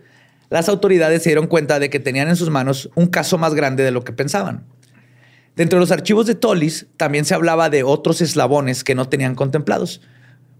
las 0.49 0.69
autoridades 0.69 1.23
se 1.23 1.29
dieron 1.29 1.47
cuenta 1.47 1.79
de 1.79 1.89
que 1.89 1.99
tenían 1.99 2.27
en 2.27 2.35
sus 2.35 2.49
manos 2.49 2.89
un 2.95 3.07
caso 3.07 3.37
más 3.37 3.53
grande 3.53 3.83
de 3.83 3.91
lo 3.91 4.03
que 4.03 4.11
pensaban. 4.11 4.65
Dentro 5.55 5.77
de 5.77 5.81
los 5.81 5.91
archivos 5.91 6.25
de 6.27 6.35
Tolis 6.35 6.87
también 6.97 7.25
se 7.25 7.33
hablaba 7.33 7.69
de 7.69 7.83
otros 7.83 8.21
eslabones 8.21 8.83
que 8.83 8.95
no 8.95 9.09
tenían 9.09 9.35
contemplados. 9.35 10.01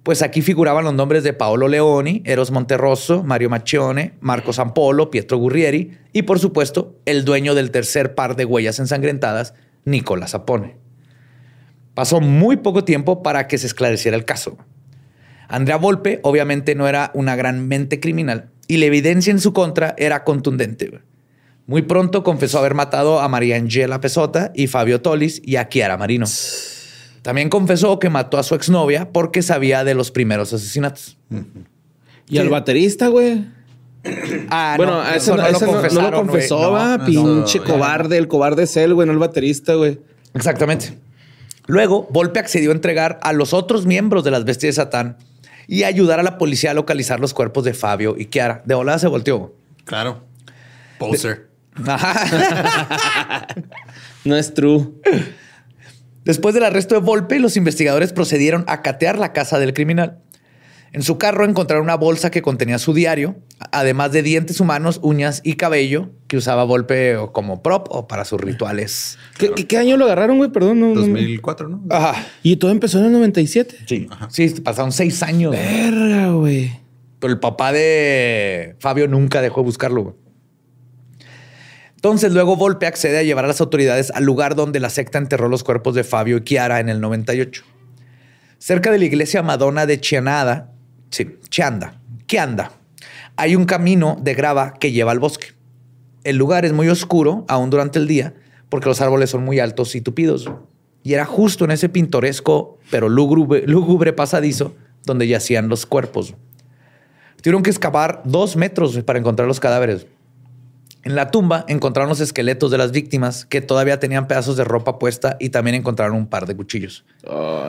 Pues 0.03 0.21
aquí 0.21 0.41
figuraban 0.41 0.83
los 0.83 0.93
nombres 0.93 1.23
de 1.23 1.33
Paolo 1.33 1.67
Leoni, 1.67 2.23
Eros 2.25 2.51
Monterroso, 2.51 3.23
Mario 3.23 3.49
Macchione, 3.49 4.13
Marco 4.19 4.51
Sampolo, 4.51 5.11
Pietro 5.11 5.37
Gurrieri 5.37 5.97
y, 6.11 6.23
por 6.23 6.39
supuesto, 6.39 6.95
el 7.05 7.23
dueño 7.23 7.53
del 7.53 7.71
tercer 7.71 8.15
par 8.15 8.35
de 8.35 8.45
huellas 8.45 8.79
ensangrentadas, 8.79 9.53
Nicola 9.85 10.27
Sapone. 10.27 10.77
Pasó 11.93 12.19
muy 12.19 12.57
poco 12.57 12.83
tiempo 12.83 13.21
para 13.21 13.47
que 13.47 13.57
se 13.57 13.67
esclareciera 13.67 14.17
el 14.17 14.25
caso. 14.25 14.57
Andrea 15.51 15.77
Volpe 15.77 16.19
obviamente 16.23 16.75
no 16.75 16.87
era 16.87 17.11
una 17.13 17.35
gran 17.35 17.67
mente 17.67 17.99
criminal 17.99 18.49
y 18.67 18.77
la 18.77 18.85
evidencia 18.85 19.31
en 19.31 19.39
su 19.39 19.51
contra 19.53 19.93
era 19.97 20.23
contundente. 20.23 20.99
Muy 21.67 21.81
pronto 21.83 22.23
confesó 22.23 22.59
haber 22.59 22.73
matado 22.73 23.19
a 23.19 23.27
María 23.27 23.57
Angela 23.57 23.99
Pesota 24.01 24.51
y 24.55 24.67
Fabio 24.67 25.01
Tolis 25.01 25.41
y 25.45 25.57
a 25.57 25.67
Chiara 25.69 25.97
Marino. 25.97 26.25
También 27.21 27.49
confesó 27.49 27.99
que 27.99 28.09
mató 28.09 28.37
a 28.37 28.43
su 28.43 28.55
exnovia 28.55 29.11
porque 29.11 29.41
sabía 29.41 29.83
de 29.83 29.93
los 29.93 30.09
primeros 30.09 30.53
asesinatos. 30.53 31.17
Y 32.27 32.37
al 32.37 32.49
baterista, 32.49 33.09
güey. 33.09 33.45
Ah, 34.49 34.73
bueno, 34.77 34.93
no, 34.93 35.01
a 35.01 35.15
ese 35.15 35.31
eso 35.31 35.35
no, 35.37 35.45
ese 35.47 35.65
no- 35.95 36.01
no 36.01 36.11
lo 36.11 36.17
confesó, 36.17 36.61
No, 36.61 36.71
va. 36.71 36.97
no, 36.97 37.05
Pinche 37.05 37.59
no, 37.59 37.65
cobarde, 37.65 38.17
el 38.17 38.27
cobarde 38.27 38.63
es 38.63 38.75
él, 38.77 38.93
güey, 38.93 39.05
no 39.05 39.13
el 39.13 39.19
baterista, 39.19 39.75
güey. 39.75 39.99
Exactamente. 40.33 40.97
Luego, 41.67 42.07
Volpe 42.09 42.39
accedió 42.39 42.71
a 42.71 42.73
entregar 42.73 43.19
a 43.21 43.33
los 43.33 43.53
otros 43.53 43.85
miembros 43.85 44.23
de 44.23 44.31
las 44.31 44.45
bestias 44.45 44.75
de 44.75 44.81
Satán 44.81 45.17
y 45.71 45.85
ayudar 45.85 46.19
a 46.19 46.23
la 46.23 46.37
policía 46.37 46.71
a 46.71 46.73
localizar 46.73 47.21
los 47.21 47.33
cuerpos 47.33 47.63
de 47.63 47.73
Fabio 47.73 48.15
y 48.17 48.25
Chiara. 48.25 48.61
De 48.65 48.75
volada 48.75 48.99
se 48.99 49.07
volteó. 49.07 49.55
Claro. 49.85 50.25
Poser. 50.99 51.47
No 54.25 54.35
es 54.35 54.53
true. 54.53 54.89
Después 56.25 56.53
del 56.53 56.65
arresto 56.65 56.93
de 56.95 57.01
Volpe, 57.01 57.39
los 57.39 57.55
investigadores 57.55 58.11
procedieron 58.11 58.65
a 58.67 58.81
catear 58.81 59.17
la 59.17 59.31
casa 59.33 59.57
del 59.57 59.73
criminal. 59.73 60.19
En 60.93 61.03
su 61.03 61.17
carro 61.17 61.45
encontraron 61.45 61.85
una 61.85 61.95
bolsa 61.95 62.31
que 62.31 62.41
contenía 62.41 62.77
su 62.77 62.93
diario, 62.93 63.37
además 63.71 64.11
de 64.11 64.23
dientes 64.23 64.59
humanos, 64.59 64.99
uñas 65.01 65.39
y 65.45 65.53
cabello 65.53 66.09
que 66.27 66.35
usaba 66.35 66.65
Volpe 66.65 67.17
como 67.31 67.63
prop 67.63 67.87
o 67.91 68.09
para 68.09 68.25
sus 68.25 68.41
rituales. 68.41 69.17
¿Qué, 69.37 69.51
qué- 69.55 69.67
qué 69.67 69.77
año 69.77 69.95
lo 69.95 70.03
agarraron, 70.03 70.35
güey? 70.37 70.51
Perdón. 70.51 70.81
No, 70.81 70.87
no- 70.87 70.95
2004, 71.01 71.69
¿no? 71.69 71.81
Ajá. 71.89 72.25
Y 72.43 72.57
todo 72.57 72.71
empezó 72.71 72.99
en 72.99 73.05
el 73.05 73.11
97. 73.13 73.77
Sí, 73.87 74.07
sí, 74.29 74.49
pasaron 74.61 74.91
seis 74.91 75.23
años. 75.23 75.51
Verga, 75.53 76.31
güey. 76.31 76.71
Pero 77.19 77.31
el 77.31 77.39
papá 77.39 77.71
de 77.71 78.75
Fabio 78.79 79.07
nunca 79.07 79.41
dejó 79.41 79.61
de 79.61 79.65
buscarlo. 79.67 80.03
güey. 80.03 80.15
Entonces 81.95 82.33
luego 82.33 82.55
Volpe 82.55 82.87
accede 82.87 83.19
a 83.19 83.23
llevar 83.23 83.45
a 83.45 83.47
las 83.47 83.61
autoridades 83.61 84.11
al 84.11 84.23
lugar 84.23 84.55
donde 84.55 84.79
la 84.79 84.89
secta 84.89 85.19
enterró 85.19 85.47
los 85.49 85.63
cuerpos 85.63 85.93
de 85.95 86.03
Fabio 86.03 86.37
y 86.37 86.41
Chiara 86.43 86.79
en 86.79 86.89
el 86.89 86.99
98. 86.99 87.63
Cerca 88.57 88.91
de 88.91 88.97
la 88.99 89.05
iglesia 89.05 89.43
Madonna 89.43 89.85
de 89.85 89.99
Chianada, 90.01 90.71
sí, 91.11 91.37
Chianda, 91.49 92.01
Chianda, 92.27 92.71
hay 93.35 93.55
un 93.55 93.65
camino 93.65 94.17
de 94.21 94.33
grava 94.33 94.73
que 94.73 94.91
lleva 94.91 95.11
al 95.11 95.19
bosque. 95.19 95.53
El 96.23 96.37
lugar 96.37 96.65
es 96.65 96.73
muy 96.73 96.89
oscuro, 96.89 97.45
aún 97.47 97.69
durante 97.69 97.99
el 97.99 98.07
día, 98.07 98.33
porque 98.69 98.89
los 98.89 99.01
árboles 99.01 99.29
son 99.29 99.43
muy 99.43 99.59
altos 99.59 99.95
y 99.95 100.01
tupidos. 100.01 100.49
Y 101.03 101.13
era 101.13 101.25
justo 101.25 101.65
en 101.65 101.71
ese 101.71 101.89
pintoresco, 101.89 102.77
pero 102.89 103.09
lúgubre, 103.09 103.63
lúgubre 103.65 104.13
pasadizo, 104.13 104.75
donde 105.05 105.27
yacían 105.27 105.67
los 105.67 105.85
cuerpos. 105.85 106.35
Tuvieron 107.41 107.63
que 107.63 107.71
excavar 107.71 108.21
dos 108.23 108.55
metros 108.55 108.97
para 109.03 109.17
encontrar 109.17 109.47
los 109.47 109.59
cadáveres. 109.59 110.05
En 111.03 111.15
la 111.15 111.31
tumba 111.31 111.65
encontraron 111.67 112.09
los 112.09 112.19
esqueletos 112.19 112.69
de 112.69 112.77
las 112.77 112.91
víctimas 112.91 113.45
que 113.45 113.61
todavía 113.61 113.99
tenían 113.99 114.27
pedazos 114.27 114.55
de 114.57 114.63
ropa 114.63 114.99
puesta 114.99 115.37
y 115.39 115.49
también 115.49 115.75
encontraron 115.75 116.15
un 116.15 116.27
par 116.27 116.45
de 116.45 116.55
cuchillos 116.55 117.03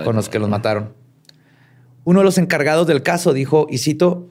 con 0.05 0.14
los 0.14 0.28
que 0.28 0.38
los 0.38 0.51
mataron. 0.51 0.93
Uno 2.05 2.20
de 2.20 2.24
los 2.24 2.38
encargados 2.38 2.86
del 2.86 3.03
caso 3.03 3.32
dijo, 3.32 3.66
y 3.70 3.78
cito, 3.78 4.30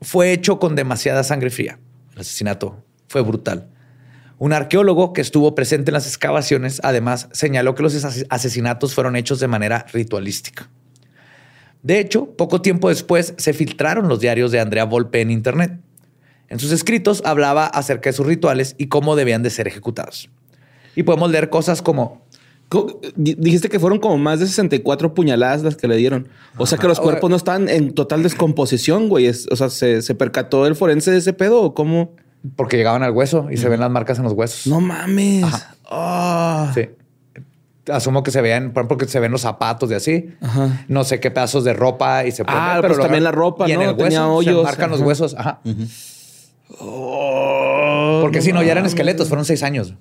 fue 0.00 0.32
hecho 0.32 0.58
con 0.58 0.74
demasiada 0.76 1.24
sangre 1.24 1.50
fría. 1.50 1.78
El 2.14 2.20
asesinato 2.20 2.84
fue 3.08 3.22
brutal. 3.22 3.68
Un 4.38 4.52
arqueólogo 4.52 5.12
que 5.12 5.20
estuvo 5.20 5.54
presente 5.56 5.90
en 5.90 5.94
las 5.94 6.06
excavaciones 6.06 6.80
además 6.84 7.28
señaló 7.32 7.74
que 7.74 7.82
los 7.82 7.94
ases- 7.96 8.26
asesinatos 8.30 8.94
fueron 8.94 9.16
hechos 9.16 9.40
de 9.40 9.48
manera 9.48 9.84
ritualística. 9.92 10.70
De 11.82 11.98
hecho, 11.98 12.36
poco 12.36 12.62
tiempo 12.62 12.88
después 12.88 13.34
se 13.36 13.52
filtraron 13.52 14.08
los 14.08 14.20
diarios 14.20 14.52
de 14.52 14.60
Andrea 14.60 14.84
Volpe 14.84 15.20
en 15.20 15.30
Internet. 15.32 15.80
En 16.48 16.60
sus 16.60 16.70
escritos 16.70 17.22
hablaba 17.24 17.66
acerca 17.66 18.10
de 18.10 18.14
sus 18.14 18.26
rituales 18.26 18.74
y 18.78 18.86
cómo 18.86 19.16
debían 19.16 19.42
de 19.42 19.50
ser 19.50 19.66
ejecutados. 19.66 20.30
Y 20.94 21.02
podemos 21.02 21.30
leer 21.30 21.50
cosas 21.50 21.82
como 21.82 22.24
Dijiste 23.16 23.68
que 23.70 23.80
fueron 23.80 23.98
como 23.98 24.18
más 24.18 24.40
de 24.40 24.46
64 24.46 25.14
puñaladas 25.14 25.62
las 25.62 25.76
que 25.76 25.88
le 25.88 25.96
dieron. 25.96 26.28
O 26.58 26.66
sea 26.66 26.76
que 26.78 26.86
los 26.86 26.98
Ahora- 26.98 27.12
cuerpos 27.12 27.30
no 27.30 27.36
están 27.36 27.68
en 27.68 27.94
total 27.94 28.22
descomposición, 28.22 29.08
güey. 29.08 29.28
O 29.28 29.56
sea, 29.56 29.70
¿se, 29.70 30.02
se 30.02 30.14
percató 30.14 30.66
el 30.66 30.74
forense 30.76 31.10
de 31.10 31.16
ese 31.18 31.32
pedo 31.32 31.62
o 31.62 31.74
cómo? 31.74 32.14
porque 32.54 32.76
llegaban 32.76 33.02
al 33.02 33.10
hueso 33.10 33.48
y 33.50 33.56
se 33.56 33.68
ven 33.68 33.80
las 33.80 33.90
marcas 33.90 34.18
en 34.18 34.24
los 34.24 34.32
huesos. 34.32 34.68
No 34.68 34.80
mames. 34.80 35.44
Ah. 35.90 36.70
Sí. 36.72 36.88
Asumo 37.92 38.22
que 38.22 38.30
se 38.30 38.40
vean, 38.40 38.72
por 38.72 38.82
ejemplo, 38.82 38.96
que 38.96 39.06
se 39.06 39.18
ven 39.18 39.32
los 39.32 39.40
zapatos 39.40 39.88
de 39.88 39.96
así. 39.96 40.30
Ajá. 40.40 40.84
No 40.86 41.02
sé 41.02 41.18
qué 41.18 41.30
pedazos 41.32 41.64
de 41.64 41.72
ropa 41.72 42.24
y 42.26 42.30
se 42.32 42.44
pueden 42.44 42.60
Ah, 42.62 42.80
ver, 42.80 42.86
pues 42.92 43.00
también 43.00 43.24
la 43.24 43.32
ropa, 43.32 43.68
y 43.68 43.72
en 43.72 43.80
¿no? 43.80 43.90
el 43.90 43.96
Tenía 43.96 44.20
hueso, 44.28 44.42
se 44.42 44.50
hoyos. 44.50 44.64
marcan 44.64 44.90
los 44.90 45.00
Ajá. 45.00 45.08
huesos. 45.08 45.34
Ajá. 45.36 45.60
Oh, 46.78 48.18
Porque 48.22 48.40
si 48.42 48.52
no, 48.52 48.62
ya 48.62 48.72
eran 48.72 48.86
esqueletos, 48.86 49.28
fueron 49.28 49.44
seis 49.44 49.62
años. 49.62 49.94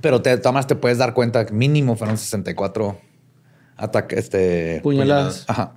Pero 0.00 0.22
te 0.22 0.36
tomas, 0.38 0.66
te 0.66 0.74
puedes 0.74 0.98
dar 0.98 1.14
cuenta 1.14 1.44
que 1.46 1.52
mínimo 1.52 1.96
fueron 1.96 2.16
64 2.18 2.98
ataques, 3.76 4.18
este. 4.18 4.80
Puñaladas. 4.82 5.44
Ajá. 5.48 5.74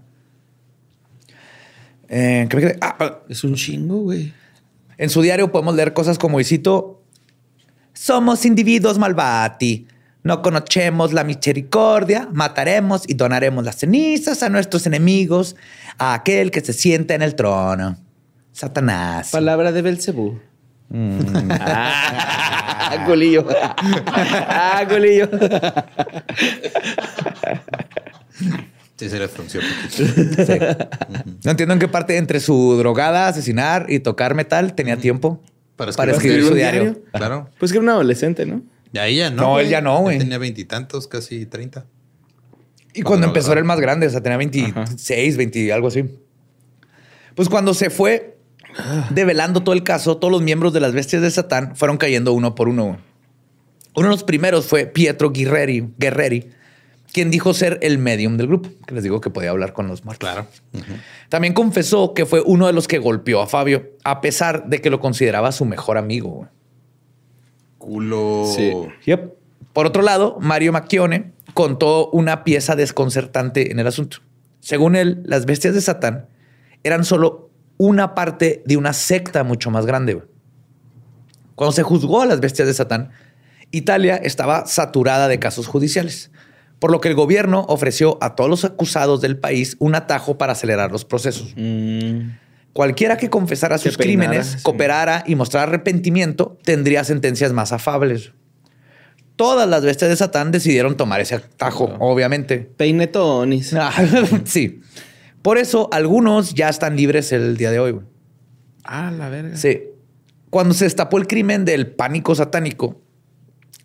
Eh, 2.09 2.47
ah, 2.81 2.95
ah, 2.99 3.19
Es 3.29 3.43
un 3.43 3.55
chingo, 3.55 4.01
güey. 4.01 4.33
en 4.97 5.09
su 5.09 5.21
diario 5.21 5.49
podemos 5.51 5.75
leer 5.75 5.93
cosas 5.93 6.19
como, 6.19 6.39
y 6.41 6.43
cito, 6.43 7.01
somos 7.93 8.45
individuos 8.45 8.97
malvati. 8.97 9.87
No 10.23 10.43
conocemos 10.43 11.13
la 11.13 11.23
misericordia, 11.23 12.27
mataremos 12.31 13.09
y 13.09 13.15
donaremos 13.15 13.63
las 13.63 13.77
cenizas 13.77 14.43
a 14.43 14.49
nuestros 14.49 14.85
enemigos, 14.85 15.55
a 15.97 16.13
aquel 16.13 16.51
que 16.51 16.61
se 16.61 16.73
sienta 16.73 17.15
en 17.15 17.23
el 17.23 17.33
trono. 17.33 17.97
Satanás. 18.51 19.31
Palabra 19.31 19.71
de 19.71 19.81
Belcebú. 19.81 20.39
ah, 22.81 23.05
culillo. 23.05 23.45
ah, 24.07 24.83
culillo. 24.89 25.29
Sí, 28.97 29.09
se 29.09 29.17
le 29.17 29.27
frunció 29.27 29.61
un 29.61 29.65
poquito. 29.67 30.45
Sí. 30.45 30.59
No 31.43 31.51
entiendo 31.51 31.73
en 31.73 31.79
qué 31.79 31.87
parte 31.87 32.17
entre 32.17 32.39
su 32.39 32.75
drogada, 32.77 33.27
asesinar 33.27 33.87
y 33.89 33.99
tocar 33.99 34.35
metal 34.35 34.75
tenía 34.75 34.97
tiempo 34.97 35.41
Para 35.75 35.91
para 35.93 36.11
escribir 36.11 36.39
escribir 36.39 36.43
su 36.43 36.51
un 36.51 36.57
diario. 36.57 36.81
diario. 36.83 37.03
Claro. 37.11 37.49
Pues 37.59 37.71
que 37.71 37.77
era 37.79 37.83
un 37.83 37.89
adolescente, 37.89 38.45
¿no? 38.45 38.61
Ya 38.93 39.29
no. 39.31 39.41
No, 39.41 39.59
él 39.59 39.69
ya 39.69 39.81
no, 39.81 39.99
güey. 40.01 40.19
Tenía 40.19 40.37
veintitantos, 40.37 41.07
casi 41.07 41.45
treinta. 41.45 41.85
Y 42.93 43.01
cuando 43.03 43.05
Cuando 43.05 43.27
empezó 43.27 43.51
era 43.53 43.59
el 43.59 43.65
más 43.65 43.79
grande, 43.79 44.05
o 44.05 44.09
sea, 44.09 44.21
tenía 44.21 44.37
26, 44.37 45.37
20, 45.37 45.73
algo 45.73 45.87
así. 45.87 46.03
Pues 47.35 47.47
cuando 47.47 47.73
se 47.73 47.89
fue 47.89 48.37
develando 49.09 49.61
todo 49.61 49.73
el 49.73 49.83
caso, 49.83 50.17
todos 50.17 50.31
los 50.31 50.41
miembros 50.41 50.73
de 50.73 50.79
las 50.79 50.93
bestias 50.93 51.21
de 51.21 51.31
Satán 51.31 51.75
fueron 51.75 51.97
cayendo 51.97 52.33
uno 52.33 52.55
por 52.55 52.69
uno. 52.69 52.97
Uno 53.95 54.07
de 54.07 54.11
los 54.11 54.23
primeros 54.23 54.65
fue 54.65 54.85
Pietro 54.85 55.31
Guerreri, 55.31 55.89
Guerreri, 55.97 56.49
quien 57.11 57.29
dijo 57.29 57.53
ser 57.53 57.77
el 57.81 57.97
medium 57.97 58.37
del 58.37 58.47
grupo, 58.47 58.69
que 58.87 58.95
les 58.95 59.03
digo 59.03 59.19
que 59.19 59.29
podía 59.29 59.49
hablar 59.49 59.73
con 59.73 59.87
los 59.87 60.05
muertos. 60.05 60.29
Claro. 60.29 60.47
También 61.29 61.53
confesó 61.53 62.13
que 62.13 62.25
fue 62.25 62.41
uno 62.45 62.67
de 62.67 62.73
los 62.73 62.87
que 62.87 62.99
golpeó 62.99 63.41
a 63.41 63.47
Fabio, 63.47 63.89
a 64.03 64.21
pesar 64.21 64.67
de 64.67 64.79
que 64.79 64.89
lo 64.89 64.99
consideraba 64.99 65.51
su 65.51 65.65
mejor 65.65 65.97
amigo. 65.97 66.47
Culo. 67.77 68.45
Sí. 68.55 68.71
Yep. 69.05 69.33
Por 69.73 69.85
otro 69.85 70.01
lado, 70.01 70.37
Mario 70.39 70.71
Macchione 70.71 71.31
contó 71.53 72.09
una 72.11 72.43
pieza 72.43 72.75
desconcertante 72.75 73.71
en 73.71 73.79
el 73.79 73.87
asunto. 73.87 74.17
Según 74.59 74.95
él, 74.95 75.21
las 75.25 75.45
bestias 75.45 75.73
de 75.73 75.81
Satán 75.81 76.27
eran 76.83 77.03
solo 77.03 77.50
una 77.83 78.13
parte 78.13 78.61
de 78.67 78.77
una 78.77 78.93
secta 78.93 79.43
mucho 79.43 79.71
más 79.71 79.87
grande. 79.87 80.21
Cuando 81.55 81.71
se 81.71 81.81
juzgó 81.81 82.21
a 82.21 82.27
las 82.27 82.39
bestias 82.39 82.67
de 82.67 82.75
Satán, 82.75 83.09
Italia 83.71 84.17
estaba 84.17 84.67
saturada 84.67 85.27
de 85.27 85.39
casos 85.39 85.65
judiciales, 85.65 86.29
por 86.77 86.91
lo 86.91 87.01
que 87.01 87.09
el 87.09 87.15
gobierno 87.15 87.65
ofreció 87.69 88.19
a 88.21 88.35
todos 88.35 88.51
los 88.51 88.65
acusados 88.65 89.19
del 89.19 89.39
país 89.39 89.77
un 89.79 89.95
atajo 89.95 90.37
para 90.37 90.51
acelerar 90.51 90.91
los 90.91 91.05
procesos. 91.05 91.55
Cualquiera 92.71 93.17
que 93.17 93.31
confesara 93.31 93.77
Que 93.77 93.89
sus 93.89 93.97
peinara, 93.97 94.29
crímenes, 94.29 94.47
sí. 94.57 94.61
cooperara 94.61 95.23
y 95.25 95.33
mostrara 95.33 95.67
arrepentimiento, 95.67 96.59
tendría 96.63 97.03
sentencias 97.03 97.51
más 97.51 97.71
afables. 97.71 98.31
Todas 99.37 99.67
las 99.67 99.81
bestias 99.81 100.11
de 100.11 100.17
Satán 100.17 100.51
decidieron 100.51 100.97
tomar 100.97 101.19
ese 101.19 101.33
atajo, 101.33 101.95
obviamente. 101.99 102.59
Peinetonis. 102.59 103.73
Ah, 103.79 103.91
sí. 104.45 104.81
Por 105.41 105.57
eso 105.57 105.89
algunos 105.91 106.53
ya 106.53 106.69
están 106.69 106.95
libres 106.95 107.31
el 107.31 107.57
día 107.57 107.71
de 107.71 107.79
hoy. 107.79 107.91
güey. 107.91 108.05
Ah, 108.83 109.11
la 109.11 109.29
verga. 109.29 109.57
Sí. 109.57 109.83
Cuando 110.49 110.73
se 110.73 110.85
destapó 110.85 111.17
el 111.17 111.27
crimen 111.27 111.65
del 111.65 111.87
pánico 111.87 112.35
satánico, 112.35 113.01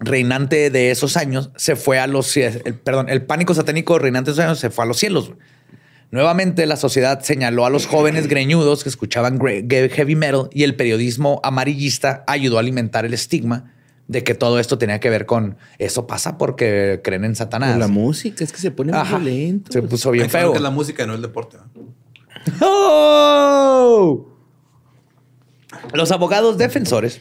reinante 0.00 0.70
de 0.70 0.90
esos 0.90 1.16
años, 1.16 1.50
se 1.57 1.76
fue 1.76 1.98
a 1.98 2.07
los 2.07 2.36
el, 2.36 2.74
perdón, 2.74 3.09
el 3.09 3.24
pánico 3.24 3.54
satánico 3.54 3.98
reinante 3.98 4.30
de 4.30 4.32
esos 4.32 4.44
años 4.44 4.59
se 4.59 4.70
fue 4.70 4.84
a 4.84 4.88
los 4.88 4.98
cielos. 4.98 5.28
güey. 5.28 5.38
Nuevamente 6.11 6.66
la 6.66 6.76
sociedad 6.76 7.20
señaló 7.22 7.66
a 7.66 7.70
los 7.70 7.86
jóvenes 7.86 8.28
greñudos 8.28 8.84
que 8.84 8.88
escuchaban 8.88 9.40
heavy 9.40 10.14
metal 10.14 10.48
y 10.52 10.62
el 10.62 10.76
periodismo 10.76 11.40
amarillista 11.42 12.24
ayudó 12.26 12.59
a 12.59 12.61
alimentar 12.61 13.04
el 13.04 13.14
estigma 13.14 13.72
de 14.09 14.22
que 14.24 14.34
todo 14.34 14.59
esto 14.61 14.78
tenía 14.78 15.00
que 15.00 15.11
ver 15.11 15.26
con 15.26 15.57
eso 15.78 16.07
pasa 16.07 16.38
porque 16.38 17.00
creen 17.02 17.24
en 17.24 17.34
Satanás. 17.34 17.78
La 17.78 17.88
música, 17.88 18.44
es 18.44 18.52
que 18.52 18.59
se 18.59 18.70
pone 18.70 18.92
muy 18.92 19.00
Ajá. 19.00 19.18
violento. 19.18 19.72
Se 19.72 19.82
puso 19.82 20.11
bien 20.12 20.24
Ay, 20.24 20.30
claro 20.30 20.46
feo. 20.46 20.52
que 20.52 20.59
es 20.59 20.62
la 20.62 20.70
música, 20.70 21.07
no 21.07 21.14
el 21.14 21.22
deporte. 21.22 21.57
¿no? 21.57 21.86
¡Oh! 22.61 24.26
Los 25.92 26.12
abogados 26.12 26.59
defensores 26.59 27.20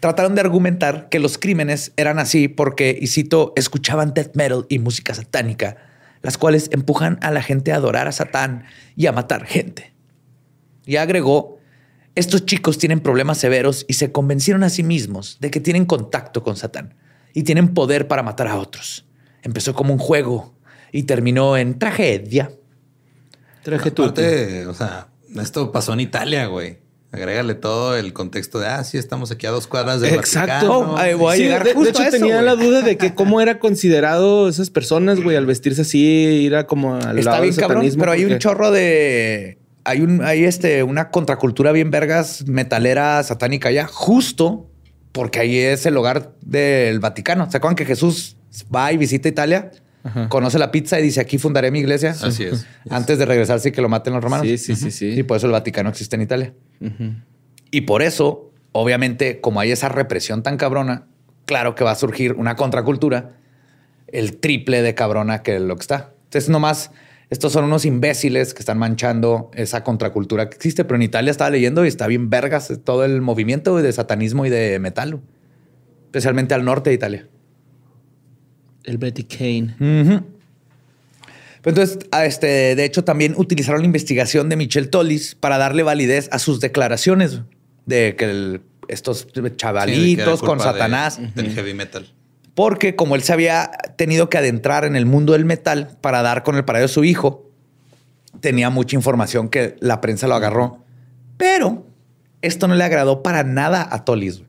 trataron 0.00 0.34
de 0.34 0.40
argumentar 0.40 1.08
que 1.08 1.18
los 1.18 1.38
crímenes 1.38 1.92
eran 1.96 2.18
así 2.18 2.48
porque, 2.48 2.96
y 3.00 3.06
cito, 3.08 3.52
escuchaban 3.56 4.14
death 4.14 4.34
metal 4.34 4.66
y 4.68 4.78
música 4.78 5.14
satánica, 5.14 5.76
las 6.22 6.38
cuales 6.38 6.68
empujan 6.72 7.18
a 7.22 7.30
la 7.30 7.42
gente 7.42 7.72
a 7.72 7.76
adorar 7.76 8.08
a 8.08 8.12
Satán 8.12 8.64
y 8.96 9.06
a 9.06 9.12
matar 9.12 9.46
gente. 9.46 9.92
Y 10.86 10.96
agregó, 10.96 11.51
estos 12.14 12.44
chicos 12.46 12.78
tienen 12.78 13.00
problemas 13.00 13.38
severos 13.38 13.84
y 13.88 13.94
se 13.94 14.12
convencieron 14.12 14.62
a 14.64 14.70
sí 14.70 14.82
mismos 14.82 15.38
de 15.40 15.50
que 15.50 15.60
tienen 15.60 15.84
contacto 15.86 16.42
con 16.42 16.56
Satán 16.56 16.94
y 17.34 17.42
tienen 17.44 17.72
poder 17.74 18.08
para 18.08 18.22
matar 18.22 18.48
a 18.48 18.56
otros. 18.58 19.06
Empezó 19.42 19.74
como 19.74 19.92
un 19.92 19.98
juego 19.98 20.54
y 20.92 21.04
terminó 21.04 21.56
en 21.56 21.78
tragedia. 21.78 22.50
Aparte, 23.66 24.66
o 24.66 24.74
sea, 24.74 25.08
esto 25.40 25.70
pasó 25.72 25.92
en 25.92 26.00
Italia, 26.00 26.46
güey. 26.46 26.78
Agrégale 27.12 27.54
todo 27.54 27.94
el 27.96 28.14
contexto 28.14 28.58
de, 28.58 28.66
ah, 28.68 28.82
sí, 28.84 28.96
estamos 28.96 29.30
aquí 29.30 29.46
a 29.46 29.50
dos 29.50 29.66
cuadras 29.66 30.00
del 30.00 30.14
Exacto. 30.14 30.50
Vaticano. 30.68 30.94
Oh, 30.94 30.96
ahí 30.96 31.12
voy 31.12 31.34
a 31.34 31.36
Sí, 31.36 31.42
llegar 31.42 31.62
de, 31.62 31.68
de 31.70 31.74
justo 31.74 31.90
hecho, 31.90 32.02
a 32.02 32.08
eso, 32.08 32.16
tenía 32.16 32.40
la 32.40 32.56
duda 32.56 32.80
de 32.80 32.96
que 32.96 33.14
cómo 33.14 33.40
era 33.42 33.58
considerado 33.58 34.48
esas 34.48 34.70
personas, 34.70 35.20
güey, 35.20 35.36
al 35.36 35.44
vestirse 35.44 35.82
así, 35.82 35.98
ir 36.00 36.56
a 36.56 36.66
como 36.66 36.94
al 36.96 37.18
Está 37.18 37.32
lado 37.32 37.42
bien 37.42 37.54
del 37.54 37.60
cabrón, 37.60 37.78
satanismo. 37.80 38.00
pero 38.00 38.12
hay 38.12 38.24
un 38.24 38.38
chorro 38.38 38.70
de... 38.70 39.58
Hay, 39.84 40.00
un, 40.00 40.22
hay 40.22 40.44
este, 40.44 40.82
una 40.82 41.10
contracultura 41.10 41.72
bien 41.72 41.90
vergas, 41.90 42.46
metalera, 42.46 43.22
satánica 43.22 43.68
allá, 43.68 43.86
justo 43.86 44.68
porque 45.12 45.40
ahí 45.40 45.58
es 45.58 45.84
el 45.86 45.96
hogar 45.96 46.32
del 46.40 47.00
Vaticano. 47.00 47.50
¿Se 47.50 47.56
acuerdan 47.56 47.76
que 47.76 47.84
Jesús 47.84 48.36
va 48.74 48.92
y 48.92 48.96
visita 48.96 49.28
Italia? 49.28 49.70
Conoce 50.28 50.58
la 50.58 50.72
pizza 50.72 50.98
y 50.98 51.02
dice, 51.02 51.20
aquí 51.20 51.38
fundaré 51.38 51.70
mi 51.70 51.78
iglesia. 51.78 52.10
Así 52.10 52.44
es. 52.44 52.66
Antes 52.90 53.18
de 53.18 53.26
regresarse 53.26 53.68
y 53.68 53.72
que 53.72 53.82
lo 53.82 53.88
maten 53.88 54.12
los 54.12 54.22
romanos. 54.22 54.46
Sí, 54.46 54.58
sí, 54.58 54.74
sí, 54.74 54.90
sí. 54.90 55.10
Y 55.18 55.22
por 55.22 55.36
eso 55.36 55.46
el 55.46 55.52
Vaticano 55.52 55.90
existe 55.90 56.16
en 56.16 56.22
Italia. 56.22 56.54
Y 57.70 57.82
por 57.82 58.02
eso 58.02 58.52
obviamente, 58.72 59.40
como 59.40 59.60
hay 59.60 59.70
esa 59.70 59.88
represión 59.88 60.42
tan 60.42 60.56
cabrona, 60.56 61.06
claro 61.44 61.74
que 61.74 61.84
va 61.84 61.92
a 61.92 61.94
surgir 61.94 62.32
una 62.32 62.56
contracultura 62.56 63.36
el 64.08 64.38
triple 64.38 64.82
de 64.82 64.94
cabrona 64.94 65.42
que 65.42 65.60
lo 65.60 65.76
que 65.76 65.82
está. 65.82 66.12
Entonces, 66.24 66.50
nomás, 66.50 66.90
estos 67.30 67.52
son 67.52 67.64
unos 67.64 67.84
imbéciles 67.84 68.52
que 68.54 68.60
están 68.60 68.78
manchando 68.78 69.50
esa 69.54 69.82
contracultura 69.84 70.48
que 70.50 70.56
existe, 70.56 70.84
pero 70.84 70.96
en 70.96 71.02
Italia 71.02 71.30
estaba 71.30 71.50
leyendo 71.50 71.84
y 71.84 71.88
está 71.88 72.06
bien 72.06 72.28
vergas 72.30 72.72
todo 72.84 73.04
el 73.04 73.20
movimiento 73.22 73.76
de 73.76 73.92
satanismo 73.92 74.44
y 74.46 74.50
de 74.50 74.78
metal, 74.78 75.20
especialmente 76.06 76.54
al 76.54 76.64
norte 76.64 76.90
de 76.90 76.94
Italia. 76.94 77.28
El 78.84 78.98
Betty 78.98 79.24
Kane. 79.24 79.74
Pues 81.62 81.76
Entonces, 81.76 81.98
a 82.10 82.26
este, 82.26 82.74
de 82.74 82.84
hecho, 82.84 83.04
también 83.04 83.34
utilizaron 83.36 83.80
la 83.82 83.86
investigación 83.86 84.48
de 84.48 84.56
Michel 84.56 84.90
Tolis 84.90 85.36
para 85.36 85.58
darle 85.58 85.84
validez 85.84 86.28
a 86.32 86.38
sus 86.40 86.58
declaraciones 86.60 87.40
de 87.86 88.16
que 88.16 88.24
el- 88.24 88.60
estos 88.88 89.20
Sí, 89.20 89.26
de 89.26 89.32
que 89.42 89.46
era 89.46 89.56
chavalitos 89.56 90.40
con 90.40 90.48
culpa 90.58 90.64
de- 90.66 90.72
Satanás, 90.72 91.20
Del 91.36 91.50
heavy 91.54 91.72
metal. 91.72 92.12
Porque 92.54 92.96
como 92.96 93.14
él 93.14 93.22
se 93.22 93.32
había 93.32 93.70
tenido 93.96 94.28
que 94.28 94.38
adentrar 94.38 94.84
en 94.84 94.96
el 94.96 95.06
mundo 95.06 95.32
del 95.32 95.44
metal 95.44 95.96
para 96.00 96.22
dar 96.22 96.42
con 96.42 96.56
el 96.56 96.64
paradero 96.64 96.88
de 96.88 96.94
su 96.94 97.04
hijo, 97.04 97.50
tenía 98.40 98.70
mucha 98.70 98.96
información 98.96 99.48
que 99.48 99.76
la 99.80 100.00
prensa 100.00 100.26
lo 100.26 100.34
agarró. 100.34 100.78
Pero 101.36 101.86
esto 102.42 102.68
no 102.68 102.74
le 102.74 102.84
agradó 102.84 103.22
para 103.22 103.42
nada 103.42 103.86
a 103.90 104.04
Tolis. 104.04 104.42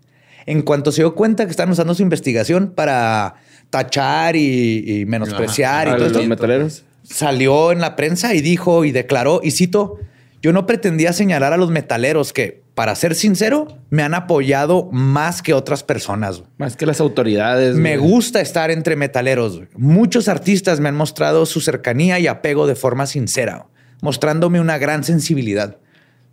En 0.45 0.61
cuanto 0.61 0.91
se 0.91 1.01
dio 1.01 1.15
cuenta 1.15 1.45
que 1.45 1.51
están 1.51 1.69
usando 1.69 1.95
su 1.95 2.01
investigación 2.01 2.73
para 2.75 3.35
tachar 3.69 4.35
y, 4.35 4.83
y 5.01 5.05
menospreciar 5.05 5.87
y 5.87 5.91
todo 5.91 5.99
los 6.09 6.17
esto, 6.17 6.27
metaleros. 6.27 6.83
salió 7.03 7.71
en 7.71 7.79
la 7.79 7.95
prensa 7.95 8.33
y 8.33 8.41
dijo 8.41 8.83
y 8.83 8.91
declaró, 8.91 9.39
y 9.41 9.51
cito, 9.51 9.97
yo 10.43 10.51
no 10.51 10.65
pretendía 10.65 11.13
señalar 11.13 11.53
a 11.53 11.57
los 11.57 11.71
metaleros 11.71 12.33
que, 12.33 12.61
para 12.75 12.93
ser 12.95 13.15
sincero, 13.15 13.79
me 13.89 14.03
han 14.03 14.13
apoyado 14.13 14.89
más 14.91 15.41
que 15.41 15.53
otras 15.53 15.83
personas. 15.83 16.43
Más 16.57 16.75
que 16.75 16.85
las 16.85 16.99
autoridades. 16.99 17.77
Me 17.77 17.95
gusta 17.95 18.41
estar 18.41 18.69
entre 18.69 18.97
metaleros. 18.97 19.61
Muchos 19.77 20.27
artistas 20.27 20.81
me 20.81 20.89
han 20.89 20.95
mostrado 20.95 21.45
su 21.45 21.61
cercanía 21.61 22.19
y 22.19 22.27
apego 22.27 22.67
de 22.67 22.75
forma 22.75 23.07
sincera, 23.07 23.67
mostrándome 24.01 24.59
una 24.59 24.77
gran 24.77 25.05
sensibilidad. 25.05 25.77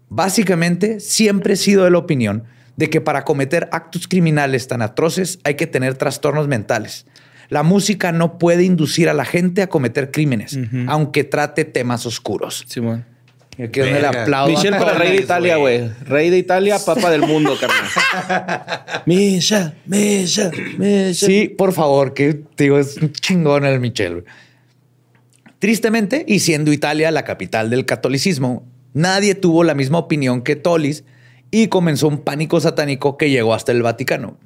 Básicamente, 0.08 0.98
siempre 0.98 1.54
he 1.54 1.56
sido 1.56 1.84
de 1.84 1.92
la 1.92 1.98
opinión 1.98 2.46
de 2.76 2.90
que 2.90 3.00
para 3.00 3.24
cometer 3.24 3.68
actos 3.70 4.08
criminales 4.08 4.66
tan 4.66 4.82
atroces 4.82 5.38
hay 5.44 5.54
que 5.54 5.68
tener 5.68 5.94
trastornos 5.94 6.48
mentales. 6.48 7.06
La 7.48 7.62
música 7.62 8.10
no 8.10 8.38
puede 8.38 8.64
inducir 8.64 9.08
a 9.08 9.14
la 9.14 9.24
gente 9.24 9.62
a 9.62 9.68
cometer 9.68 10.10
crímenes, 10.10 10.58
aunque 10.88 11.22
trate 11.22 11.64
temas 11.64 12.06
oscuros. 12.06 12.64
Simón. 12.66 13.04
Y 13.04 13.09
aquí 13.64 13.80
es 13.80 13.86
donde 13.86 14.00
le 14.00 14.06
Verga. 14.06 14.22
aplaudo. 14.22 14.50
Michelle 14.52 14.78
para 14.78 14.94
rey 14.94 15.10
de 15.12 15.22
Italia, 15.22 15.56
güey. 15.56 15.88
Rey 16.04 16.30
de 16.30 16.38
Italia, 16.38 16.78
papa 16.84 17.10
del 17.10 17.22
mundo, 17.22 17.56
carnal. 17.60 18.64
Michelle, 19.06 19.72
Michelle, 19.86 20.50
Michelle. 20.78 21.14
Sí, 21.14 21.48
por 21.48 21.72
favor, 21.72 22.14
que 22.14 22.34
te 22.54 22.64
digo, 22.64 22.78
es 22.78 22.96
un 22.98 23.12
chingón 23.12 23.64
el 23.64 23.80
Michel. 23.80 24.12
güey. 24.22 24.24
Tristemente, 25.58 26.24
y 26.26 26.40
siendo 26.40 26.72
Italia 26.72 27.10
la 27.10 27.24
capital 27.24 27.68
del 27.70 27.84
catolicismo, 27.84 28.64
nadie 28.94 29.34
tuvo 29.34 29.62
la 29.64 29.74
misma 29.74 29.98
opinión 29.98 30.42
que 30.42 30.56
Tolis 30.56 31.04
y 31.50 31.68
comenzó 31.68 32.08
un 32.08 32.18
pánico 32.18 32.60
satánico 32.60 33.16
que 33.18 33.28
llegó 33.30 33.52
hasta 33.54 33.72
el 33.72 33.82
Vaticano. 33.82 34.38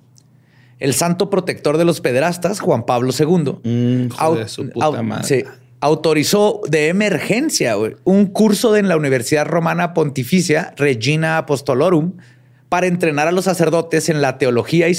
El 0.80 0.92
santo 0.92 1.30
protector 1.30 1.78
de 1.78 1.84
los 1.84 2.00
pederastas, 2.00 2.58
Juan 2.60 2.84
Pablo 2.84 3.12
II, 3.16 3.58
Mm, 3.62 4.34
de 4.36 4.48
su 4.48 4.68
puta 4.70 5.02
madre. 5.02 5.24
sí, 5.24 5.44
autorizó 5.84 6.62
de 6.66 6.88
emergencia 6.88 7.76
un 8.04 8.26
curso 8.28 8.72
de 8.72 8.80
en 8.80 8.88
la 8.88 8.96
Universidad 8.96 9.44
Romana 9.44 9.92
Pontificia 9.92 10.72
Regina 10.78 11.36
Apostolorum 11.36 12.14
para 12.70 12.86
entrenar 12.86 13.28
a 13.28 13.32
los 13.32 13.44
sacerdotes 13.44 14.08
en 14.08 14.22
la 14.22 14.38
teología 14.38 14.88
y, 14.88 14.94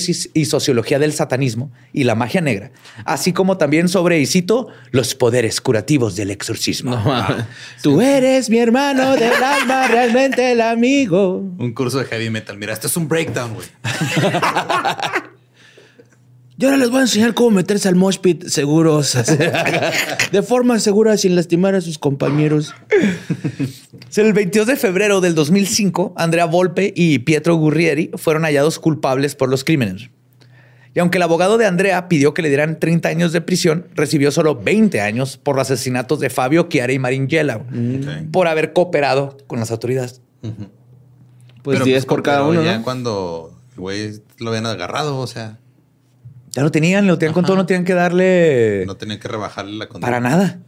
sociología 0.45 0.99
del 0.99 1.11
satanismo 1.11 1.71
y 1.91 2.03
la 2.03 2.13
magia 2.13 2.39
negra, 2.39 2.71
así 3.03 3.33
como 3.33 3.57
también 3.57 3.89
sobre, 3.89 4.19
y 4.19 4.27
cito, 4.27 4.67
los 4.91 5.15
poderes 5.15 5.59
curativos 5.59 6.15
del 6.15 6.29
exorcismo. 6.29 6.91
No 6.91 7.03
mames. 7.03 7.45
Tú 7.81 7.99
eres 7.99 8.51
mi 8.51 8.59
hermano 8.59 9.15
del 9.15 9.43
alma, 9.43 9.87
realmente 9.87 10.51
el 10.51 10.61
amigo. 10.61 11.37
Un 11.57 11.73
curso 11.73 11.97
de 11.97 12.05
heavy 12.05 12.29
metal. 12.29 12.59
Mira, 12.59 12.73
esto 12.73 12.85
es 12.85 12.95
un 12.95 13.07
breakdown, 13.07 13.55
güey. 13.55 13.67
Y 16.57 16.63
ahora 16.65 16.77
les 16.77 16.89
voy 16.89 16.99
a 16.99 17.01
enseñar 17.01 17.33
cómo 17.33 17.51
meterse 17.51 17.89
al 17.89 17.95
mosh 17.95 18.17
pit 18.19 18.45
seguros. 18.45 19.13
De 20.31 20.41
forma 20.41 20.79
segura, 20.79 21.17
sin 21.17 21.35
lastimar 21.35 21.75
a 21.75 21.81
sus 21.81 21.97
compañeros. 21.99 22.73
El 24.15 24.31
22 24.33 24.67
de 24.67 24.75
febrero 24.77 25.19
del 25.19 25.35
2005, 25.35 26.13
Andrea 26.15 26.45
Volpe 26.45 26.93
y 26.95 27.19
Pietro 27.19 27.55
Gurrieri 27.55 28.11
fueron 28.15 28.43
hallados 28.43 28.79
culpables 28.79 29.35
por 29.35 29.49
los 29.49 29.65
crímenes. 29.65 30.09
Y 30.93 30.99
aunque 30.99 31.17
el 31.17 31.23
abogado 31.23 31.57
de 31.57 31.65
Andrea 31.65 32.07
pidió 32.07 32.33
que 32.33 32.41
le 32.41 32.47
dieran 32.47 32.79
30 32.79 33.09
años 33.09 33.33
de 33.33 33.41
prisión, 33.41 33.87
recibió 33.93 34.31
solo 34.31 34.55
20 34.55 35.01
años 35.01 35.35
por 35.35 35.57
los 35.57 35.69
asesinatos 35.69 36.21
de 36.21 36.29
Fabio, 36.29 36.69
Chiara 36.69 36.93
y 36.93 36.99
Maringela, 36.99 37.57
Ok. 37.57 38.31
por 38.31 38.47
haber 38.47 38.71
cooperado 38.71 39.35
con 39.47 39.59
las 39.59 39.71
autoridades. 39.71 40.21
Pues 41.63 41.75
Pero, 41.79 41.83
10 41.85 42.05
por 42.05 42.23
cada 42.23 42.43
uno, 42.45 42.63
Ya 42.63 42.77
¿no? 42.77 42.83
cuando 42.85 43.53
el 43.73 43.79
güey 43.81 44.21
lo 44.39 44.51
habían 44.51 44.67
agarrado, 44.67 45.17
o 45.17 45.27
sea, 45.27 45.59
Ya 46.55 46.63
lo 46.63 46.71
tenían, 46.71 47.05
lo 47.05 47.17
tenían 47.19 47.33
con 47.33 47.45
todo, 47.45 47.55
no 47.57 47.65
tenían 47.65 47.83
que 47.85 47.93
darle 47.93 48.83
no 48.87 48.95
tenían 48.97 49.19
que 49.19 49.27
rebajarle 49.27 49.77
la 49.77 49.87
condena. 49.87 50.07
para 50.07 50.19
nada. 50.19 50.59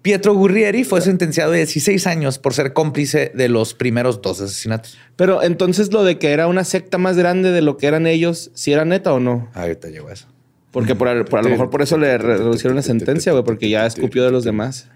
Pietro 0.00 0.34
Gurrieri 0.34 0.82
fue 0.82 1.00
sentenciado 1.00 1.52
a 1.52 1.56
16 1.56 2.08
años 2.08 2.38
por 2.40 2.54
ser 2.54 2.72
cómplice 2.72 3.30
de 3.34 3.48
los 3.48 3.72
primeros 3.74 4.20
dos 4.20 4.40
asesinatos. 4.40 4.98
Pero 5.14 5.44
entonces 5.44 5.92
lo 5.92 6.02
de 6.02 6.18
que 6.18 6.32
era 6.32 6.48
una 6.48 6.64
secta 6.64 6.98
más 6.98 7.16
grande 7.16 7.52
de 7.52 7.62
lo 7.62 7.76
que 7.76 7.86
eran 7.86 8.08
ellos, 8.08 8.50
¿si 8.54 8.72
era 8.72 8.84
neta 8.84 9.12
o 9.12 9.20
no? 9.20 9.48
Ahorita 9.54 9.88
llegó 9.90 10.10
eso. 10.10 10.26
Porque 10.72 10.96
por, 10.96 11.24
por- 11.26 11.38
a 11.38 11.42
lo 11.42 11.50
mejor 11.50 11.70
por 11.70 11.82
eso 11.82 11.98
le 11.98 12.18
re- 12.18 12.38
reducieron 12.38 12.74
la 12.74 12.82
sentencia, 12.82 13.30
güey, 13.32 13.44
porque 13.44 13.68
ya 13.68 13.86
escupió 13.86 14.24
de 14.24 14.32
los 14.32 14.42
demás, 14.42 14.88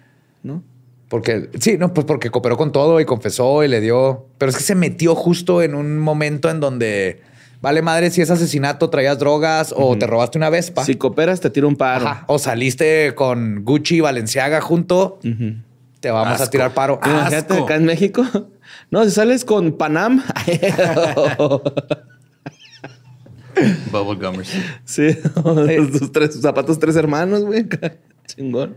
¿no? 0.42 0.64
Porque, 1.08 1.50
sí, 1.60 1.76
no, 1.78 1.94
pues 1.94 2.04
porque 2.04 2.30
cooperó 2.30 2.56
con 2.56 2.72
todo 2.72 2.98
y 2.98 3.04
confesó 3.04 3.62
y 3.62 3.68
le 3.68 3.80
dio. 3.80 4.26
Pero 4.38 4.50
es 4.50 4.56
que 4.56 4.64
se 4.64 4.74
metió 4.74 5.14
justo 5.14 5.62
en 5.62 5.76
un 5.76 5.98
momento 5.98 6.50
en 6.50 6.58
donde 6.58 7.20
vale 7.66 7.82
madre 7.82 8.12
si 8.12 8.22
es 8.22 8.30
asesinato, 8.30 8.90
traías 8.90 9.18
drogas 9.18 9.74
o 9.76 9.98
te 9.98 10.06
robaste 10.06 10.38
una 10.38 10.50
vespa. 10.50 10.84
Si 10.84 10.94
cooperas, 10.94 11.40
te 11.40 11.50
tiro 11.50 11.66
un 11.66 11.74
paro. 11.74 12.06
Ajá. 12.06 12.24
O 12.28 12.38
saliste 12.38 13.12
con 13.16 13.64
Gucci 13.64 13.96
y 13.96 14.00
Valenciaga 14.00 14.60
junto, 14.60 15.18
te 15.98 16.12
vamos 16.12 16.40
a 16.40 16.48
tirar 16.48 16.74
paro. 16.74 17.00
Imagínate 17.04 17.54
Asco. 17.54 17.64
acá 17.64 17.74
en 17.74 17.84
México. 17.84 18.24
No, 18.90 19.04
si 19.04 19.10
sales 19.10 19.44
con 19.44 19.72
Panam. 19.78 20.22
Bubble 23.90 24.14
gummers. 24.24 24.50
sí, 24.84 25.16
tus 25.98 26.12
tres 26.12 26.30
tus 26.30 26.42
zapatos, 26.42 26.78
tres 26.78 26.94
hermanos, 26.94 27.44
güey. 27.44 27.66
Chingón. 28.26 28.76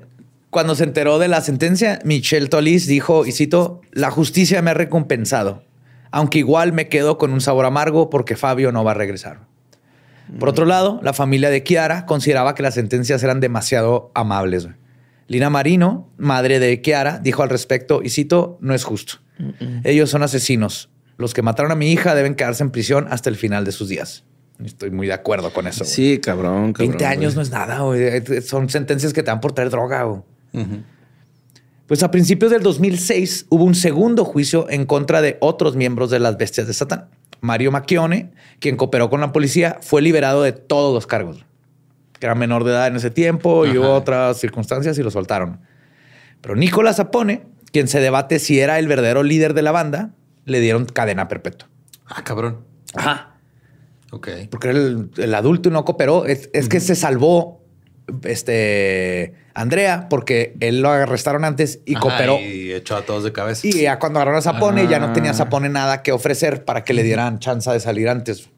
Cuando 0.50 0.74
se 0.76 0.84
enteró 0.84 1.20
de 1.20 1.28
la 1.28 1.42
sentencia, 1.42 2.00
Michelle 2.06 2.48
Tolis 2.48 2.88
dijo, 2.88 3.26
y 3.26 3.32
cito, 3.34 3.82
la 3.92 4.10
justicia 4.10 4.62
me 4.62 4.72
ha 4.72 4.76
recompensado, 4.76 5.64
aunque 6.12 6.40
igual 6.40 6.74
me 6.74 6.88
quedo 6.88 7.18
con 7.18 7.32
un 7.32 7.42
sabor 7.42 7.66
amargo 7.66 8.10
porque 8.10 8.36
Fabio 8.36 8.72
no 8.72 8.84
va 8.84 8.92
a 8.92 8.96
regresar. 8.96 9.48
Por 10.38 10.50
otro 10.50 10.66
lado, 10.66 11.00
la 11.02 11.14
familia 11.14 11.50
de 11.50 11.64
Kiara 11.64 12.06
consideraba 12.06 12.54
que 12.54 12.62
las 12.62 12.76
sentencias 12.76 13.24
eran 13.24 13.40
demasiado 13.40 14.12
amables. 14.14 14.68
Lina 15.28 15.50
Marino, 15.50 16.10
madre 16.18 16.60
de 16.60 16.82
Kiara, 16.82 17.20
dijo 17.20 17.42
al 17.42 17.50
respecto, 17.50 18.02
y 18.04 18.10
cito, 18.10 18.58
no 18.62 18.76
es 18.76 18.84
justo. 18.84 19.20
Ellos 19.84 20.10
son 20.10 20.22
asesinos. 20.24 20.90
Los 21.18 21.34
que 21.34 21.42
mataron 21.42 21.72
a 21.72 21.76
mi 21.76 21.92
hija 21.92 22.16
deben 22.16 22.36
quedarse 22.36 22.64
en 22.64 22.72
prisión 22.72 23.08
hasta 23.10 23.30
el 23.30 23.36
final 23.36 23.66
de 23.66 23.72
sus 23.72 23.90
días. 23.90 24.24
Estoy 24.64 24.92
muy 24.92 25.08
de 25.08 25.14
acuerdo 25.14 25.52
con 25.52 25.68
eso. 25.68 25.86
Sí, 25.86 26.20
cabrón, 26.20 26.74
cabrón. 26.74 26.90
20 26.98 27.06
años 27.06 27.36
no 27.36 27.42
es 27.42 27.50
nada, 27.50 27.80
güey. 27.82 28.22
Son 28.42 28.70
sentencias 28.70 29.14
que 29.14 29.24
te 29.24 29.28
dan 29.28 29.40
por 29.40 29.54
traer 29.54 29.70
droga, 29.70 30.04
güey. 30.04 30.22
Pues 31.90 32.04
a 32.04 32.12
principios 32.12 32.52
del 32.52 32.62
2006 32.62 33.48
hubo 33.50 33.64
un 33.64 33.74
segundo 33.74 34.24
juicio 34.24 34.70
en 34.70 34.86
contra 34.86 35.24
de 35.24 35.38
otros 35.42 35.76
miembros 35.76 36.12
de 36.12 36.20
las 36.20 36.38
bestias 36.38 36.68
de 36.68 36.74
Satán. 36.76 37.10
Mario 37.42 37.72
Macchione, 37.72 38.32
quien 38.60 38.78
cooperó 38.78 39.10
con 39.10 39.22
la 39.22 39.32
policía, 39.32 39.80
fue 39.82 40.04
liberado 40.04 40.44
de 40.44 40.52
todos 40.52 40.94
los 40.94 41.08
cargos. 41.08 41.44
Era 42.22 42.36
menor 42.36 42.64
de 42.64 42.74
edad 42.74 42.86
en 42.86 42.98
ese 42.98 43.10
tiempo 43.10 43.66
y 43.66 43.76
hubo 43.80 43.92
otras 43.92 44.38
circunstancias 44.38 45.00
y 45.00 45.02
lo 45.02 45.10
soltaron. 45.10 45.62
Pero 46.42 46.56
Nicolás 46.56 46.98
Zapone, 46.98 47.48
quien 47.72 47.88
se 47.88 48.00
debate 48.00 48.38
si 48.38 48.60
era 48.60 48.78
el 48.78 48.88
verdadero 48.88 49.24
líder 49.24 49.56
de 49.56 49.64
la 49.64 49.72
banda, 49.72 50.12
le 50.46 50.60
dieron 50.60 50.86
cadena 50.86 51.28
perpetua. 51.28 51.70
Ah, 52.06 52.24
cabrón. 52.24 52.66
Ajá. 52.94 53.34
Ok. 54.12 54.30
Porque 54.52 54.70
era 54.70 54.78
el, 54.78 55.10
el 55.18 55.34
adulto 55.34 55.70
y 55.70 55.72
no 55.72 55.86
cooperó. 55.86 56.28
Es, 56.28 56.52
es 56.54 56.70
que 56.70 56.82
se 56.82 56.94
salvó 56.94 57.64
este 58.22 59.34
Andrea 59.60 60.08
porque 60.10 60.56
él 60.60 60.82
lo 60.82 60.90
arrestaron 60.90 61.44
antes 61.46 61.80
y 61.86 61.94
Ajá, 61.96 62.02
cooperó. 62.02 62.40
Y 62.40 62.72
echó 62.74 62.96
a 62.96 63.02
todos 63.02 63.24
de 63.24 63.32
cabeza. 63.32 63.68
Y 63.68 63.74
ya 63.82 64.00
cuando 64.00 64.20
agarraron 64.20 64.40
a 64.40 64.42
Zapone, 64.42 64.88
ya 64.88 65.00
no 65.00 65.08
Ah. 65.08 65.14
tenía 65.14 65.34
Zapone 65.34 65.70
nada 65.70 66.02
que 66.04 66.12
ofrecer 66.12 66.64
para 66.66 66.84
que 66.84 66.94
le 66.94 67.04
dieran 67.04 67.40
chance 67.40 67.70
de 67.70 67.80
salir 67.80 68.08
antes. 68.10 68.50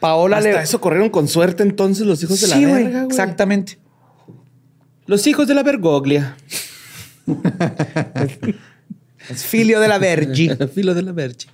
Paola 0.00 0.38
Hasta 0.38 0.50
le. 0.50 0.62
eso 0.62 0.80
corrieron 0.80 1.10
con 1.10 1.28
suerte 1.28 1.62
entonces 1.62 2.06
los 2.06 2.22
hijos 2.24 2.40
de 2.40 2.48
la 2.48 2.56
verga, 2.58 2.90
güey. 2.90 3.06
exactamente. 3.06 3.78
Los 5.06 5.26
hijos 5.26 5.46
de 5.46 5.54
la 5.54 5.62
Bergoglia. 5.62 6.36
Es 9.28 9.44
filio 9.44 9.78
de 9.80 9.86
la 9.88 9.98
Vergi. 9.98 10.50
Filo 10.74 10.94
de 10.94 11.02
la 11.02 11.12
Verge. 11.12 11.46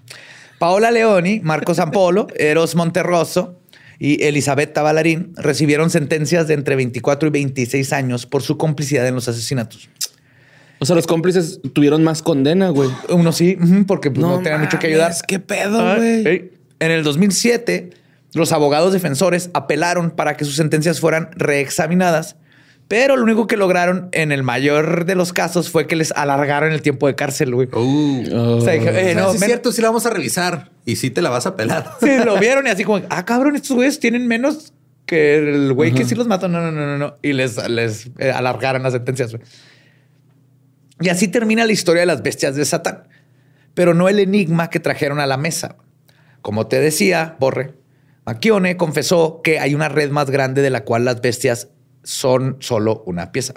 Paola 0.59 0.91
Leoni, 0.91 1.41
Marco 1.41 1.75
Zampolo, 1.75 2.27
Eros 2.35 2.75
Monterroso 2.75 3.61
y 3.99 4.23
Elizabeth 4.25 4.73
Tabalarín 4.73 5.33
recibieron 5.37 5.91
sentencias 5.91 6.47
de 6.47 6.55
entre 6.55 6.77
24 6.77 7.29
y 7.29 7.31
26 7.33 7.93
años 7.93 8.27
por 8.27 8.43
su 8.43 8.57
complicidad 8.57 9.07
en 9.07 9.15
los 9.15 9.29
asesinatos. 9.29 9.89
O 10.79 10.87
sea, 10.87 10.95
los 10.95 11.07
cómplices 11.07 11.61
tuvieron 11.73 12.05
más 12.05 12.23
condena, 12.23 12.69
güey. 12.69 12.89
Uno 13.09 13.33
sí, 13.33 13.59
porque 13.87 14.11
pues, 14.11 14.21
no, 14.21 14.39
tenían 14.41 14.61
mucho 14.61 14.79
que 14.79 14.87
ayudar. 14.87 15.13
¿Qué 15.27 15.41
pedo, 15.41 15.97
güey? 15.97 16.27
ey. 16.27 16.53
En 16.81 16.93
el 16.93 17.03
2007, 17.03 17.91
los 18.35 18.53
abogados 18.53 18.93
defensores 18.93 19.51
apelaron 19.55 20.13
para 20.13 20.37
que 20.37 20.45
sus 20.45 20.55
sentencias 20.55 21.01
fueran 21.01 21.31
reexaminadas, 21.35 22.37
pero 22.89 23.17
lo 23.17 23.23
único 23.23 23.47
que 23.47 23.59
lograron 23.59 24.09
en 24.13 24.33
el 24.33 24.43
mayor 24.43 25.05
de 25.05 25.15
los 25.15 25.35
casos 25.35 25.71
fue 25.71 25.87
que 25.87 25.95
les 25.95 26.11
alargaron 26.13 26.73
el 26.73 26.81
tiempo 26.81 27.07
de 27.07 27.15
cárcel, 27.15 27.55
güey. 27.55 27.69
Uh. 27.71 28.57
O 28.57 28.61
sea, 28.63 28.73
dije, 28.73 28.89
eh, 28.89 29.13
O 29.13 29.15
sea, 29.15 29.15
no, 29.15 29.31
sí 29.33 29.37
es 29.37 29.45
cierto, 29.45 29.73
sí 29.73 29.83
la 29.83 29.89
vamos 29.89 30.07
a 30.07 30.11
revisar 30.11 30.71
y 30.87 30.97
sí 30.97 31.11
te 31.11 31.21
la 31.21 31.29
vas 31.29 31.47
a 31.47 31.55
pelar. 31.55 31.93
Sí, 32.01 32.11
lo 32.25 32.39
vieron 32.39 32.67
y 32.67 32.71
así 32.71 32.85
como, 32.85 33.05
ah, 33.11 33.25
cabrón, 33.27 33.57
estos 33.57 33.77
güeyes 33.77 34.01
tienen 34.01 34.27
menos 34.27 34.73
que 35.05 35.37
el 35.37 35.75
güey 35.75 35.93
que 35.93 36.07
sí 36.07 36.15
los 36.15 36.27
mató. 36.27 36.49
No, 36.49 36.63
no, 36.63 36.73
no, 36.73 36.87
no, 36.87 36.97
no. 36.97 37.17
Y 37.23 37.35
les, 37.35 37.69
les 37.69 38.11
eh, 38.19 38.31
alargaron 38.31 38.83
las 38.83 38.95
sentencias. 38.95 39.33
güey. 39.33 39.43
Y 41.01 41.11
así 41.11 41.29
termina 41.29 41.67
la 41.67 41.73
historia 41.73 42.01
de 42.01 42.07
las 42.07 42.23
bestias 42.23 42.57
de 42.57 42.65
Satán, 42.65 43.05
pero 43.75 43.93
no 43.93 44.09
el 44.09 44.19
enigma 44.19 44.71
que 44.71 44.81
trajeron 44.81 45.21
a 45.21 45.27
la 45.27 45.37
mesa. 45.37 45.77
Como 46.41 46.67
te 46.69 46.81
decía, 46.81 47.37
Borre, 47.39 47.75
Macchione 48.25 48.77
confesó 48.79 49.43
que 49.43 49.59
hay 49.59 49.75
una 49.75 49.89
red 49.89 50.11
más 50.11 50.31
grande 50.31 50.63
de 50.63 50.71
la 50.71 50.85
cual 50.85 51.05
las 51.05 51.21
bestias 51.21 51.69
son 52.03 52.57
solo 52.61 53.03
una 53.07 53.33
pieza. 53.33 53.55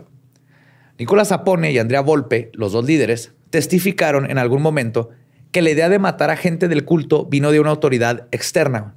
Nicolás 0.97 1.29
Zapone 1.29 1.71
y 1.71 1.79
Andrea 1.79 2.01
Volpe, 2.01 2.51
los 2.53 2.73
dos 2.73 2.85
líderes, 2.85 3.33
testificaron 3.49 4.29
en 4.29 4.37
algún 4.37 4.61
momento 4.61 5.09
que 5.51 5.61
la 5.61 5.71
idea 5.71 5.89
de 5.89 5.99
matar 5.99 6.29
a 6.29 6.37
gente 6.37 6.67
del 6.67 6.85
culto 6.85 7.25
vino 7.25 7.51
de 7.51 7.59
una 7.59 7.71
autoridad 7.71 8.27
externa. 8.31 8.95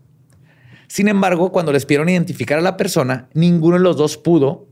Sin 0.86 1.09
embargo, 1.09 1.51
cuando 1.51 1.72
les 1.72 1.86
pidieron 1.86 2.09
identificar 2.09 2.59
a 2.59 2.62
la 2.62 2.76
persona, 2.76 3.28
ninguno 3.32 3.76
de 3.76 3.82
los 3.82 3.97
dos 3.97 4.16
pudo, 4.16 4.68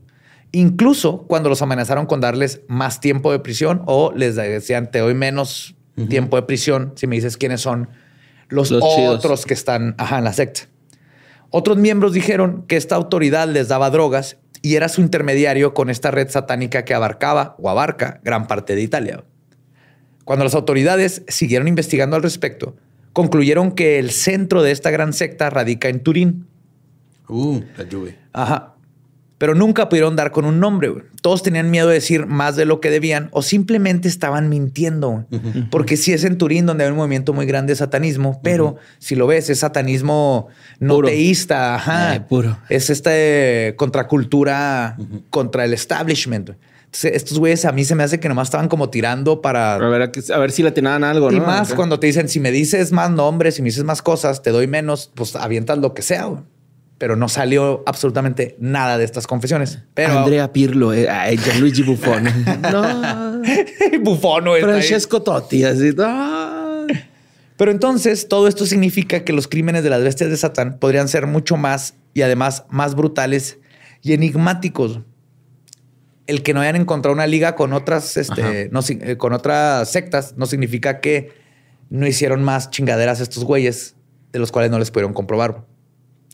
incluso 0.51 1.23
cuando 1.23 1.49
los 1.49 1.61
amenazaron 1.61 2.05
con 2.05 2.21
darles 2.21 2.61
más 2.67 2.99
tiempo 2.99 3.31
de 3.31 3.39
prisión 3.39 3.81
o 3.87 4.13
les 4.15 4.35
decían, 4.35 4.91
te 4.91 4.99
doy 4.99 5.13
menos 5.15 5.75
tiempo 6.09 6.37
de 6.37 6.43
prisión 6.43 6.93
si 6.95 7.07
me 7.07 7.15
dices 7.15 7.37
quiénes 7.37 7.61
son 7.61 7.89
los, 8.49 8.71
Los 8.71 8.83
chidos. 8.95 9.17
otros 9.17 9.45
que 9.45 9.53
están 9.53 9.95
ajá, 9.97 10.19
en 10.19 10.23
la 10.23 10.33
secta. 10.33 10.61
Otros 11.49 11.77
miembros 11.77 12.13
dijeron 12.13 12.65
que 12.67 12.77
esta 12.77 12.95
autoridad 12.95 13.47
les 13.47 13.67
daba 13.67 13.89
drogas 13.89 14.37
y 14.63 14.77
era 14.77 14.89
su 14.89 15.01
intermediario 15.01 15.73
con 15.75 15.91
esta 15.91 16.09
red 16.09 16.29
satánica 16.29 16.85
que 16.85 16.95
abarcaba 16.95 17.55
o 17.59 17.69
abarca 17.69 18.21
gran 18.23 18.47
parte 18.47 18.75
de 18.75 18.81
Italia. 18.81 19.23
Cuando 20.23 20.45
las 20.45 20.55
autoridades 20.55 21.21
siguieron 21.27 21.67
investigando 21.67 22.15
al 22.15 22.23
respecto, 22.23 22.77
concluyeron 23.11 23.73
que 23.73 23.99
el 23.99 24.09
centro 24.09 24.63
de 24.63 24.71
esta 24.71 24.89
gran 24.89 25.11
secta 25.11 25.49
radica 25.49 25.89
en 25.89 25.99
Turín. 26.01 26.47
Uh, 27.27 27.61
la 27.77 27.83
lluvia. 27.83 28.15
Ajá. 28.31 28.72
Pero 29.43 29.55
nunca 29.55 29.89
pudieron 29.89 30.15
dar 30.15 30.31
con 30.31 30.45
un 30.45 30.61
nombre. 30.61 30.93
Todos 31.21 31.43
tenían 31.43 31.69
miedo 31.69 31.89
de 31.89 31.95
decir 31.95 32.27
más 32.27 32.55
de 32.55 32.63
lo 32.63 32.79
que 32.79 32.89
debían 32.89 33.27
o 33.33 33.41
simplemente 33.41 34.07
estaban 34.07 34.47
mintiendo. 34.47 35.25
Porque 35.69 35.97
sí 35.97 36.13
es 36.13 36.23
en 36.23 36.37
Turín 36.37 36.65
donde 36.65 36.85
hay 36.85 36.91
un 36.91 36.95
movimiento 36.95 37.33
muy 37.33 37.45
grande 37.45 37.73
de 37.73 37.75
satanismo, 37.75 38.39
pero 38.41 38.77
si 38.99 39.15
lo 39.15 39.27
ves, 39.27 39.49
es 39.49 39.59
satanismo 39.59 40.47
no 40.79 40.95
Puro. 40.95 41.09
teísta. 41.09 41.75
Ajá. 41.75 42.15
Eh, 42.15 42.21
puro. 42.21 42.57
Es 42.69 42.89
esta 42.89 43.09
eh, 43.13 43.73
contracultura 43.75 44.95
contra 45.29 45.65
el 45.65 45.73
establishment. 45.73 46.51
Entonces, 46.85 47.11
estos 47.13 47.37
güeyes 47.37 47.65
a 47.65 47.73
mí 47.73 47.83
se 47.83 47.95
me 47.95 48.03
hace 48.03 48.21
que 48.21 48.29
nomás 48.29 48.47
estaban 48.47 48.69
como 48.69 48.89
tirando 48.91 49.41
para 49.41 49.75
A 49.75 49.89
ver, 49.89 50.03
a 50.03 50.49
si 50.51 50.63
le 50.63 50.69
atinaban 50.69 51.03
algo, 51.03 51.29
y 51.33 51.35
¿no? 51.35 51.45
más 51.45 51.67
Acá. 51.67 51.75
cuando 51.75 51.99
te 51.99 52.07
dicen, 52.07 52.29
si 52.29 52.39
me 52.39 52.51
dices 52.51 52.93
más 52.93 53.11
nombres, 53.11 53.55
si 53.55 53.61
me 53.61 53.65
dices 53.65 53.83
más 53.83 54.01
cosas, 54.01 54.41
te 54.41 54.51
doy 54.51 54.67
menos, 54.67 55.11
pues 55.13 55.35
avientas 55.35 55.79
lo 55.79 55.93
que 55.93 56.01
sea. 56.01 56.23
güey. 56.27 56.43
Pero 57.03 57.17
no 57.17 57.27
salió 57.27 57.83
absolutamente 57.85 58.55
nada 58.61 58.97
de 58.97 59.03
estas 59.03 59.27
confesiones. 59.27 59.79
Pero 59.93 60.19
Andrea 60.19 60.53
Pirlo, 60.53 60.93
eh, 60.93 61.09
ay, 61.09 61.35
Gianluigi 61.35 61.83
Buffon. 61.83 62.23
no. 62.61 63.43
está 63.43 64.53
ahí. 64.53 64.61
Francesco 64.61 65.21
Totti, 65.21 65.65
así. 65.65 65.91
no. 65.97 66.87
Pero 67.57 67.71
entonces 67.71 68.29
todo 68.29 68.47
esto 68.47 68.65
significa 68.65 69.25
que 69.25 69.33
los 69.33 69.49
crímenes 69.49 69.83
de 69.83 69.89
las 69.89 70.01
bestias 70.01 70.29
de 70.29 70.37
Satán 70.37 70.79
podrían 70.79 71.09
ser 71.09 71.27
mucho 71.27 71.57
más 71.57 71.95
y 72.13 72.21
además 72.21 72.63
más 72.69 72.95
brutales 72.95 73.57
y 74.01 74.13
enigmáticos. 74.13 75.01
El 76.25 76.41
que 76.41 76.53
no 76.53 76.61
hayan 76.61 76.77
encontrado 76.77 77.13
una 77.13 77.27
liga 77.27 77.57
con 77.57 77.73
otras, 77.73 78.15
este, 78.15 78.69
no, 78.71 78.79
eh, 78.87 79.17
con 79.17 79.33
otras 79.33 79.91
sectas 79.91 80.35
no 80.37 80.45
significa 80.45 81.01
que 81.01 81.33
no 81.89 82.07
hicieron 82.07 82.45
más 82.45 82.69
chingaderas 82.69 83.19
estos 83.19 83.43
güeyes 83.43 83.97
de 84.31 84.39
los 84.39 84.53
cuales 84.53 84.71
no 84.71 84.79
les 84.79 84.89
pudieron 84.89 85.11
comprobar. 85.11 85.65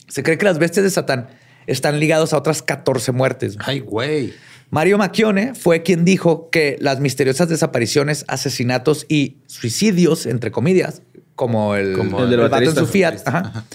Se 0.09 0.23
cree 0.23 0.37
que 0.37 0.45
las 0.45 0.59
bestias 0.59 0.83
de 0.83 0.89
Satán 0.89 1.27
están 1.67 1.99
ligados 1.99 2.33
a 2.33 2.37
otras 2.37 2.61
14 2.61 3.11
muertes. 3.11 3.57
Ay, 3.59 3.79
güey. 3.79 4.33
Mario 4.71 4.97
Macchione 4.97 5.55
fue 5.55 5.81
quien 5.81 6.05
dijo 6.05 6.49
que 6.49 6.77
las 6.79 6.99
misteriosas 6.99 7.49
desapariciones, 7.49 8.25
asesinatos 8.27 9.05
y 9.09 9.37
suicidios, 9.47 10.25
entre 10.25 10.51
comillas, 10.51 11.01
como 11.35 11.75
el, 11.75 11.97
Como 11.97 12.23
el 12.23 12.33
el 12.33 12.49
vato 12.49 12.69
en 12.69 12.75
su 12.75 12.85
Fiat, 12.85 13.25
ajá, 13.25 13.65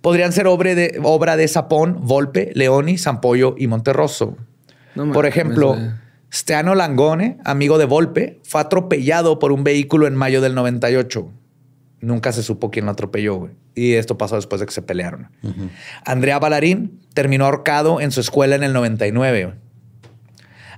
podrían 0.00 0.32
ser 0.32 0.46
obra 0.46 0.74
de, 0.74 0.98
obra 1.02 1.36
de 1.36 1.46
Sapón, 1.46 1.98
Volpe, 2.00 2.50
Leoni, 2.54 2.98
Sampoyo 2.98 3.54
y 3.58 3.66
Monterroso. 3.66 4.36
No 4.94 5.12
Por 5.12 5.26
ejemplo. 5.26 5.76
Steano 6.32 6.76
Langone, 6.76 7.38
amigo 7.44 7.76
de 7.76 7.86
Volpe, 7.86 8.38
fue 8.44 8.60
atropellado 8.60 9.40
por 9.40 9.50
un 9.50 9.64
vehículo 9.64 10.06
en 10.06 10.14
mayo 10.14 10.40
del 10.40 10.54
98. 10.54 11.28
Nunca 12.02 12.30
se 12.32 12.44
supo 12.44 12.70
quién 12.70 12.86
lo 12.86 12.92
atropelló, 12.92 13.34
güey. 13.34 13.52
Y 13.74 13.94
esto 13.94 14.18
pasó 14.18 14.36
después 14.36 14.60
de 14.60 14.66
que 14.66 14.72
se 14.72 14.82
pelearon. 14.82 15.28
Andrea 16.04 16.38
Ballarín 16.38 17.00
terminó 17.14 17.44
ahorcado 17.44 18.00
en 18.00 18.10
su 18.10 18.20
escuela 18.20 18.56
en 18.56 18.62
el 18.62 18.72
99. 18.72 19.44
güey. 19.44 19.56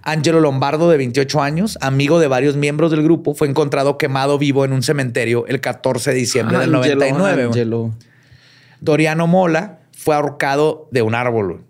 Angelo 0.03 0.41
Lombardo, 0.41 0.91
de 0.91 0.97
28 0.97 1.41
años, 1.41 1.79
amigo 1.81 2.19
de 2.19 2.27
varios 2.27 2.57
miembros 2.57 2.91
del 2.91 3.03
grupo, 3.03 3.35
fue 3.35 3.49
encontrado 3.49 3.99
quemado 3.99 4.37
vivo 4.37 4.65
en 4.65 4.73
un 4.73 4.83
cementerio 4.83 5.47
el 5.47 5.61
14 5.61 6.11
de 6.11 6.17
diciembre 6.17 6.59
del 6.59 6.75
Angelo, 6.75 6.97
99. 6.97 7.35
güey. 7.35 7.47
Angelo. 7.47 7.95
Doriano 8.81 9.29
Mola 9.29 9.79
fue 9.97 10.17
ahorcado 10.17 10.89
de 10.91 11.03
un 11.03 11.15
árbol. 11.15 11.65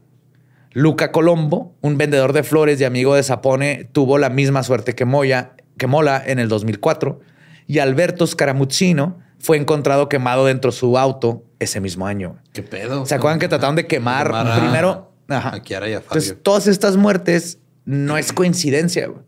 Luca 0.73 1.13
Colombo, 1.13 1.75
un 1.83 1.99
vendedor 1.99 2.33
de 2.33 2.43
flores 2.43 2.81
y 2.81 2.85
amigo 2.85 3.15
de 3.15 3.23
Sapone, 3.23 3.89
tuvo 3.93 4.17
la 4.17 4.31
misma 4.31 4.63
suerte 4.63 4.95
que, 4.95 5.05
Moya, 5.05 5.53
que 5.77 5.87
Mola 5.87 6.23
en 6.25 6.39
el 6.39 6.49
2004. 6.49 7.21
Y 7.67 7.81
Alberto 7.81 8.27
Scaramuzzino 8.27 9.19
fue 9.43 9.57
encontrado 9.59 10.09
quemado 10.09 10.47
dentro 10.47 10.71
de 10.71 10.77
su 10.77 10.97
auto 10.97 11.45
ese 11.59 11.81
mismo 11.81 12.07
año. 12.07 12.37
¿Qué 12.53 12.63
pedo? 12.63 13.05
¿Se 13.05 13.15
acuerdan 13.15 13.39
que 13.41 13.49
trataron 13.49 13.77
de 13.77 13.87
quemar, 13.87 14.29
Quemar 14.29 14.47
a- 14.47 14.57
primero? 14.61 15.13
Ajá. 15.29 15.55
a 15.57 15.61
Kiara 15.63 15.89
y 15.89 15.93
a 15.95 16.01
Fabio. 16.01 16.21
Entonces, 16.21 16.37
todas 16.43 16.67
estas 16.67 16.97
muertes 16.97 17.59
no 17.85 18.17
es 18.19 18.33
coincidencia, 18.33 19.09
güey. 19.09 19.21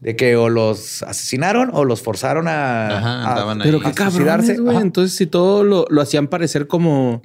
De 0.00 0.14
que 0.14 0.36
o 0.36 0.48
los 0.50 1.02
asesinaron 1.02 1.70
o 1.72 1.84
los 1.84 2.02
forzaron 2.02 2.48
a, 2.48 2.98
Ajá, 2.98 3.50
a-. 3.52 3.58
Pero 3.62 3.78
a 3.78 3.82
qué 3.84 3.92
cabrones, 3.92 4.60
güey. 4.60 4.76
Entonces, 4.76 5.16
si 5.16 5.26
todo 5.26 5.64
lo, 5.64 5.86
lo 5.88 6.02
hacían 6.02 6.28
parecer 6.28 6.66
como 6.68 7.22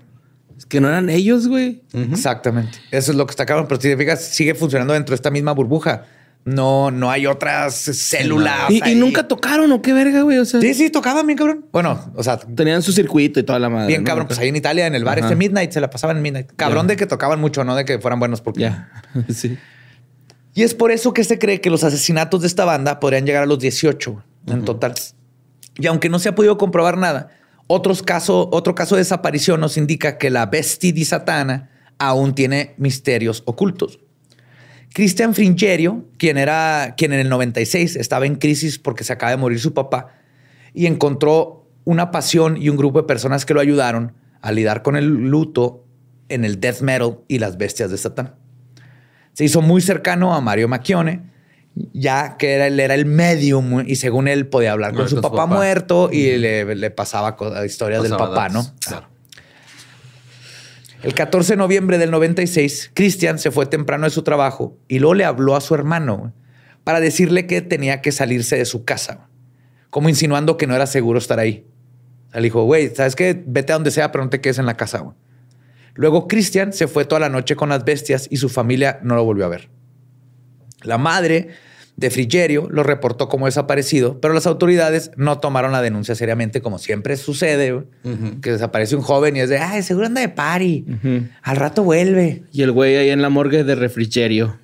que 0.69 0.79
no 0.79 0.87
eran 0.87 1.09
ellos, 1.09 1.47
güey. 1.47 1.83
Exactamente. 1.93 2.77
Eso 2.91 3.11
es 3.11 3.17
lo 3.17 3.25
que 3.25 3.31
está 3.31 3.45
cabrón. 3.45 3.65
Pero 3.67 3.81
si 3.81 3.89
te 3.89 3.97
fijas, 3.97 4.23
sigue 4.23 4.55
funcionando 4.55 4.93
dentro 4.93 5.11
de 5.11 5.15
esta 5.15 5.29
misma 5.31 5.51
burbuja. 5.51 6.05
No, 6.43 6.89
no 6.89 7.11
hay 7.11 7.27
otras 7.27 7.75
células. 7.75 8.69
Y, 8.69 8.95
nunca 8.95 9.27
tocaron, 9.27 9.71
¿o 9.71 9.81
qué 9.81 9.93
verga, 9.93 10.21
güey? 10.23 10.39
O 10.39 10.45
sea, 10.45 10.59
Sí, 10.59 10.73
sí, 10.73 10.89
tocaban 10.89 11.27
bien, 11.27 11.37
cabrón. 11.37 11.67
Bueno, 11.71 12.11
o 12.15 12.23
sea, 12.23 12.37
tenían 12.37 12.81
su 12.81 12.91
circuito 12.91 13.39
y 13.39 13.43
toda 13.43 13.59
la 13.59 13.69
madre. 13.69 13.87
bien 13.87 14.01
¿no? 14.01 14.07
cabrón. 14.07 14.27
Pues 14.27 14.39
ahí 14.39 14.49
en 14.49 14.55
Italia, 14.55 14.87
en 14.87 14.95
el 14.95 15.03
bar 15.03 15.19
Ajá. 15.19 15.27
este 15.27 15.35
Midnight, 15.35 15.71
se 15.71 15.79
la 15.79 15.89
pasaban 15.89 16.17
en 16.17 16.23
Midnight. 16.23 16.51
Cabrón 16.55 16.87
de 16.87 16.95
que 16.95 17.05
tocaban 17.05 17.39
mucho, 17.39 17.63
no 17.63 17.75
de 17.75 17.85
que 17.85 17.99
fueran 17.99 18.19
buenos 18.19 18.41
porque. 18.41 18.61
Ya. 18.61 18.91
sí. 19.29 19.57
Y 20.53 20.63
es 20.63 20.73
por 20.73 20.91
eso 20.91 21.13
que 21.13 21.23
se 21.23 21.39
cree 21.39 21.61
que 21.61 21.69
los 21.69 21.83
asesinatos 21.83 22.41
de 22.41 22.47
esta 22.47 22.65
banda 22.65 22.99
podrían 22.99 23.25
llegar 23.25 23.43
a 23.43 23.45
los 23.45 23.59
18 23.59 24.23
en 24.47 24.65
total. 24.65 24.93
Y 25.77 25.87
aunque 25.87 26.09
no 26.09 26.19
se 26.19 26.29
ha 26.29 26.35
podido 26.35 26.57
comprobar 26.57 26.97
nada, 26.97 27.29
otros 27.67 28.03
caso, 28.03 28.49
otro 28.51 28.75
caso 28.75 28.95
de 28.95 29.01
desaparición 29.01 29.61
nos 29.61 29.77
indica 29.77 30.17
que 30.17 30.29
la 30.29 30.47
Besti 30.47 30.91
di 30.91 31.05
Satana 31.05 31.69
aún 31.99 32.35
tiene 32.35 32.73
misterios 32.77 33.43
ocultos. 33.45 33.99
Cristian 34.93 35.33
Fringerio, 35.33 36.05
quien 36.17 36.37
era 36.37 36.95
quien 36.97 37.13
en 37.13 37.21
el 37.21 37.29
96 37.29 37.95
estaba 37.95 38.25
en 38.25 38.35
crisis 38.35 38.77
porque 38.77 39.03
se 39.03 39.13
acaba 39.13 39.31
de 39.31 39.37
morir 39.37 39.59
su 39.59 39.73
papá 39.73 40.07
y 40.73 40.85
encontró 40.85 41.65
una 41.85 42.11
pasión 42.11 42.57
y 42.57 42.69
un 42.69 42.77
grupo 42.77 43.01
de 43.01 43.07
personas 43.07 43.45
que 43.45 43.53
lo 43.53 43.59
ayudaron 43.59 44.13
a 44.41 44.51
lidiar 44.51 44.81
con 44.81 44.95
el 44.95 45.07
luto 45.07 45.85
en 46.29 46.45
el 46.45 46.59
death 46.59 46.81
metal 46.81 47.19
y 47.27 47.39
las 47.39 47.57
bestias 47.57 47.91
de 47.91 47.97
Satán. 47.97 48.35
Se 49.33 49.45
hizo 49.45 49.61
muy 49.61 49.81
cercano 49.81 50.33
a 50.33 50.41
Mario 50.41 50.67
Macchione, 50.67 51.31
ya 51.93 52.35
que 52.37 52.53
era, 52.53 52.67
él 52.67 52.79
era 52.79 52.95
el 52.95 53.05
medium 53.05 53.83
y 53.87 53.95
según 53.95 54.27
él 54.27 54.47
podía 54.47 54.73
hablar 54.73 54.93
con 54.93 55.07
su 55.07 55.15
con 55.15 55.23
su 55.23 55.29
papá, 55.29 55.45
muerto 55.45 56.09
y 56.11 56.37
le, 56.37 56.75
le 56.75 56.91
pasaba 56.91 57.37
historias 57.65 58.03
del 58.03 58.11
papá, 58.11 58.49
¿no? 58.49 58.65
Claro. 58.85 59.10
El 61.03 61.15
14 61.15 61.53
de 61.53 61.57
noviembre 61.57 61.97
del 61.97 62.11
96, 62.11 62.91
Cristian 62.93 63.39
se 63.39 63.49
fue 63.49 63.65
temprano 63.65 64.03
de 64.05 64.11
su 64.11 64.21
trabajo 64.21 64.77
y 64.87 64.99
luego 64.99 65.15
le 65.15 65.25
habló 65.25 65.55
a 65.55 65.61
su 65.61 65.73
hermano 65.73 66.31
para 66.83 66.99
decirle 66.99 67.47
que 67.47 67.61
tenía 67.63 68.01
que 68.01 68.11
salirse 68.11 68.55
de 68.55 68.65
su 68.65 68.85
casa, 68.85 69.27
como 69.89 70.09
insinuando 70.09 70.57
que 70.57 70.67
no 70.67 70.75
era 70.75 70.85
seguro 70.85 71.17
estar 71.17 71.39
ahí. 71.39 71.65
Le 72.33 72.41
dijo, 72.41 72.63
güey, 72.65 72.93
¿sabes 72.93 73.15
qué? 73.15 73.43
Vete 73.45 73.73
a 73.73 73.77
donde 73.77 73.89
sea, 73.89 74.11
pero 74.11 74.23
no 74.23 74.29
te 74.29 74.41
quedes 74.41 74.59
en 74.59 74.67
la 74.67 74.77
casa. 74.77 75.03
Luego 75.95 76.27
Christian 76.27 76.71
se 76.71 76.87
fue 76.87 77.03
toda 77.03 77.19
la 77.19 77.29
noche 77.29 77.55
con 77.55 77.69
las 77.69 77.83
bestias 77.83 78.27
y 78.29 78.37
su 78.37 78.47
familia 78.47 78.99
no 79.01 79.15
lo 79.15 79.23
volvió 79.23 79.45
a 79.45 79.49
ver. 79.49 79.69
La 80.83 80.99
madre 80.99 81.49
de 81.97 82.09
Frigerio 82.09 82.67
lo 82.71 82.83
reportó 82.83 83.29
como 83.29 83.45
desaparecido, 83.45 84.19
pero 84.21 84.33
las 84.33 84.47
autoridades 84.47 85.11
no 85.17 85.39
tomaron 85.39 85.71
la 85.71 85.81
denuncia 85.81 86.15
seriamente, 86.15 86.61
como 86.61 86.79
siempre 86.79 87.15
sucede, 87.17 87.83
que 88.41 88.51
desaparece 88.51 88.95
un 88.95 89.01
joven 89.01 89.35
y 89.37 89.41
es 89.41 89.49
de, 89.49 89.59
ay, 89.59 89.83
seguro 89.83 90.07
anda 90.07 90.21
de 90.21 90.29
party. 90.29 90.85
Al 91.43 91.57
rato 91.57 91.83
vuelve. 91.83 92.43
Y 92.51 92.63
el 92.63 92.71
güey 92.71 92.95
ahí 92.97 93.09
en 93.09 93.21
la 93.21 93.29
morgue 93.29 93.63
de 93.63 93.75
refrigerio. 93.75 94.57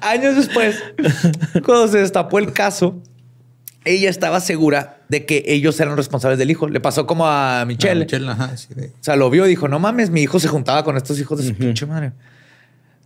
Años 0.00 0.36
después, 0.36 0.82
cuando 1.64 1.88
se 1.88 1.98
destapó 1.98 2.38
el 2.38 2.52
caso, 2.52 3.02
ella 3.88 4.10
estaba 4.10 4.40
segura 4.40 4.98
de 5.08 5.24
que 5.26 5.42
ellos 5.46 5.78
eran 5.80 5.96
responsables 5.96 6.38
del 6.38 6.50
hijo. 6.50 6.68
Le 6.68 6.80
pasó 6.80 7.06
como 7.06 7.26
a 7.26 7.64
Michelle. 7.66 8.04
Michelle, 8.04 8.28
ajá, 8.28 8.56
sí, 8.56 8.74
de- 8.74 8.86
O 8.88 8.90
sea, 9.02 9.16
lo 9.16 9.30
vio 9.30 9.46
y 9.46 9.48
dijo, 9.50 9.68
no 9.68 9.78
mames, 9.78 10.10
mi 10.10 10.22
hijo 10.22 10.38
se 10.40 10.48
juntaba 10.48 10.84
con 10.84 10.96
estos 10.96 11.18
hijos 11.20 11.38
de 11.38 11.48
su 11.48 11.54
pinche 11.54 11.86
madre. 11.86 12.12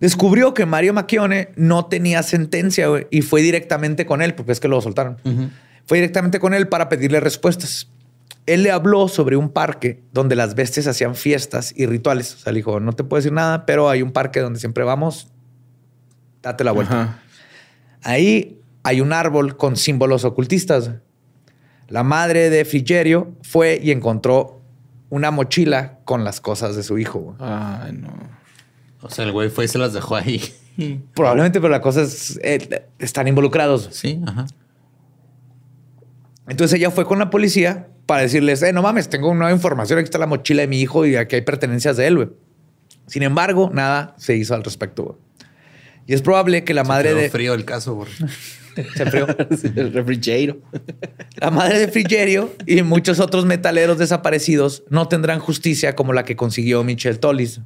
Descubrió 0.01 0.53
que 0.53 0.67
Mario 0.67 0.93
Macchione 0.95 1.51
no 1.57 1.87
tenía 1.87 2.23
sentencia 2.25 2.87
y 3.11 3.23
fue 3.23 3.41
directamente 3.43 4.05
con 4.05 4.21
él, 4.21 4.35
porque 4.35 4.51
es 4.53 4.59
que 4.61 4.67
lo 4.69 4.81
soltaron. 4.81 5.17
Fue 5.87 5.99
directamente 5.99 6.41
con 6.41 6.55
él 6.55 6.69
para 6.69 6.89
pedirle 6.89 7.21
respuestas. 7.21 7.89
Él 8.47 8.65
le 8.65 8.73
habló 8.73 9.07
sobre 9.07 9.37
un 9.37 9.49
parque 9.51 10.03
donde 10.13 10.35
las 10.35 10.57
bestias 10.57 10.89
hacían 10.89 11.15
fiestas 11.15 11.73
y 11.77 11.87
rituales. 11.87 12.35
O 12.35 12.39
sea, 12.39 12.53
le 12.53 12.59
dijo, 12.59 12.81
no 12.81 12.93
te 12.93 13.05
puedo 13.05 13.19
decir 13.21 13.33
nada, 13.33 13.65
pero 13.67 13.89
hay 13.89 14.03
un 14.03 14.11
parque 14.11 14.41
donde 14.41 14.59
siempre 14.59 14.83
vamos. 14.83 15.29
Date 16.43 16.65
la 16.65 16.73
vuelta. 16.73 17.03
Ajá. 17.03 17.19
Ahí 18.03 18.59
hay 18.83 19.01
un 19.01 19.13
árbol 19.13 19.57
con 19.57 19.77
símbolos 19.77 20.25
ocultistas. 20.25 20.91
La 21.89 22.03
madre 22.03 22.51
de 22.51 22.65
Frigerio 22.65 23.35
fue 23.43 23.79
y 23.83 23.91
encontró 23.91 24.61
una 25.11 25.31
mochila 25.31 25.99
con 26.05 26.25
las 26.25 26.41
cosas 26.41 26.75
de 26.75 26.83
su 26.83 26.99
hijo. 26.99 27.37
Ay, 27.39 27.93
no. 27.93 28.13
O 29.03 29.11
sea, 29.11 29.25
el 29.25 29.33
güey 29.33 29.51
fue 29.51 29.67
y 29.67 29.69
se 29.69 29.79
las 29.79 29.93
dejó 29.93 30.17
ahí. 30.17 30.41
Probablemente, 31.15 31.61
pero 31.61 31.71
la 31.71 31.81
cosa 31.81 32.03
es, 32.03 32.39
eh, 32.43 32.87
están 32.99 33.29
involucrados. 33.29 33.89
Sí, 33.93 34.21
ajá. 34.27 34.47
Entonces 36.49 36.79
ella 36.79 36.91
fue 36.91 37.05
con 37.05 37.19
la 37.19 37.31
policía 37.31 37.89
para 38.07 38.23
decirles, 38.23 38.63
eh, 38.63 38.73
no 38.73 38.83
mames, 38.83 39.09
tengo 39.09 39.33
nueva 39.35 39.53
información, 39.53 39.99
aquí 39.99 40.05
está 40.05 40.19
la 40.19 40.27
mochila 40.27 40.63
de 40.63 40.69
mi 40.69 40.81
hijo 40.81 41.07
y 41.07 41.17
aquí 41.17 41.37
hay 41.37 41.43
pertenencias 41.43 41.97
de 41.97 42.07
él. 42.07 42.17
güey. 42.17 42.29
Sin 43.07 43.23
embargo, 43.23 43.71
nada 43.73 44.15
se 44.19 44.35
hizo 44.37 44.55
al 44.55 44.65
respecto. 44.65 45.05
güey. 45.05 45.17
Y 46.07 46.15
es 46.15 46.23
probable 46.23 46.65
que 46.65 46.75
la 46.75 46.85
madre 46.85 47.11
Quedó 47.11 47.19
de... 47.19 47.31
frío 47.31 47.55
el 47.55 47.65
caso. 47.65 47.95
güey. 47.95 48.09
Se 48.97 49.03
enfrió. 49.03 49.27
el 49.77 49.93
refrigerio. 49.93 50.61
La 51.37 51.51
madre 51.51 51.79
de 51.79 51.89
Frigerio 51.89 52.55
y 52.67 52.83
muchos 52.83 53.21
otros 53.21 53.45
metaleros 53.45 53.99
desaparecidos 53.99 54.85
no 54.89 55.09
tendrán 55.09 55.41
justicia 55.41 55.95
como 55.95 56.13
la 56.13 56.25
que 56.25 56.37
consiguió 56.37 56.85
Michelle 56.85 57.19
Tollis. 57.19 57.61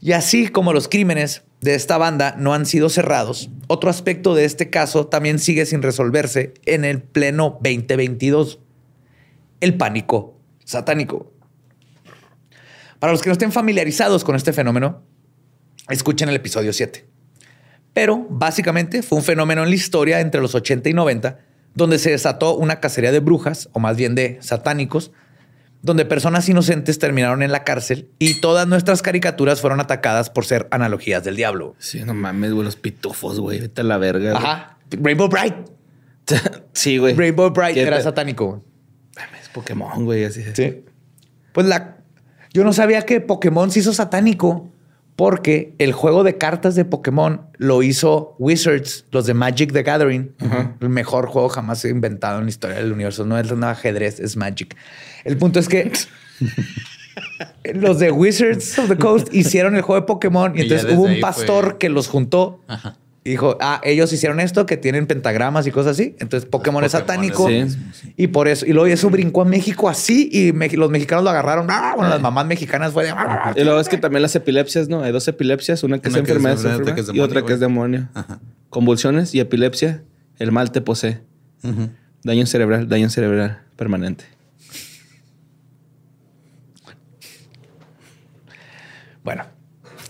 Y 0.00 0.12
así 0.12 0.48
como 0.48 0.72
los 0.72 0.88
crímenes 0.88 1.44
de 1.60 1.74
esta 1.74 1.96
banda 1.96 2.34
no 2.38 2.52
han 2.52 2.66
sido 2.66 2.90
cerrados, 2.90 3.48
otro 3.68 3.88
aspecto 3.88 4.34
de 4.34 4.44
este 4.44 4.68
caso 4.68 5.06
también 5.06 5.38
sigue 5.38 5.64
sin 5.64 5.82
resolverse 5.82 6.52
en 6.66 6.84
el 6.84 7.00
pleno 7.02 7.58
2022. 7.62 8.60
El 9.60 9.76
pánico 9.76 10.38
satánico. 10.64 11.32
Para 12.98 13.12
los 13.12 13.22
que 13.22 13.30
no 13.30 13.32
estén 13.32 13.52
familiarizados 13.52 14.24
con 14.24 14.36
este 14.36 14.52
fenómeno, 14.52 15.02
escuchen 15.88 16.28
el 16.28 16.36
episodio 16.36 16.72
7. 16.72 17.13
Pero 17.94 18.26
básicamente 18.28 19.02
fue 19.02 19.18
un 19.18 19.24
fenómeno 19.24 19.62
en 19.62 19.70
la 19.70 19.74
historia 19.74 20.20
entre 20.20 20.40
los 20.42 20.54
80 20.54 20.88
y 20.90 20.92
90, 20.92 21.38
donde 21.74 21.98
se 21.98 22.10
desató 22.10 22.54
una 22.56 22.80
cacería 22.80 23.12
de 23.12 23.20
brujas, 23.20 23.68
o 23.72 23.78
más 23.80 23.96
bien 23.96 24.14
de 24.14 24.36
satánicos, 24.40 25.12
donde 25.82 26.04
personas 26.04 26.48
inocentes 26.48 26.98
terminaron 26.98 27.42
en 27.42 27.52
la 27.52 27.62
cárcel 27.64 28.08
y 28.18 28.40
todas 28.40 28.66
nuestras 28.66 29.02
caricaturas 29.02 29.60
fueron 29.60 29.80
atacadas 29.80 30.28
por 30.30 30.44
ser 30.44 30.66
analogías 30.70 31.22
del 31.24 31.36
diablo. 31.36 31.74
Sí, 31.78 32.02
no 32.04 32.14
mames, 32.14 32.52
güey, 32.52 32.64
los 32.64 32.76
pitufos, 32.76 33.38
güey. 33.38 33.60
Vete 33.60 33.82
a 33.82 33.84
la 33.84 33.98
verga. 33.98 34.32
güey. 34.32 34.42
Ajá. 34.44 34.78
Rainbow 34.90 35.28
Bright. 35.28 35.54
sí, 36.72 36.98
güey. 36.98 37.14
Rainbow 37.14 37.50
Bright 37.50 37.74
¿Qué 37.74 37.82
era 37.82 37.98
te- 37.98 38.02
satánico. 38.02 38.64
Es 39.40 39.48
Pokémon, 39.50 40.04
güey, 40.04 40.24
así. 40.24 40.42
Sí. 40.54 40.84
Pues 41.52 41.66
la. 41.66 41.98
Yo 42.52 42.64
no 42.64 42.72
sabía 42.72 43.02
que 43.02 43.20
Pokémon 43.20 43.70
se 43.70 43.80
hizo 43.80 43.92
satánico 43.92 44.70
porque 45.16 45.74
el 45.78 45.92
juego 45.92 46.24
de 46.24 46.36
cartas 46.38 46.74
de 46.74 46.84
Pokémon 46.84 47.42
lo 47.56 47.82
hizo 47.82 48.34
Wizards, 48.38 49.04
los 49.12 49.26
de 49.26 49.34
Magic 49.34 49.72
the 49.72 49.82
Gathering. 49.82 50.34
El 50.80 50.88
mejor 50.88 51.26
juego 51.28 51.48
jamás 51.48 51.84
inventado 51.84 52.38
en 52.38 52.44
la 52.46 52.50
historia 52.50 52.76
del 52.76 52.92
universo. 52.92 53.24
No 53.24 53.38
es 53.38 53.50
un 53.50 53.62
ajedrez, 53.64 54.18
es 54.18 54.36
Magic. 54.36 54.76
El 55.24 55.36
punto 55.36 55.60
es 55.60 55.68
que 55.68 55.92
los 57.74 57.98
de 57.98 58.10
Wizards 58.10 58.78
of 58.78 58.88
the 58.88 58.96
Coast 58.96 59.32
hicieron 59.32 59.76
el 59.76 59.82
juego 59.82 60.00
de 60.00 60.06
Pokémon 60.06 60.56
y, 60.56 60.62
entonces 60.62 60.92
hubo 60.92 61.04
un 61.04 61.20
pastor 61.20 61.64
fue- 61.64 61.78
que 61.78 61.88
los 61.88 62.08
juntó. 62.08 62.60
Ajá. 62.66 62.96
Y 63.26 63.30
dijo, 63.30 63.56
ah, 63.62 63.80
ellos 63.84 64.12
hicieron 64.12 64.38
esto, 64.38 64.66
que 64.66 64.76
tienen 64.76 65.06
pentagramas 65.06 65.66
y 65.66 65.70
cosas 65.70 65.92
así. 65.92 66.14
Entonces 66.20 66.46
Pokémon 66.48 66.84
es 66.84 66.92
Pokémon 66.92 67.06
satánico. 67.08 67.48
es 67.48 67.78
mismo, 67.78 68.12
Y 68.18 68.26
por 68.26 68.48
eso, 68.48 68.66
y 68.66 68.74
luego 68.74 68.86
eso 68.86 69.08
brincó 69.08 69.40
a 69.40 69.44
México 69.46 69.88
así 69.88 70.28
y 70.30 70.52
me- 70.52 70.68
los 70.68 70.90
mexicanos 70.90 71.24
lo 71.24 71.30
agarraron. 71.30 71.66
Ah, 71.70 71.94
Bueno, 71.96 72.10
las 72.10 72.20
mamás 72.20 72.44
mexicanas 72.46 72.92
fue 72.92 73.04
de... 73.04 73.10
"Ah". 73.16 73.54
Y 73.56 73.64
luego 73.64 73.80
es 73.80 73.88
que 73.88 73.96
también 73.96 74.20
las 74.20 74.36
epilepsias, 74.36 74.88
¿no? 74.90 75.02
Hay 75.02 75.10
dos 75.12 75.26
epilepsias, 75.26 75.82
una 75.84 76.00
que 76.00 76.10
Una 76.10 76.18
es 76.18 76.24
que 76.24 76.32
es 76.32 76.36
enfermedad, 76.36 76.52
enfermedad, 76.56 76.80
enfermedad, 76.80 76.82
otra 76.82 76.94
que 76.94 77.00
es 77.00 77.06
y 77.16 77.20
otra 77.20 77.34
demonio, 77.40 77.46
que 77.46 77.52
es 77.54 77.60
demonio. 77.60 78.08
Ajá. 78.12 78.40
Convulsiones 78.68 79.34
y 79.34 79.40
epilepsia, 79.40 80.02
el 80.38 80.52
mal 80.52 80.70
te 80.70 80.82
posee. 80.82 81.20
Daño 82.24 82.44
cerebral, 82.44 82.90
daño 82.90 83.08
cerebral 83.08 83.62
permanente. 83.76 84.24
Bueno, 89.22 89.44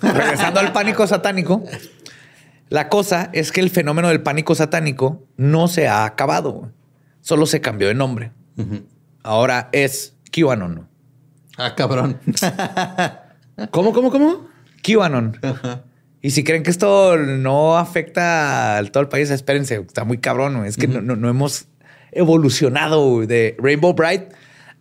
regresando 0.02 0.60
al 0.60 0.72
pánico 0.72 1.06
satánico, 1.06 1.64
la 2.74 2.88
cosa 2.88 3.30
es 3.32 3.52
que 3.52 3.60
el 3.60 3.70
fenómeno 3.70 4.08
del 4.08 4.22
pánico 4.22 4.54
satánico 4.54 5.22
no 5.36 5.68
se 5.68 5.86
ha 5.86 6.04
acabado. 6.04 6.72
Solo 7.20 7.46
se 7.46 7.60
cambió 7.60 7.86
de 7.88 7.94
nombre. 7.94 8.32
Ahora 9.22 9.68
es 9.72 10.16
QAnon. 10.32 10.88
Ah, 11.56 11.74
cabrón. 11.76 12.18
¿Cómo, 13.70 13.92
cómo, 13.92 14.10
cómo? 14.10 14.48
QAnon. 14.82 15.38
Y 16.20 16.30
si 16.30 16.42
creen 16.42 16.62
que 16.62 16.70
esto 16.70 17.16
no 17.16 17.76
afecta 17.76 18.78
a 18.78 18.84
todo 18.86 19.02
el 19.02 19.08
país, 19.08 19.30
espérense, 19.30 19.76
está 19.76 20.04
muy 20.04 20.18
cabrón. 20.18 20.64
Es 20.66 20.76
que 20.76 20.88
no, 20.88 21.00
no- 21.00 21.16
no 21.16 21.28
hemos 21.28 21.66
evolucionado 22.12 23.26
de 23.26 23.56
Rainbow 23.58 23.92
Bright 23.94 24.32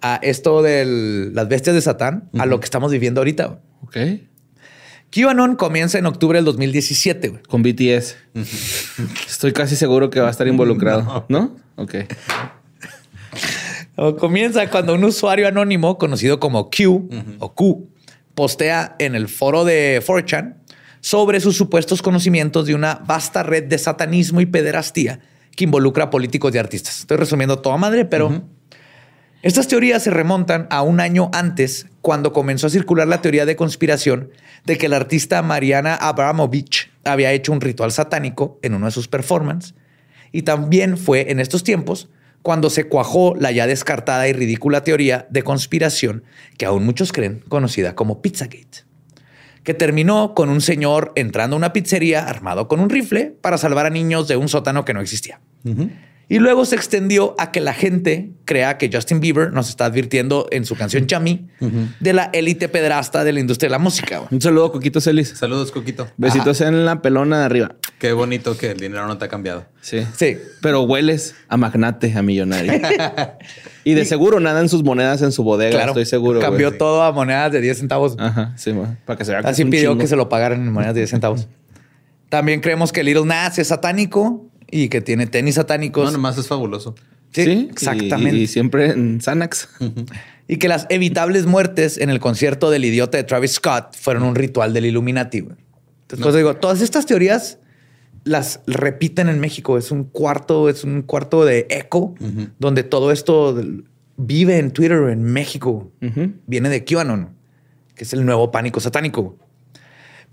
a 0.02 0.20
esto 0.22 0.62
de 0.62 1.32
las 1.34 1.48
bestias 1.48 1.76
de 1.76 1.82
Satán 1.82 2.30
a 2.40 2.46
lo 2.46 2.60
que 2.60 2.66
estamos 2.66 2.92
viviendo 2.92 3.22
ahorita. 3.22 3.60
Ok. 3.84 3.98
QAnon 5.14 5.56
comienza 5.56 6.00
en 6.00 6.06
octubre 6.06 6.38
del 6.38 6.46
2017. 6.46 7.28
güey. 7.30 7.44
Con 7.44 7.62
BTS. 7.62 8.16
Estoy 9.28 9.54
casi 9.54 9.76
seguro 9.76 10.10
que 10.10 10.20
va 10.20 10.28
a 10.28 10.32
estar 10.32 10.48
involucrado. 10.48 11.26
¿No? 11.30 11.56
Ok. 11.76 11.96
O 13.96 14.16
Comienza 14.16 14.68
cuando 14.70 14.96
un 14.96 15.04
usuario 15.04 15.48
anónimo 15.48 15.98
conocido 16.00 16.40
como 16.40 16.72
Q 16.72 17.10
o 17.40 17.54
Q 17.54 17.90
postea 18.34 18.96
en 18.98 19.14
el 19.14 19.28
foro 19.28 19.66
de 19.66 20.02
4chan 20.04 20.56
sobre 21.00 21.40
sus 21.40 21.56
supuestos 21.56 22.02
conocimientos 22.02 22.66
de 22.66 22.74
una 22.74 22.96
vasta 23.06 23.44
red 23.44 23.66
de 23.66 23.78
satanismo 23.78 24.42
y 24.42 24.48
pederastía 24.48 25.20
que 25.56 25.66
involucra 25.66 26.06
a 26.06 26.10
políticos 26.10 26.56
y 26.56 26.58
artistas. 26.58 27.02
Estoy 27.02 27.18
resumiendo 27.18 27.60
toda 27.60 27.78
madre, 27.78 28.06
pero 28.06 28.44
estas 29.44 29.68
teorías 29.68 30.02
se 30.02 30.10
remontan 30.10 30.68
a 30.70 30.84
un 30.84 31.02
año 31.02 31.30
antes, 31.34 31.88
cuando 32.02 32.32
comenzó 32.32 32.68
a 32.68 32.70
circular 32.70 33.10
la 33.10 33.22
teoría 33.22 33.46
de 33.46 33.58
conspiración 33.58 34.30
de 34.66 34.78
que 34.78 34.88
la 34.88 34.96
artista 34.96 35.42
Mariana 35.42 35.96
Abramovich 35.96 36.90
había 37.04 37.34
hecho 37.34 37.52
un 37.52 37.60
ritual 37.60 37.92
satánico 37.92 38.58
en 38.62 38.74
uno 38.74 38.86
de 38.86 38.94
sus 38.94 39.10
performances. 39.10 39.76
Y 40.32 40.44
también 40.44 40.98
fue 40.98 41.30
en 41.30 41.42
estos 41.42 41.66
tiempos 41.66 42.10
cuando 42.42 42.70
se 42.70 42.86
cuajó 42.86 43.36
la 43.38 43.52
ya 43.52 43.68
descartada 43.68 44.30
y 44.30 44.34
ridícula 44.34 44.86
teoría 44.86 45.28
de 45.30 45.44
conspiración 45.44 46.24
que 46.58 46.66
aún 46.66 46.86
muchos 46.86 47.12
creen 47.12 47.44
conocida 47.50 47.96
como 47.96 48.22
Pizzagate, 48.22 48.86
que 49.64 49.74
terminó 49.74 50.36
con 50.36 50.50
un 50.50 50.62
señor 50.62 51.12
entrando 51.16 51.58
a 51.58 51.58
una 51.58 51.74
pizzería 51.74 52.30
armado 52.30 52.70
con 52.70 52.80
un 52.80 52.90
rifle 52.90 53.36
para 53.42 53.58
salvar 53.58 53.88
a 53.88 53.90
niños 53.90 54.30
de 54.30 54.38
un 54.38 54.48
sótano 54.48 54.86
que 54.86 54.94
no 54.94 55.02
existía. 55.02 55.42
Y 56.30 56.40
luego 56.40 56.66
se 56.66 56.76
extendió 56.76 57.36
a 57.38 57.52
que 57.52 57.60
la 57.60 57.74
gente 57.74 58.32
crea 58.46 58.78
que 58.78 58.90
Justin 58.92 59.20
Bieber 59.20 59.52
nos 59.52 59.70
está 59.70 59.86
advirtiendo 59.86 60.48
en 60.52 60.66
su 60.66 60.76
canción 60.76 61.06
Chami 61.06 61.48
de 62.00 62.14
la 62.14 62.30
élite 62.34 62.70
pedrasta 62.70 63.24
de 63.26 63.34
la 63.34 63.40
industria 63.42 63.68
de 63.68 63.72
la 63.72 63.78
música. 63.80 64.20
güey. 64.20 64.30
Un 64.32 64.42
saludo, 64.42 64.72
Coquito 64.72 65.02
Celis. 65.02 65.30
Saludos, 65.38 65.72
Coquito. 65.72 66.08
Besitos 66.18 66.62
en 66.62 66.86
la 66.86 67.02
pelona 67.02 67.40
de 67.40 67.46
arriba. 67.46 67.76
Qué 68.00 68.14
bonito 68.14 68.58
que 68.58 68.72
el 68.72 68.80
dinero 68.80 69.06
no 69.06 69.18
te 69.18 69.26
ha 69.26 69.28
cambiado. 69.28 69.66
Sí. 69.82 70.00
Sí. 70.16 70.38
Pero 70.62 70.82
hueles 70.84 71.36
a 71.50 71.58
magnate, 71.58 72.14
a 72.18 72.22
millonario. 72.24 72.74
y 73.84 73.94
de 73.94 74.06
seguro 74.06 74.40
nadan 74.40 74.70
sus 74.70 74.82
monedas 74.84 75.22
en 75.22 75.32
su 75.34 75.44
bodega, 75.44 75.72
Claro. 75.72 75.90
estoy 75.92 76.06
seguro. 76.06 76.40
güey. 76.40 76.50
Cambió 76.50 76.78
todo 76.78 77.04
a 77.04 77.12
monedas 77.12 77.52
de 77.52 77.60
10 77.62 77.78
centavos. 77.80 78.16
Ajá, 78.18 78.54
sí, 78.56 78.72
güey. 78.72 78.88
Para 79.06 79.18
que 79.18 79.26
se 79.26 79.32
vea 79.32 79.42
Así 79.42 79.66
pidió 79.66 79.92
chingo. 79.92 80.02
que 80.02 80.08
se 80.08 80.16
lo 80.16 80.30
pagaran 80.30 80.62
en 80.62 80.72
monedas 80.72 80.96
de 80.96 81.02
10 81.02 81.10
centavos. 81.10 81.48
También 82.30 82.62
creemos 82.62 82.92
que 82.92 83.04
Little 83.04 83.26
Nas 83.26 83.60
es 83.60 83.68
satánico 83.68 84.50
y 84.74 84.90
que 84.90 85.02
tiene 85.02 85.28
tenis 85.28 85.56
satánicos. 85.56 86.06
No, 86.06 86.12
nomás 86.12 86.38
es 86.38 86.48
fabuloso. 86.48 86.96
Sí, 87.32 87.44
Sí, 87.46 87.68
exactamente. 87.72 88.36
Y, 88.38 88.42
Y, 88.42 88.44
y 88.44 88.48
siempre 88.48 88.92
en 88.92 89.20
Xanax. 89.22 89.70
que 90.60 90.68
las 90.68 90.86
evitables 90.90 91.46
muertes 91.46 91.98
en 91.98 92.10
el 92.10 92.20
concierto 92.20 92.70
del 92.70 92.86
idiota 92.86 93.18
de 93.18 93.24
Travis 93.24 93.54
Scott 93.54 93.96
fueron 93.96 94.24
un 94.24 94.36
ritual 94.36 94.74
del 94.74 94.86
Illuminati. 94.86 95.42
güey. 95.42 95.56
Entonces, 96.04 96.24
pues, 96.24 96.36
digo, 96.36 96.56
todas 96.56 96.82
estas 96.82 97.06
teorías 97.06 97.60
las 98.24 98.62
repiten 98.68 99.30
en 99.30 99.40
México. 99.40 99.78
Es 99.78 99.92
un 99.92 100.04
cuarto, 100.06 100.70
es 100.70 100.84
un 100.84 101.02
cuarto 101.02 101.46
de 101.46 101.68
eco 101.70 102.16
donde 102.60 102.84
todo 102.84 103.12
esto 103.12 103.60
vive 104.18 104.60
en 104.60 104.72
Twitter 104.72 105.10
en 105.10 105.24
México. 105.24 105.92
Viene 106.48 106.70
de 106.70 106.84
QAnon, 106.84 107.30
que 107.96 108.04
es 108.04 108.14
el 108.14 108.26
nuevo 108.26 108.52
pánico 108.52 108.80
satánico. 108.80 109.38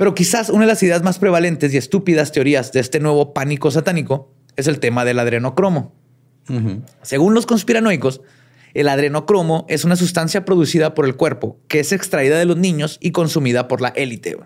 Pero 0.00 0.14
quizás 0.14 0.48
una 0.48 0.62
de 0.62 0.68
las 0.68 0.82
ideas 0.82 1.02
más 1.02 1.18
prevalentes 1.18 1.74
y 1.74 1.76
estúpidas 1.76 2.32
teorías 2.32 2.72
de 2.72 2.80
este 2.80 3.00
nuevo 3.00 3.34
pánico 3.34 3.70
satánico 3.70 4.32
es 4.56 4.66
el 4.66 4.80
tema 4.80 5.04
del 5.04 5.18
adrenocromo. 5.18 5.94
Según 7.02 7.34
los 7.34 7.44
conspiranoicos, 7.44 8.22
el 8.72 8.88
adrenocromo 8.88 9.66
es 9.68 9.84
una 9.84 9.96
sustancia 9.96 10.46
producida 10.46 10.94
por 10.94 11.04
el 11.04 11.16
cuerpo 11.16 11.58
que 11.68 11.80
es 11.80 11.92
extraída 11.92 12.38
de 12.38 12.46
los 12.46 12.56
niños 12.56 12.96
y 13.02 13.10
consumida 13.10 13.68
por 13.68 13.82
la 13.82 13.88
élite 13.88 14.38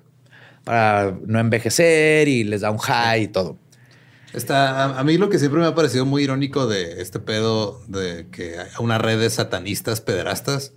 para 0.64 1.16
no 1.24 1.38
envejecer 1.38 2.26
y 2.26 2.42
les 2.42 2.62
da 2.62 2.72
un 2.72 2.78
high 2.78 3.22
y 3.22 3.28
todo. 3.28 3.56
Está, 4.32 4.70
a, 4.70 4.98
a 4.98 5.04
mí 5.04 5.18
lo 5.18 5.28
que 5.28 5.38
siempre 5.38 5.60
me 5.60 5.66
ha 5.66 5.74
parecido 5.76 6.04
muy 6.04 6.24
irónico 6.24 6.66
de 6.66 7.00
este 7.00 7.20
pedo 7.20 7.80
de 7.86 8.26
que 8.32 8.58
hay 8.58 8.66
una 8.80 8.98
red 8.98 9.20
de 9.20 9.30
satanistas 9.30 10.00
pederastas 10.00 10.72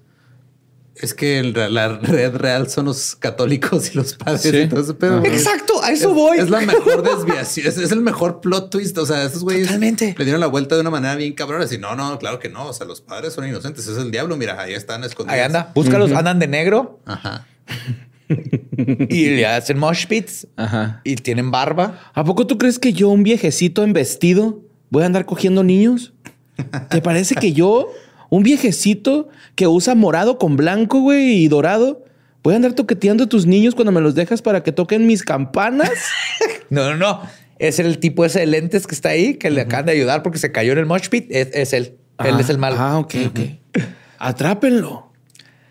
es 1.01 1.13
que 1.13 1.39
el 1.39 1.53
la 1.73 1.97
red 1.97 2.35
real 2.35 2.69
son 2.69 2.85
los 2.85 3.15
católicos 3.15 3.91
y 3.93 3.97
los 3.97 4.13
padres 4.15 4.41
Sí. 4.41 4.55
y 4.57 4.67
todo 4.67 4.81
ese 4.81 4.93
pedo. 4.93 5.19
güey. 5.19 5.31
Exacto, 5.31 5.81
a 5.83 5.91
eso 5.91 6.09
Es- 6.09 6.15
voy. 6.15 6.37
Es 6.39 6.49
la 6.49 6.61
mejor 6.61 7.03
desviación, 7.03 7.67
es, 7.67 7.77
es 7.77 7.91
el 7.91 8.01
mejor 8.01 8.41
plot 8.41 8.69
twist. 8.69 8.97
O 8.97 9.05
sea, 9.05 9.23
esos 9.23 9.43
güeyes 9.43 9.67
Totalmente. 9.67 10.15
le 10.17 10.23
dieron 10.25 10.39
la 10.41 10.47
vuelta 10.47 10.75
de 10.75 10.81
una 10.81 10.89
manera 10.89 11.15
bien 11.15 11.33
cabrona. 11.33 11.65
Y 11.71 11.77
no, 11.77 11.95
no, 11.95 12.17
claro 12.19 12.39
que 12.39 12.49
no. 12.49 12.67
O 12.67 12.73
sea, 12.73 12.85
los 12.87 13.01
padres 13.01 13.33
son 13.33 13.47
inocentes. 13.47 13.87
Es 13.87 13.97
el 13.97 14.11
diablo. 14.11 14.37
Mira, 14.37 14.59
ahí 14.61 14.73
están 14.73 15.03
escondidos. 15.03 15.33
Ahí 15.39 15.41
anda, 15.45 15.71
búscalos, 15.75 16.11
andan 16.11 16.39
de 16.39 16.47
negro 16.47 16.99
Ajá. 17.05 17.45
y 18.29 19.29
le 19.29 19.45
hacen 19.45 19.77
mosh 19.77 20.05
pits 20.07 20.47
Ajá. 20.57 21.01
y 21.03 21.15
tienen 21.15 21.51
barba. 21.51 22.11
¿A 22.13 22.23
poco 22.23 22.45
tú 22.47 22.57
crees 22.57 22.79
que 22.79 22.93
yo, 22.93 23.09
un 23.09 23.23
viejecito 23.23 23.83
en 23.83 23.93
vestido, 23.93 24.61
voy 24.89 25.03
a 25.03 25.05
andar 25.05 25.25
cogiendo 25.25 25.63
niños? 25.63 26.13
¿Te 26.89 27.01
parece 27.01 27.35
que 27.35 27.53
yo, 27.53 27.87
un 28.29 28.43
viejecito 28.43 29.29
que 29.55 29.67
usa 29.67 29.95
morado 29.95 30.37
con 30.37 30.55
blanco, 30.55 30.99
güey, 30.99 31.43
y 31.43 31.47
dorado, 31.47 32.05
voy 32.43 32.53
a 32.53 32.57
andar 32.57 32.73
toqueteando 32.73 33.25
a 33.25 33.27
tus 33.27 33.45
niños 33.45 33.75
cuando 33.75 33.91
me 33.91 34.01
los 34.01 34.15
dejas 34.15 34.41
para 34.41 34.63
que 34.63 34.71
toquen 34.71 35.07
mis 35.07 35.23
campanas? 35.23 35.91
No, 36.69 36.89
no, 36.89 36.97
no. 36.97 37.21
Es 37.59 37.79
el 37.79 37.97
tipo 37.97 38.25
ese 38.25 38.41
de 38.41 38.45
lentes 38.45 38.87
que 38.87 38.93
está 38.93 39.07
ahí, 39.07 39.35
que 39.35 39.49
le 39.49 39.61
acaban 39.61 39.85
de 39.85 39.93
ayudar 39.93 40.21
porque 40.21 40.37
se 40.37 40.51
cayó 40.51 40.73
en 40.73 40.79
el 40.79 40.85
mosh 40.85 41.07
pit. 41.07 41.27
Es, 41.29 41.47
es 41.53 41.71
él. 41.71 41.97
él 42.19 42.35
Ah, 42.35 42.41
es 42.41 42.49
el 42.49 42.57
malo. 42.57 42.75
Ah, 42.77 42.99
ok, 42.99 43.15
ok. 43.27 43.39
Atrápenlo 44.19 45.13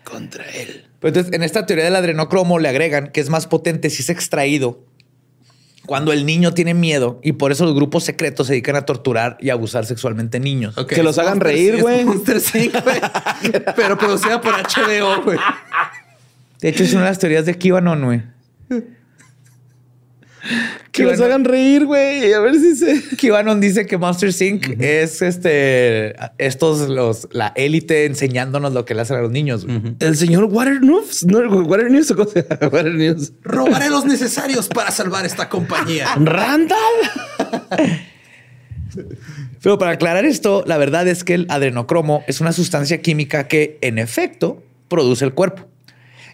contra 0.03 0.43
él. 0.49 0.85
Pero 0.99 1.09
entonces, 1.09 1.33
en 1.33 1.43
esta 1.43 1.67
teoría 1.67 1.85
del 1.85 1.95
adrenocromo 1.95 2.57
le 2.57 2.67
agregan 2.67 3.11
que 3.11 3.21
es 3.21 3.29
más 3.29 3.45
potente 3.45 3.91
si 3.91 4.01
es 4.01 4.09
extraído 4.09 4.86
cuando 5.87 6.11
el 6.13 6.25
niño 6.27 6.53
tiene 6.53 6.75
miedo 6.75 7.19
y 7.23 7.31
por 7.31 7.51
eso 7.51 7.65
los 7.65 7.73
grupos 7.73 8.03
secretos 8.03 8.45
se 8.47 8.53
dedican 8.53 8.75
a 8.75 8.83
torturar 8.83 9.37
y 9.39 9.49
abusar 9.49 9.85
sexualmente 9.87 10.39
niños. 10.39 10.75
Que 10.87 11.01
los 11.01 11.17
hagan 11.17 11.39
Monster- 11.39 11.47
reír, 11.53 11.81
güey. 11.81 12.05
Monster 12.05 12.37
Inc, 12.53 12.83
güey. 12.83 13.01
Pero 13.75 13.97
producida 13.97 14.39
por 14.39 14.53
HBO, 14.53 15.23
güey. 15.23 15.39
De 16.61 16.69
hecho, 16.69 16.83
es 16.83 16.91
una 16.93 17.03
de 17.05 17.09
las 17.09 17.19
teorías 17.19 17.45
de 17.47 17.57
QAnon, 17.57 18.03
güey. 18.03 18.21
Que 20.97 21.03
los 21.03 21.21
hagan 21.21 21.45
reír, 21.45 21.85
güey. 21.85 22.33
A 22.33 22.39
ver 22.39 22.55
si 22.55 22.75
se. 22.75 23.03
QAnon 23.21 23.61
dice 23.61 23.85
que 23.85 23.97
Monster 23.97 24.29
Inc. 24.41 24.81
es 24.81 25.21
este 25.21 26.15
estos 26.37 26.89
los 26.89 27.27
la 27.31 27.53
élite 27.55 28.05
enseñándonos 28.05 28.73
lo 28.73 28.85
que 28.85 28.95
le 28.95 29.01
hacen 29.01 29.17
a 29.17 29.21
los 29.21 29.31
niños. 29.31 29.65
El 29.99 30.17
señor 30.17 30.45
Water 30.45 30.81
News. 30.81 31.25
No, 31.25 31.39
Water 31.39 31.91
News? 31.91 32.11
Water 32.11 32.93
News. 32.95 33.33
Robaré 33.43 33.89
los 33.89 34.05
necesarios 34.05 34.67
para 34.67 34.91
salvar 34.91 35.25
esta 35.25 35.49
compañía. 35.49 36.07
Randall. 36.19 36.77
Pero 39.61 39.77
para 39.77 39.91
aclarar 39.91 40.25
esto, 40.25 40.63
la 40.65 40.77
verdad 40.77 41.07
es 41.07 41.23
que 41.23 41.35
el 41.35 41.45
adrenocromo 41.49 42.23
es 42.27 42.41
una 42.41 42.53
sustancia 42.53 43.01
química 43.01 43.47
que 43.47 43.77
en 43.81 43.99
efecto 43.99 44.63
produce 44.87 45.25
el 45.25 45.33
cuerpo. 45.33 45.67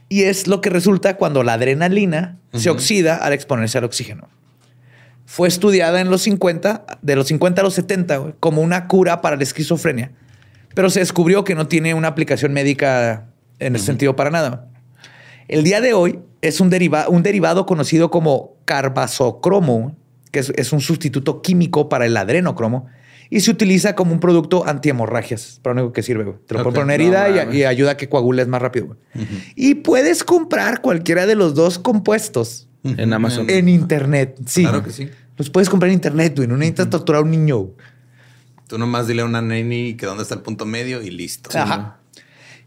Y 0.10 0.24
es 0.24 0.48
lo 0.48 0.62
que 0.62 0.70
resulta 0.70 1.18
cuando 1.18 1.44
la 1.44 1.54
adrenalina 1.54 2.38
se 2.54 2.70
oxida 2.70 3.16
al 3.16 3.34
exponerse 3.34 3.78
al 3.78 3.84
oxígeno. 3.86 4.30
Fue 5.26 5.48
estudiada 5.48 6.02
en 6.02 6.10
los 6.10 6.22
50, 6.24 6.86
de 7.02 7.16
los 7.16 7.28
50 7.28 7.62
a 7.62 7.64
los 7.64 7.74
70, 7.76 8.18
güey, 8.18 8.34
como 8.40 8.62
una 8.62 8.88
cura 8.88 9.22
para 9.22 9.36
la 9.36 9.44
esquizofrenia. 9.44 10.12
Pero 10.76 10.90
se 10.90 11.00
descubrió 11.00 11.44
que 11.44 11.56
no 11.56 11.68
tiene 11.68 11.94
una 11.94 12.10
aplicación 12.10 12.52
médica 12.54 13.28
en 13.60 13.76
ese 13.76 13.86
sentido 13.86 14.16
para 14.16 14.30
nada. 14.32 14.68
El 15.48 15.64
día 15.64 15.82
de 15.82 15.94
hoy 15.94 16.20
es 16.42 16.60
un, 16.60 16.70
deriva- 16.70 17.08
un 17.08 17.24
derivado 17.24 17.66
conocido 17.66 18.10
como 18.12 18.58
carbazocromo, 18.66 19.96
que 20.32 20.40
es, 20.40 20.52
es 20.56 20.74
un 20.74 20.82
sustituto 20.82 21.42
químico 21.42 21.90
para 21.90 22.06
el 22.06 22.18
adrenocromo 22.18 22.88
y 23.30 23.40
se 23.42 23.52
utiliza 23.52 23.96
como 23.96 24.12
un 24.14 24.20
producto 24.20 24.66
antihemorragias. 24.68 25.60
Para 25.62 25.76
lo 25.76 25.82
único 25.84 25.94
que 25.94 26.04
sirve, 26.04 26.24
güey. 26.24 26.38
Te 26.46 26.54
lo 26.56 26.60
Ok, 26.62 26.64
pones 26.66 26.76
por 26.76 26.84
una 26.84 26.98
no 26.98 27.04
herida 27.04 27.54
y- 27.54 27.64
ayuda 27.64 27.92
a 27.92 27.98
que 27.98 28.10
coagules 28.10 28.48
más 28.48 28.62
rápido. 28.62 28.98
Y 29.56 29.76
puedes 29.76 30.24
comprar 30.24 30.82
cualquiera 30.82 31.26
de 31.26 31.36
los 31.36 31.56
dos 31.56 31.80
compuestos 31.80 32.68
En 32.84 33.14
Amazon. 33.14 33.50
en 33.50 33.70
internet. 33.70 34.38
Sí. 34.46 34.64
Claro 34.64 34.84
que 34.84 34.92
sí. 34.92 35.10
Los 35.38 35.50
puedes 35.50 35.70
comprar 35.70 35.90
en 35.90 35.96
internet, 35.96 36.34
güey. 36.36 36.48
No 36.48 36.58
necesitas 36.58 36.90
torturar 36.90 37.22
a 37.22 37.24
un 37.24 37.32
niño. 37.32 37.70
Tú 38.68 38.78
nomás 38.78 39.08
dile 39.08 39.22
a 39.22 39.26
una 39.26 39.42
neni 39.42 39.96
que 39.96 40.06
dónde 40.06 40.24
está 40.24 40.36
el 40.36 40.42
punto 40.42 40.66
medio 40.66 41.02
y 41.02 41.10
listo. 41.10 41.50
Ajá. 41.58 42.00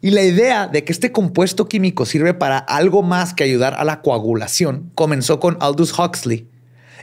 Y 0.01 0.11
la 0.11 0.23
idea 0.23 0.67
de 0.69 0.85
que 0.85 0.93
este 0.93 1.11
compuesto 1.11 1.69
químico 1.69 2.05
sirve 2.07 2.35
para 2.35 2.59
algo 2.59 3.03
más 3.03 3.35
que 3.35 3.45
ayudar 3.45 3.75
a 3.75 3.85
la 3.85 4.03
coagulación 4.03 4.91
comenzó 4.95 5.41
con 5.41 5.57
Aldous 5.61 5.99
Huxley 5.99 6.49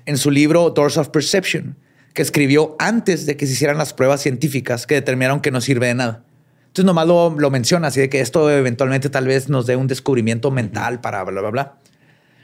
en 0.05 0.17
su 0.17 0.31
libro 0.31 0.69
Doors 0.69 0.97
of 0.97 1.09
Perception, 1.09 1.75
que 2.13 2.21
escribió 2.21 2.75
antes 2.79 3.25
de 3.25 3.35
que 3.35 3.47
se 3.47 3.53
hicieran 3.53 3.77
las 3.77 3.93
pruebas 3.93 4.21
científicas 4.21 4.85
que 4.85 4.95
determinaron 4.95 5.41
que 5.41 5.51
no 5.51 5.59
sirve 5.59 5.87
de 5.87 5.95
nada. 5.95 6.23
Entonces 6.67 6.85
nomás 6.85 7.07
lo, 7.07 7.35
lo 7.37 7.49
menciona, 7.51 7.87
así 7.87 7.99
de 7.99 8.09
que 8.09 8.19
esto 8.19 8.49
eventualmente 8.49 9.09
tal 9.09 9.27
vez 9.27 9.49
nos 9.49 9.65
dé 9.65 9.75
un 9.75 9.87
descubrimiento 9.87 10.51
mental 10.51 11.01
para 11.01 11.23
bla, 11.23 11.41
bla, 11.41 11.49
bla. 11.49 11.77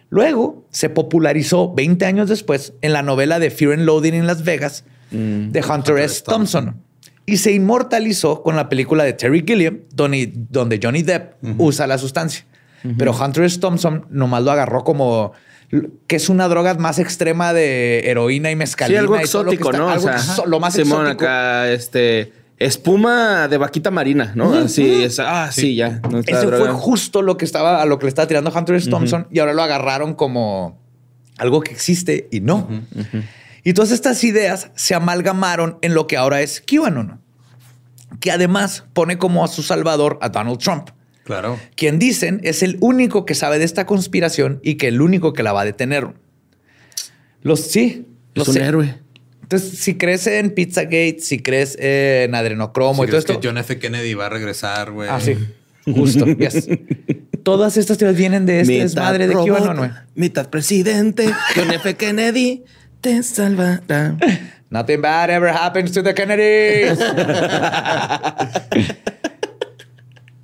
Luego 0.09 0.65
se 0.71 0.89
popularizó 0.89 1.73
20 1.73 2.05
años 2.05 2.29
después 2.29 2.73
en 2.81 2.93
la 2.93 3.03
novela 3.03 3.39
de 3.39 3.51
Fear 3.51 3.73
and 3.73 3.83
Loathing 3.83 4.13
en 4.15 4.27
Las 4.27 4.43
Vegas 4.43 4.83
de 5.11 5.63
Hunter 5.67 5.97
S. 5.99 6.23
Thompson 6.23 6.81
y 7.25 7.37
se 7.37 7.51
inmortalizó 7.51 8.41
con 8.41 8.55
la 8.55 8.69
película 8.69 9.03
de 9.03 9.13
Terry 9.13 9.43
Gilliam, 9.45 9.79
donde, 9.93 10.31
donde 10.33 10.79
Johnny 10.81 11.03
Depp 11.03 11.33
usa 11.59 11.85
la 11.87 11.97
sustancia. 11.97 12.45
Pero 12.97 13.13
Hunter 13.15 13.43
S. 13.43 13.59
Thompson 13.59 14.05
nomás 14.09 14.43
lo 14.43 14.51
agarró 14.51 14.83
como 14.83 15.33
que 16.07 16.15
es 16.15 16.29
una 16.29 16.47
droga 16.47 16.73
más 16.75 16.97
extrema 16.97 17.53
de 17.53 17.99
heroína 18.09 18.49
y 18.49 18.53
Sí, 18.53 18.57
mezcalina. 18.57 18.99
algo 19.01 19.19
y 19.19 19.23
todo 19.29 19.43
lo 19.43 19.49
que 19.51 19.55
exótico, 19.57 19.69
está- 19.69 19.77
¿no? 19.77 19.89
algo 19.91 20.07
o 20.07 20.17
sea, 20.17 20.45
lo 20.47 20.59
más 20.59 20.73
Simón 20.73 21.01
exótico. 21.01 21.25
acá, 21.25 21.71
este, 21.71 22.33
espuma 22.59 23.47
de 23.47 23.57
vaquita 23.57 23.89
marina, 23.89 24.33
¿no? 24.35 24.53
Así 24.53 25.03
es. 25.03 25.19
Ah, 25.19 25.49
sí, 25.51 25.75
ya. 25.75 26.01
No 26.11 26.19
Ese 26.19 26.47
fue 26.47 26.69
justo 26.69 27.21
lo 27.21 27.37
que 27.37 27.45
estaba 27.45 27.81
a 27.81 27.85
lo 27.85 27.97
que 27.97 28.05
le 28.05 28.09
estaba 28.09 28.27
tirando 28.27 28.51
Hunter 28.53 28.75
S. 28.75 28.89
Thompson 28.89 29.27
y 29.31 29.39
ahora 29.39 29.53
lo 29.53 29.63
agarraron 29.63 30.13
como 30.13 30.79
algo 31.37 31.61
que 31.61 31.71
existe 31.71 32.27
y 32.31 32.41
no. 32.41 32.67
Y 33.63 33.73
todas 33.73 33.91
estas 33.91 34.23
ideas 34.23 34.71
se 34.75 34.93
amalgamaron 34.93 35.77
en 35.81 35.93
lo 35.93 36.05
que 36.07 36.17
ahora 36.17 36.41
es 36.41 36.61
QAnon, 36.61 37.21
que 38.19 38.31
además 38.31 38.83
pone 38.93 39.17
como 39.17 39.43
a 39.43 39.47
su 39.47 39.63
salvador 39.63 40.17
a 40.21 40.29
Donald 40.29 40.59
Trump, 40.59 40.89
Claro. 41.23 41.59
quien 41.75 41.99
dicen 41.99 42.41
es 42.43 42.63
el 42.63 42.77
único 42.81 43.25
que 43.25 43.35
sabe 43.35 43.59
de 43.59 43.65
esta 43.65 43.85
conspiración 43.85 44.59
y 44.63 44.75
que 44.75 44.87
el 44.87 45.01
único 45.01 45.31
que 45.33 45.43
la 45.43 45.53
va 45.53 45.61
a 45.61 45.65
detener. 45.65 46.13
Los 47.41 47.61
sí, 47.61 48.05
Es 48.33 48.47
los 48.47 48.47
un 48.49 48.57
héroe. 48.57 48.95
Entonces, 49.51 49.79
si 49.79 49.97
crees 49.97 50.27
en 50.27 50.51
Pizzagate, 50.51 51.21
si 51.21 51.39
crees 51.39 51.75
en 51.79 52.35
adrenocromo 52.35 53.01
Si 53.01 53.01
y 53.01 53.05
todo 53.05 53.07
crees 53.07 53.25
que 53.25 53.31
esto, 53.31 53.47
John 53.47 53.57
F. 53.57 53.79
Kennedy 53.79 54.13
va 54.13 54.27
a 54.27 54.29
regresar, 54.29 54.91
güey. 54.91 55.09
Ah, 55.09 55.19
sí. 55.19 55.35
Justo. 55.85 56.27
yes. 56.27 56.67
Todas 57.43 57.75
estas 57.75 57.97
teorías 57.97 58.15
vienen 58.15 58.45
de 58.45 58.61
este 58.61 58.73
desmadre 58.73 59.25
de 59.25 59.33
QAnon, 59.33 59.77
güey. 59.77 59.89
Mitad 60.13 60.51
presidente. 60.51 61.33
John 61.55 61.71
F. 61.71 61.95
Kennedy 61.95 62.63
te 63.01 63.23
salvará. 63.23 64.15
Nothing 64.69 65.01
bad 65.01 65.31
ever 65.31 65.49
happens 65.49 65.93
to 65.93 66.03
the 66.03 66.13
Kennedys. 66.13 66.99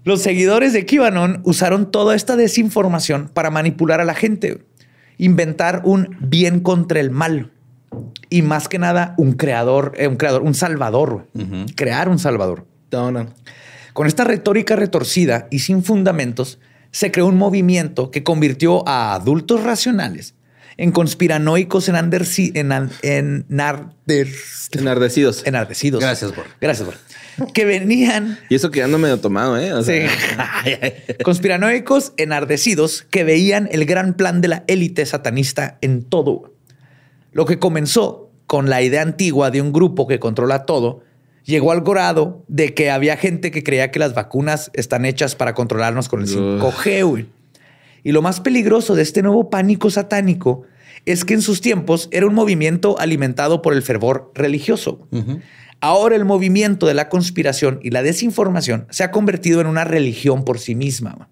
Los 0.04 0.24
seguidores 0.24 0.74
de 0.74 0.84
QAnon 0.88 1.42
usaron 1.44 1.92
toda 1.92 2.16
esta 2.16 2.36
desinformación 2.36 3.30
para 3.32 3.52
manipular 3.52 4.02
a 4.02 4.04
la 4.04 4.16
gente, 4.16 4.64
inventar 5.20 5.84
un 5.84 6.18
bien 6.22 6.60
contra 6.60 7.00
el 7.00 7.12
mal 7.12 7.52
y 8.30 8.42
más 8.42 8.68
que 8.68 8.80
nada 8.80 9.14
un 9.18 9.34
creador, 9.34 9.94
eh, 9.98 10.08
un 10.08 10.16
creador, 10.18 10.42
un 10.44 10.54
salvador, 10.54 11.28
crear 11.76 12.10
un 12.10 12.20
salvador. 12.20 12.66
No, 12.92 13.12
no. 13.12 13.28
Con 13.94 14.08
esta 14.08 14.24
retórica 14.24 14.76
retorcida 14.76 15.48
y 15.52 15.60
sin 15.60 15.84
fundamentos, 15.84 16.60
se 16.92 17.12
creó 17.12 17.28
un 17.28 17.38
movimiento 17.38 18.12
que 18.12 18.24
convirtió 18.24 18.88
a 18.88 19.14
adultos 19.16 19.64
racionales 19.64 20.36
en 20.78 20.92
conspiranoicos 20.92 21.88
enanderci- 21.90 22.52
enan- 22.54 22.90
enarder- 23.02 24.34
Enardecidos. 24.74 25.46
enardecidos. 25.46 26.02
Gracias, 26.02 26.36
Bor. 26.36 26.46
Gracias, 26.60 26.86
Bor. 26.86 26.96
Que 27.54 27.66
venían 27.66 28.40
Y 28.50 28.56
eso 28.56 28.72
que 28.72 28.82
ando 28.84 28.98
medio 28.98 29.20
tomado, 29.20 29.58
¿eh? 29.58 29.74
O 29.74 29.84
sea, 29.84 30.10
Sí. 30.10 30.74
Conspiranoicos 31.24 32.14
enardecidos 32.18 33.04
que 33.10 33.24
veían 33.24 33.68
el 33.72 33.86
gran 33.86 34.14
plan 34.16 34.42
de 34.42 34.48
la 34.50 34.64
élite 34.68 35.06
satanista 35.06 35.78
en 35.82 36.04
todo. 36.04 36.54
Lo 37.36 37.46
que 37.46 37.60
comenzó 37.60 38.32
con 38.48 38.70
la 38.70 38.82
idea 38.82 39.02
antigua 39.02 39.52
de 39.52 39.62
un 39.62 39.74
grupo 39.74 40.08
que 40.08 40.20
controla 40.20 40.66
todo, 40.66 41.02
llegó 41.44 41.74
al 41.74 41.82
grado 41.82 42.46
de 42.48 42.74
que 42.74 42.90
había 42.90 43.18
gente 43.18 43.52
que 43.52 43.62
creía 43.62 43.92
que 43.92 44.00
las 44.00 44.14
vacunas 44.14 44.72
están 44.74 45.04
hechas 45.04 45.36
para 45.36 45.54
controlarnos 45.54 46.08
con 46.08 46.22
el 46.22 46.30
5G. 46.30 47.06
güey. 47.06 47.26
Y 48.04 48.14
lo 48.14 48.22
más 48.22 48.40
peligroso 48.40 48.96
de 48.96 49.04
este 49.04 49.22
nuevo 49.22 49.50
pánico 49.50 49.90
satánico 49.90 50.64
es 51.06 51.26
que 51.26 51.34
en 51.34 51.42
sus 51.42 51.60
tiempos 51.60 52.08
era 52.12 52.26
un 52.26 52.34
movimiento 52.34 52.98
alimentado 53.00 53.62
por 53.62 53.74
el 53.74 53.82
fervor 53.82 54.32
religioso. 54.34 55.06
Ahora 55.82 56.16
el 56.16 56.24
movimiento 56.24 56.88
de 56.88 56.94
la 56.94 57.10
conspiración 57.10 57.82
y 57.84 57.90
la 57.90 58.02
desinformación 58.02 58.88
se 58.92 59.04
ha 59.04 59.12
convertido 59.12 59.60
en 59.60 59.68
una 59.68 59.84
religión 59.84 60.46
por 60.46 60.58
sí 60.58 60.74
misma. 60.74 61.28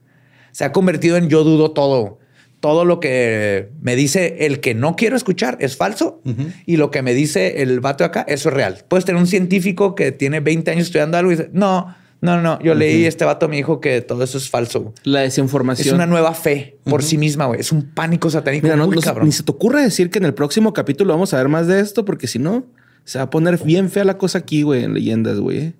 Se 0.51 0.65
ha 0.65 0.73
convertido 0.73 1.15
en 1.15 1.29
yo 1.29 1.45
dudo 1.45 1.71
todo. 1.71 2.19
Todo 2.63 2.85
lo 2.85 3.01
que 3.01 3.71
me 3.81 3.97
dice 3.97 4.45
el 4.45 4.61
que 4.61 4.73
no 4.73 4.95
quiero 4.95 5.17
escuchar 5.17 5.57
es 5.59 5.75
falso 5.75 6.21
y 6.65 6.77
lo 6.77 6.91
que 6.91 7.01
me 7.01 7.13
dice 7.13 7.61
el 7.61 7.81
vato 7.81 8.05
de 8.05 8.07
acá, 8.07 8.21
eso 8.25 8.47
es 8.47 8.55
real. 8.55 8.85
Puedes 8.87 9.03
tener 9.03 9.19
un 9.19 9.27
científico 9.27 9.95
que 9.95 10.13
tiene 10.13 10.39
20 10.39 10.71
años 10.71 10.83
estudiando 10.83 11.17
algo 11.17 11.33
y 11.33 11.35
dice, 11.35 11.49
no, 11.51 11.93
no, 12.21 12.41
no, 12.41 12.61
yo 12.61 12.73
leí, 12.73 13.05
este 13.05 13.25
vato 13.25 13.49
me 13.49 13.57
dijo 13.57 13.81
que 13.81 13.99
todo 13.99 14.23
eso 14.23 14.37
es 14.37 14.49
falso. 14.49 14.93
la 15.03 15.19
desinformación. 15.19 15.89
Es 15.89 15.93
una 15.93 16.05
nueva 16.05 16.33
fe 16.33 16.77
por 16.85 17.03
sí 17.03 17.17
misma, 17.17 17.47
güey. 17.47 17.59
Es 17.59 17.73
un 17.73 17.93
pánico 17.93 18.29
satánico 18.29 18.63
Mira, 18.63 18.77
no, 18.77 18.87
muy 18.87 18.95
no 18.95 19.01
cabrón. 19.01 19.25
ni 19.25 19.33
se 19.33 19.43
te 19.43 19.51
ocurra 19.51 19.81
decir 19.81 20.09
que 20.09 20.19
en 20.19 20.25
el 20.25 20.33
próximo 20.33 20.71
capítulo 20.71 21.11
vamos 21.11 21.33
a 21.33 21.37
ver 21.39 21.49
más 21.49 21.67
de 21.67 21.81
esto, 21.81 22.05
porque 22.05 22.27
si 22.27 22.39
no, 22.39 22.65
se 23.03 23.17
va 23.17 23.25
a 23.25 23.29
poner 23.29 23.61
bien 23.61 23.89
fea 23.89 24.05
la 24.05 24.17
cosa 24.17 24.37
aquí, 24.37 24.63
güey, 24.63 24.85
en 24.85 24.93
leyendas, 24.93 25.37
güey. 25.37 25.57
¿eh? 25.57 25.73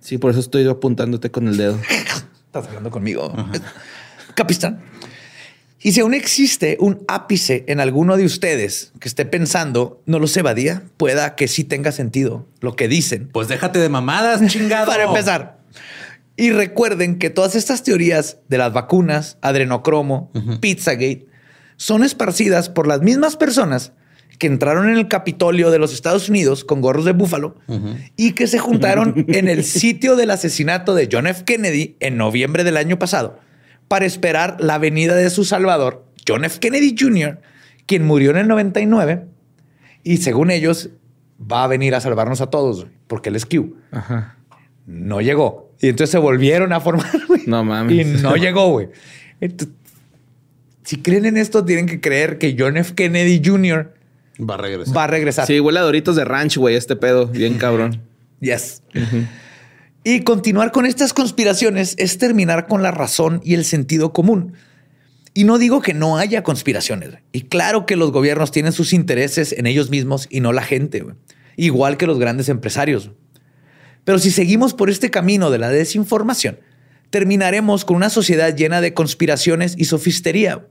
Sí, 0.00 0.16
por 0.16 0.30
eso 0.30 0.40
estoy 0.40 0.66
apuntándote 0.66 1.30
con 1.30 1.48
el 1.48 1.58
dedo. 1.58 1.78
Estás 2.54 2.68
hablando 2.68 2.92
conmigo. 2.92 3.34
Capistán. 4.36 4.80
Y 5.80 5.90
si 5.90 5.98
aún 5.98 6.14
existe 6.14 6.76
un 6.78 7.02
ápice 7.08 7.64
en 7.66 7.80
alguno 7.80 8.16
de 8.16 8.24
ustedes 8.24 8.92
que 9.00 9.08
esté 9.08 9.26
pensando, 9.26 10.00
no 10.06 10.20
lo 10.20 10.28
sé, 10.28 10.42
Badía, 10.42 10.84
pueda 10.96 11.34
que 11.34 11.48
sí 11.48 11.64
tenga 11.64 11.90
sentido 11.90 12.46
lo 12.60 12.76
que 12.76 12.86
dicen. 12.86 13.28
Pues 13.32 13.48
déjate 13.48 13.80
de 13.80 13.88
mamadas, 13.88 14.40
chingado. 14.52 14.86
Para 14.86 15.02
empezar. 15.02 15.58
Y 16.36 16.52
recuerden 16.52 17.18
que 17.18 17.28
todas 17.28 17.56
estas 17.56 17.82
teorías 17.82 18.38
de 18.48 18.58
las 18.58 18.72
vacunas, 18.72 19.36
adrenocromo, 19.40 20.30
Pizzagate, 20.60 21.26
son 21.76 22.04
esparcidas 22.04 22.68
por 22.68 22.86
las 22.86 23.00
mismas 23.00 23.36
personas 23.36 23.94
que 24.38 24.46
entraron 24.46 24.88
en 24.88 24.96
el 24.96 25.08
Capitolio 25.08 25.70
de 25.70 25.78
los 25.78 25.92
Estados 25.92 26.28
Unidos 26.28 26.64
con 26.64 26.80
gorros 26.80 27.04
de 27.04 27.12
búfalo 27.12 27.56
y 28.16 28.32
que 28.32 28.46
se 28.46 28.58
juntaron 28.58 29.24
en 29.28 29.48
el 29.48 29.64
sitio 29.64 30.16
del 30.16 30.30
asesinato 30.30 30.94
de 30.94 31.08
John 31.10 31.26
F. 31.26 31.44
Kennedy 31.44 31.96
en 32.00 32.16
noviembre 32.16 32.64
del 32.64 32.76
año 32.76 32.98
pasado 32.98 33.38
para 33.88 34.06
esperar 34.06 34.56
la 34.60 34.78
venida 34.78 35.14
de 35.14 35.30
su 35.30 35.44
salvador, 35.44 36.04
John 36.26 36.44
F. 36.44 36.58
Kennedy 36.58 36.96
Jr., 36.98 37.40
quien 37.86 38.04
murió 38.04 38.30
en 38.30 38.38
el 38.38 38.48
99 38.48 39.26
y 40.02 40.18
según 40.18 40.50
ellos 40.50 40.90
va 41.40 41.64
a 41.64 41.66
venir 41.66 41.94
a 41.94 42.00
salvarnos 42.00 42.40
a 42.40 42.48
todos 42.50 42.86
porque 43.06 43.28
él 43.28 43.36
es 43.36 43.46
Q. 43.46 43.76
Ajá. 43.90 44.38
No 44.86 45.20
llegó. 45.20 45.72
Y 45.80 45.88
entonces 45.88 46.10
se 46.10 46.18
volvieron 46.18 46.72
a 46.72 46.80
formar. 46.80 47.10
No 47.46 47.64
mames. 47.64 48.06
Y 48.06 48.22
no 48.22 48.36
llegó, 48.36 48.70
güey. 48.70 48.88
Si 50.82 50.96
creen 50.98 51.26
en 51.26 51.36
esto, 51.36 51.64
tienen 51.64 51.86
que 51.86 52.00
creer 52.00 52.38
que 52.38 52.56
John 52.58 52.76
F. 52.76 52.94
Kennedy 52.94 53.42
Jr. 53.44 53.94
Va 54.38 54.54
a 54.54 54.58
regresar. 54.58 54.96
va 54.96 55.04
a 55.04 55.06
regresar. 55.06 55.46
Sí, 55.46 55.60
huele 55.60 55.78
a 55.78 55.82
Doritos 55.82 56.16
de 56.16 56.24
ranch, 56.24 56.56
güey, 56.56 56.76
este 56.76 56.96
pedo. 56.96 57.26
Bien 57.26 57.58
cabrón. 57.58 58.02
Yes. 58.40 58.82
Y 60.02 60.20
continuar 60.20 60.70
con 60.70 60.84
estas 60.84 61.14
conspiraciones 61.14 61.94
es 61.96 62.18
terminar 62.18 62.66
con 62.66 62.82
la 62.82 62.90
razón 62.90 63.40
y 63.42 63.54
el 63.54 63.64
sentido 63.64 64.12
común. 64.12 64.52
Y 65.32 65.44
no 65.44 65.56
digo 65.56 65.80
que 65.80 65.94
no 65.94 66.18
haya 66.18 66.42
conspiraciones. 66.42 67.10
Y 67.32 67.42
claro 67.42 67.86
que 67.86 67.96
los 67.96 68.12
gobiernos 68.12 68.50
tienen 68.50 68.72
sus 68.72 68.92
intereses 68.92 69.52
en 69.52 69.66
ellos 69.66 69.88
mismos 69.88 70.26
y 70.28 70.40
no 70.40 70.52
la 70.52 70.62
gente. 70.62 71.06
Igual 71.56 71.96
que 71.96 72.06
los 72.06 72.18
grandes 72.18 72.50
empresarios. 72.50 73.12
Pero 74.04 74.18
si 74.18 74.30
seguimos 74.30 74.74
por 74.74 74.90
este 74.90 75.10
camino 75.10 75.50
de 75.50 75.58
la 75.58 75.70
desinformación, 75.70 76.60
terminaremos 77.08 77.86
con 77.86 77.96
una 77.96 78.10
sociedad 78.10 78.54
llena 78.54 78.82
de 78.82 78.92
conspiraciones 78.92 79.74
y 79.78 79.86
sofistería, 79.86 80.66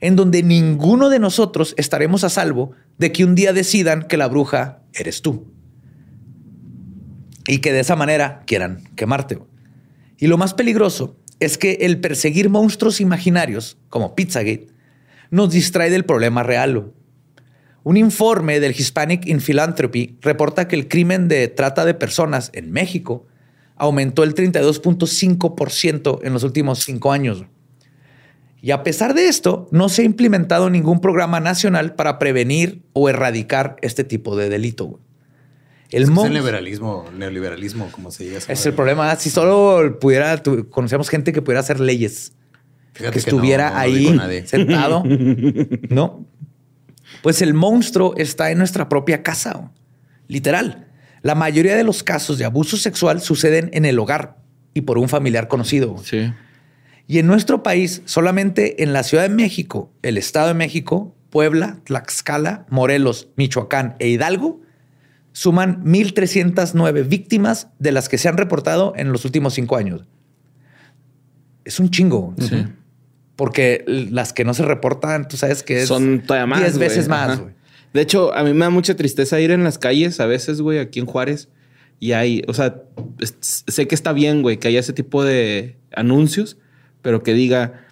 en 0.00 0.16
donde 0.16 0.42
ninguno 0.42 1.10
de 1.10 1.18
nosotros 1.18 1.74
estaremos 1.76 2.24
a 2.24 2.30
salvo 2.30 2.72
de 3.00 3.12
que 3.12 3.24
un 3.24 3.34
día 3.34 3.54
decidan 3.54 4.02
que 4.02 4.18
la 4.18 4.28
bruja 4.28 4.82
eres 4.92 5.22
tú 5.22 5.50
y 7.46 7.60
que 7.60 7.72
de 7.72 7.80
esa 7.80 7.96
manera 7.96 8.42
quieran 8.46 8.84
quemarte. 8.94 9.38
Y 10.18 10.26
lo 10.26 10.36
más 10.36 10.52
peligroso 10.52 11.16
es 11.40 11.56
que 11.56 11.78
el 11.80 11.98
perseguir 12.00 12.50
monstruos 12.50 13.00
imaginarios, 13.00 13.78
como 13.88 14.14
Pizzagate, 14.14 14.66
nos 15.30 15.50
distrae 15.50 15.88
del 15.88 16.04
problema 16.04 16.42
real. 16.42 16.92
Un 17.84 17.96
informe 17.96 18.60
del 18.60 18.72
Hispanic 18.72 19.26
in 19.26 19.40
Philanthropy 19.40 20.18
reporta 20.20 20.68
que 20.68 20.76
el 20.76 20.86
crimen 20.86 21.26
de 21.26 21.48
trata 21.48 21.86
de 21.86 21.94
personas 21.94 22.50
en 22.52 22.70
México 22.70 23.26
aumentó 23.76 24.24
el 24.24 24.34
32.5% 24.34 26.18
en 26.22 26.32
los 26.34 26.44
últimos 26.44 26.80
cinco 26.80 27.12
años. 27.12 27.46
Y 28.62 28.72
a 28.72 28.82
pesar 28.82 29.14
de 29.14 29.26
esto, 29.28 29.68
no 29.70 29.88
se 29.88 30.02
ha 30.02 30.04
implementado 30.04 30.68
ningún 30.70 31.00
programa 31.00 31.40
nacional 31.40 31.94
para 31.94 32.18
prevenir 32.18 32.82
o 32.92 33.08
erradicar 33.08 33.76
este 33.80 34.04
tipo 34.04 34.36
de 34.36 34.48
delito. 34.50 34.86
güey. 34.86 35.02
El 35.90 36.02
Es, 36.02 36.08
que 36.08 36.12
es 36.12 36.16
mon- 36.16 36.26
el 36.28 36.34
liberalismo, 36.34 37.04
neoliberalismo, 37.16 37.90
como 37.90 38.10
se 38.10 38.24
diga. 38.24 38.38
es 38.46 38.66
el 38.66 38.74
problema. 38.74 39.14
Si 39.16 39.30
solo 39.30 39.98
pudiera, 39.98 40.36
tu- 40.42 40.68
conocemos 40.68 41.08
gente 41.08 41.32
que 41.32 41.42
pudiera 41.42 41.60
hacer 41.60 41.80
leyes, 41.80 42.32
Fíjate 42.92 43.18
que 43.18 43.24
que 43.24 43.30
no, 43.30 43.36
estuviera 43.38 43.70
no 43.70 43.76
ahí 43.78 44.44
sentado, 44.46 45.02
¿no? 45.88 46.26
Pues 47.22 47.42
el 47.42 47.54
monstruo 47.54 48.14
está 48.16 48.50
en 48.50 48.58
nuestra 48.58 48.88
propia 48.88 49.22
casa, 49.22 49.54
güey. 49.54 49.68
literal. 50.28 50.86
La 51.22 51.34
mayoría 51.34 51.76
de 51.76 51.84
los 51.84 52.02
casos 52.02 52.38
de 52.38 52.44
abuso 52.44 52.76
sexual 52.76 53.20
suceden 53.20 53.68
en 53.72 53.84
el 53.84 53.98
hogar 53.98 54.36
y 54.74 54.82
por 54.82 54.96
un 54.98 55.08
familiar 55.08 55.48
conocido. 55.48 55.90
güey. 55.92 56.04
Sí. 56.04 56.32
Y 57.10 57.18
en 57.18 57.26
nuestro 57.26 57.64
país, 57.64 58.02
solamente 58.04 58.84
en 58.84 58.92
la 58.92 59.02
Ciudad 59.02 59.24
de 59.24 59.34
México, 59.34 59.90
el 60.02 60.16
Estado 60.16 60.46
de 60.46 60.54
México, 60.54 61.12
Puebla, 61.30 61.80
Tlaxcala, 61.82 62.66
Morelos, 62.70 63.30
Michoacán 63.34 63.96
e 63.98 64.10
Hidalgo, 64.10 64.60
suman 65.32 65.82
1.309 65.82 67.08
víctimas 67.08 67.66
de 67.80 67.90
las 67.90 68.08
que 68.08 68.16
se 68.16 68.28
han 68.28 68.36
reportado 68.36 68.92
en 68.94 69.10
los 69.10 69.24
últimos 69.24 69.54
cinco 69.54 69.76
años. 69.76 70.04
Es 71.64 71.80
un 71.80 71.90
chingo. 71.90 72.32
Porque 73.34 73.84
las 73.88 74.32
que 74.32 74.44
no 74.44 74.54
se 74.54 74.64
reportan, 74.64 75.26
tú 75.26 75.36
sabes 75.36 75.64
que 75.64 75.82
es 75.82 75.88
Son 75.88 76.20
todavía 76.20 76.46
más. 76.46 76.60
10 76.60 76.76
güey. 76.76 76.88
veces 76.88 77.08
más. 77.08 77.42
De 77.92 78.02
hecho, 78.02 78.32
a 78.32 78.44
mí 78.44 78.52
me 78.52 78.60
da 78.60 78.70
mucha 78.70 78.94
tristeza 78.94 79.40
ir 79.40 79.50
en 79.50 79.64
las 79.64 79.78
calles 79.78 80.20
a 80.20 80.26
veces, 80.26 80.60
güey, 80.60 80.78
aquí 80.78 81.00
en 81.00 81.06
Juárez. 81.06 81.48
Y 81.98 82.12
hay, 82.12 82.44
o 82.46 82.54
sea, 82.54 82.84
sé 83.20 83.88
que 83.88 83.96
está 83.96 84.12
bien, 84.12 84.42
güey, 84.42 84.58
que 84.58 84.68
haya 84.68 84.78
ese 84.78 84.92
tipo 84.92 85.24
de 85.24 85.76
anuncios, 85.92 86.56
pero 87.02 87.22
que 87.22 87.34
diga 87.34 87.84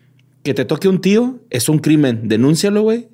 que 0.42 0.54
te 0.54 0.64
toque 0.64 0.88
un 0.88 1.00
tío 1.00 1.40
es 1.50 1.68
un 1.68 1.78
crimen. 1.78 2.28
Denúncialo, 2.28 2.82
güey. 2.82 3.08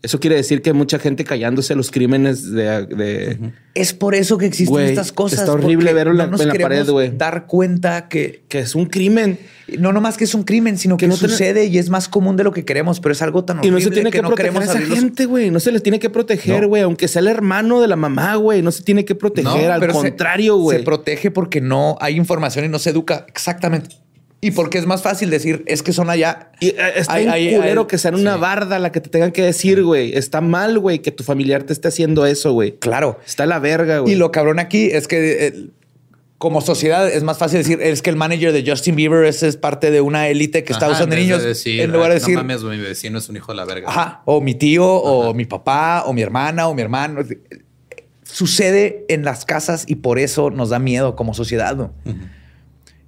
Eso 0.00 0.20
quiere 0.20 0.36
decir 0.36 0.62
que 0.62 0.70
hay 0.70 0.76
mucha 0.76 1.00
gente 1.00 1.24
callándose 1.24 1.74
los 1.74 1.90
crímenes 1.90 2.52
de. 2.52 2.86
de- 2.86 3.52
Es 3.74 3.92
por 3.92 4.14
eso 4.14 4.38
que 4.38 4.46
existen 4.46 4.78
estas 4.82 5.10
cosas. 5.10 5.40
está 5.40 5.50
horrible 5.52 5.92
verlo 5.92 6.12
en 6.12 6.18
la- 6.18 6.26
no 6.28 6.40
en 6.40 6.46
la 6.46 6.54
pared, 6.54 6.88
güey. 6.88 7.10
Dar 7.16 7.46
cuenta 7.46 8.06
que 8.08 8.44
que 8.48 8.60
es 8.60 8.76
un 8.76 8.86
crimen. 8.86 9.40
no 9.76 9.92
nomás 9.92 10.16
que 10.16 10.22
es 10.22 10.34
un 10.34 10.44
crimen, 10.44 10.78
sino 10.78 10.96
que, 10.96 11.06
Que 11.06 11.08
no 11.08 11.16
sucede 11.16 11.64
y 11.66 11.78
es 11.78 11.90
más 11.90 12.08
común 12.08 12.36
de 12.36 12.44
lo 12.44 12.52
que 12.52 12.64
queremos, 12.64 13.00
pero 13.00 13.12
es 13.12 13.22
algo 13.22 13.44
tan 13.44 13.56
Y 13.56 13.60
horrible 13.60 13.78
no 13.80 13.84
se 13.84 13.90
tiene 13.90 14.10
que, 14.12 14.20
proteger 14.20 14.56
a 14.56 14.64
esa 14.64 14.78
los- 14.80 14.88
gente, 14.98 15.26
güey. 15.26 15.50
No 15.50 15.58
se 15.58 15.72
les 15.72 15.82
tiene 15.82 15.98
que 15.98 16.10
proteger, 16.10 16.68
güey. 16.68 16.82
Aunque 16.82 17.08
sea 17.08 17.18
el 17.20 17.26
hermano 17.26 17.80
de 17.80 17.88
la 17.88 17.96
mamá, 17.96 18.36
güey. 18.36 18.62
No 18.62 18.70
se 18.70 18.84
tiene 18.84 19.04
que 19.04 19.16
proteger. 19.16 19.68
Al 19.68 19.84
contrario, 19.88 20.56
güey. 20.58 20.78
Se 20.78 20.84
protege 20.84 21.32
porque 21.32 21.60
no 21.60 21.98
hay 22.00 22.14
información 22.16 22.64
y 22.64 22.68
no 22.68 22.78
se 22.78 22.90
educa. 22.90 23.26
Exactamente. 23.28 23.96
Y 24.40 24.52
porque 24.52 24.78
es 24.78 24.86
más 24.86 25.02
fácil 25.02 25.30
decir, 25.30 25.64
es 25.66 25.82
que 25.82 25.92
son 25.92 26.10
allá. 26.10 26.52
Y 26.60 26.68
eh, 26.68 26.76
está 26.96 27.16
bien 27.18 27.30
hay- 27.30 27.56
culero 27.56 27.86
que 27.88 27.98
sea 27.98 28.10
en 28.10 28.14
una 28.14 28.36
barda 28.36 28.78
la 28.78 28.92
que 28.92 29.00
te 29.00 29.10
tengan 29.10 29.32
que 29.32 29.42
decir, 29.42 29.82
güey. 29.82 30.16
Está 30.16 30.40
mal, 30.40 30.78
güey, 30.78 31.00
que 31.00 31.10
tu 31.10 31.24
familiar 31.24 31.64
te 31.64 31.72
esté 31.72 31.88
haciendo 31.88 32.24
eso, 32.24 32.52
güey. 32.52 32.76
Claro. 32.78 33.18
Está 33.26 33.46
la 33.46 33.58
verga, 33.58 33.98
güey. 33.98 34.12
Y 34.12 34.16
lo 34.16 34.30
cabrón 34.30 34.60
aquí 34.60 34.90
es 34.92 35.08
que 35.08 35.46
eh, 35.48 35.66
como 36.38 36.60
sociedad 36.60 37.10
es 37.10 37.24
más 37.24 37.36
fácil 37.38 37.58
decir, 37.58 37.80
es 37.82 38.00
que 38.00 38.10
el 38.10 38.16
manager 38.16 38.52
de 38.52 38.64
Justin 38.64 38.94
Bieber 38.94 39.24
es, 39.24 39.42
es 39.42 39.56
parte 39.56 39.90
de 39.90 40.00
una 40.00 40.28
élite 40.28 40.62
que 40.62 40.72
está 40.72 40.86
Ajá, 40.86 40.94
usando 40.94 41.16
en 41.16 41.22
niños. 41.22 41.42
decir, 41.42 41.80
en 41.80 41.90
lugar 41.90 42.10
de 42.10 42.14
"Ay, 42.14 42.20
decir, 42.20 42.34
no 42.36 42.42
mames, 42.44 42.62
mi 42.62 42.76
vecino 42.78 43.18
es 43.18 43.28
un 43.28 43.34
hijo 43.38 43.50
de 43.50 43.56
la 43.56 43.64
verga. 43.64 43.88
Ajá. 43.88 44.22
O 44.24 44.40
mi 44.40 44.54
tío, 44.54 44.86
o 44.86 45.34
mi 45.34 45.46
papá, 45.46 46.04
o 46.06 46.12
mi 46.12 46.22
hermana, 46.22 46.68
o 46.68 46.74
mi 46.74 46.82
hermano. 46.82 47.22
Sucede 48.22 49.04
en 49.08 49.24
las 49.24 49.44
casas 49.44 49.84
y 49.88 49.96
por 49.96 50.18
eso 50.18 50.50
nos 50.50 50.68
da 50.68 50.78
miedo 50.78 51.16
como 51.16 51.34
sociedad. 51.34 51.74
¿no? 51.74 51.92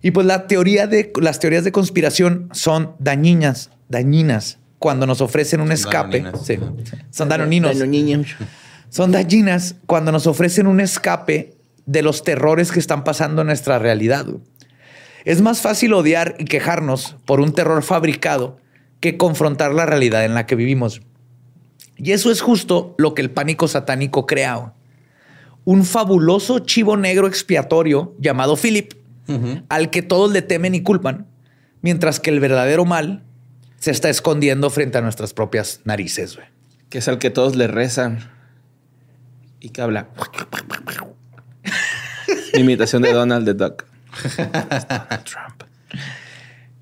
Y 0.03 0.13
pues 0.13 0.27
la 0.27 0.47
teoría 0.47 0.87
de 0.87 1.13
las 1.21 1.41
teorías 1.41 1.65
de 1.65 1.73
conspiración 1.73 2.49
son 2.53 2.95
dañinas, 2.99 3.71
dañinas 3.89 4.59
cuando 4.79 5.07
nos 5.07 5.21
ofrecen 5.21 5.61
un 5.61 5.69
Son 5.69 5.75
escape. 5.75 6.25
Sí. 6.43 6.59
Son 7.11 7.29
danoninos. 7.29 7.77
Son 8.89 9.13
dañinas 9.13 9.77
cuando 9.87 10.11
nos 10.11 10.27
ofrecen 10.27 10.67
un 10.67 10.81
escape 10.81 11.55
de 11.87 12.03
los 12.03 12.25
terrores 12.25 12.73
que 12.73 12.81
están 12.81 13.05
pasando 13.05 13.43
en 13.43 13.49
nuestra 13.49 13.79
realidad. 13.79 14.27
Es 15.25 15.43
más 15.43 15.61
fácil 15.61 15.93
odiar 15.93 16.35
y 16.39 16.47
quejarnos 16.47 17.17
por 17.27 17.41
un 17.41 17.53
terror 17.53 17.83
fabricado 17.83 18.59
que 19.01 19.17
confrontar 19.17 19.75
la 19.75 19.87
realidad 19.87 20.25
en 20.25 20.35
la 20.35 20.47
que 20.47 20.55
vivimos. 20.55 21.03
Y 21.97 22.13
eso 22.13 22.31
es 22.31 22.41
justo 22.41 22.95
lo 22.97 23.15
que 23.15 23.23
el 23.23 23.31
pánico 23.31 23.69
satánico 23.69 24.27
crea. 24.27 24.73
Un 25.65 25.85
fabuloso 25.85 26.61
chivo 26.61 26.97
negro 26.97 27.27
expiatorio 27.27 28.15
llamado 28.19 28.57
Philip, 28.57 28.95
al 29.68 29.91
que 29.91 30.03
todos 30.03 30.33
le 30.33 30.43
temen 30.43 30.74
y 30.74 30.83
culpan, 30.83 31.26
mientras 31.83 32.20
que 32.20 32.31
el 32.31 32.41
verdadero 32.41 32.85
mal 32.85 33.22
se 33.78 33.91
está 33.91 34.11
escondiendo 34.11 34.70
frente 34.70 34.99
a 34.99 35.01
nuestras 35.01 35.33
propias 35.33 35.81
narices. 35.85 36.37
güey. 36.37 36.47
Que 36.89 36.99
es 36.99 37.09
al 37.09 37.18
que 37.18 37.31
todos 37.31 37.57
le 37.57 37.66
rezan. 37.66 38.31
Y 39.61 39.70
que 39.70 39.83
habla. 39.83 40.09
Imitación 42.55 43.03
de 43.03 43.12
Donald 43.12 43.45
the 43.47 43.55
Duck. 43.55 43.85
Trump. 45.24 45.62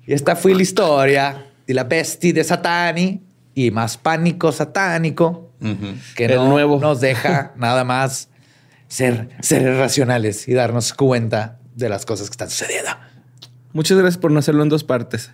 Y 0.05 0.13
esta 0.13 0.35
fue 0.35 0.55
la 0.55 0.61
historia 0.63 1.45
de 1.67 1.73
la 1.73 1.83
bestia 1.83 2.33
de 2.33 2.43
Satani 2.43 3.21
y 3.53 3.71
más 3.71 3.97
pánico 3.97 4.51
satánico 4.51 5.51
que 6.15 6.25
El 6.25 6.35
no 6.37 6.49
nuevo. 6.49 6.79
nos 6.79 7.01
deja 7.01 7.53
nada 7.57 7.83
más 7.83 8.29
ser 8.87 9.29
seres 9.41 9.77
racionales 9.77 10.47
y 10.47 10.53
darnos 10.53 10.93
cuenta 10.93 11.58
de 11.79 11.89
las 11.89 12.05
cosas 12.05 12.27
que 12.29 12.33
están 12.33 12.49
sucediendo. 12.49 12.91
Muchas 13.73 13.97
gracias 13.97 14.17
por 14.19 14.31
no 14.31 14.39
hacerlo 14.39 14.63
en 14.63 14.69
dos 14.69 14.83
partes. 14.83 15.31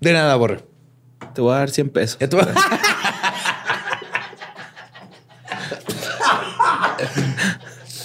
De 0.00 0.12
nada, 0.12 0.34
Borre. 0.36 0.64
Te 1.34 1.40
voy 1.40 1.54
a 1.54 1.58
dar 1.58 1.70
100 1.70 1.88
pesos. 1.90 2.18
Ya 2.20 2.28
tú- 2.28 2.38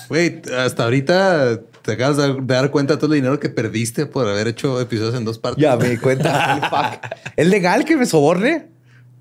Güey, 0.07 0.41
hasta 0.57 0.83
ahorita 0.85 1.59
te 1.83 1.91
acabas 1.93 2.17
de 2.17 2.35
dar 2.41 2.71
cuenta 2.71 2.95
de 2.95 2.99
todo 2.99 3.13
el 3.13 3.19
dinero 3.21 3.39
que 3.39 3.49
perdiste 3.49 4.05
por 4.05 4.27
haber 4.27 4.47
hecho 4.47 4.79
episodios 4.81 5.15
en 5.15 5.25
dos 5.25 5.37
partes. 5.37 5.61
ya 5.61 5.75
me 5.77 5.89
di 5.89 5.97
cuenta. 5.97 7.01
¿Es 7.35 7.47
legal 7.47 7.85
que 7.85 7.95
me 7.95 8.05
soborne? 8.05 8.67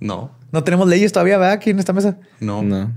No, 0.01 0.30
No 0.53 0.64
tenemos 0.64 0.89
leyes 0.89 1.12
todavía, 1.12 1.36
¿verdad? 1.39 1.55
Aquí 1.55 1.70
en 1.70 1.78
esta 1.78 1.93
mesa. 1.93 2.18
no. 2.41 2.62
No. 2.62 2.93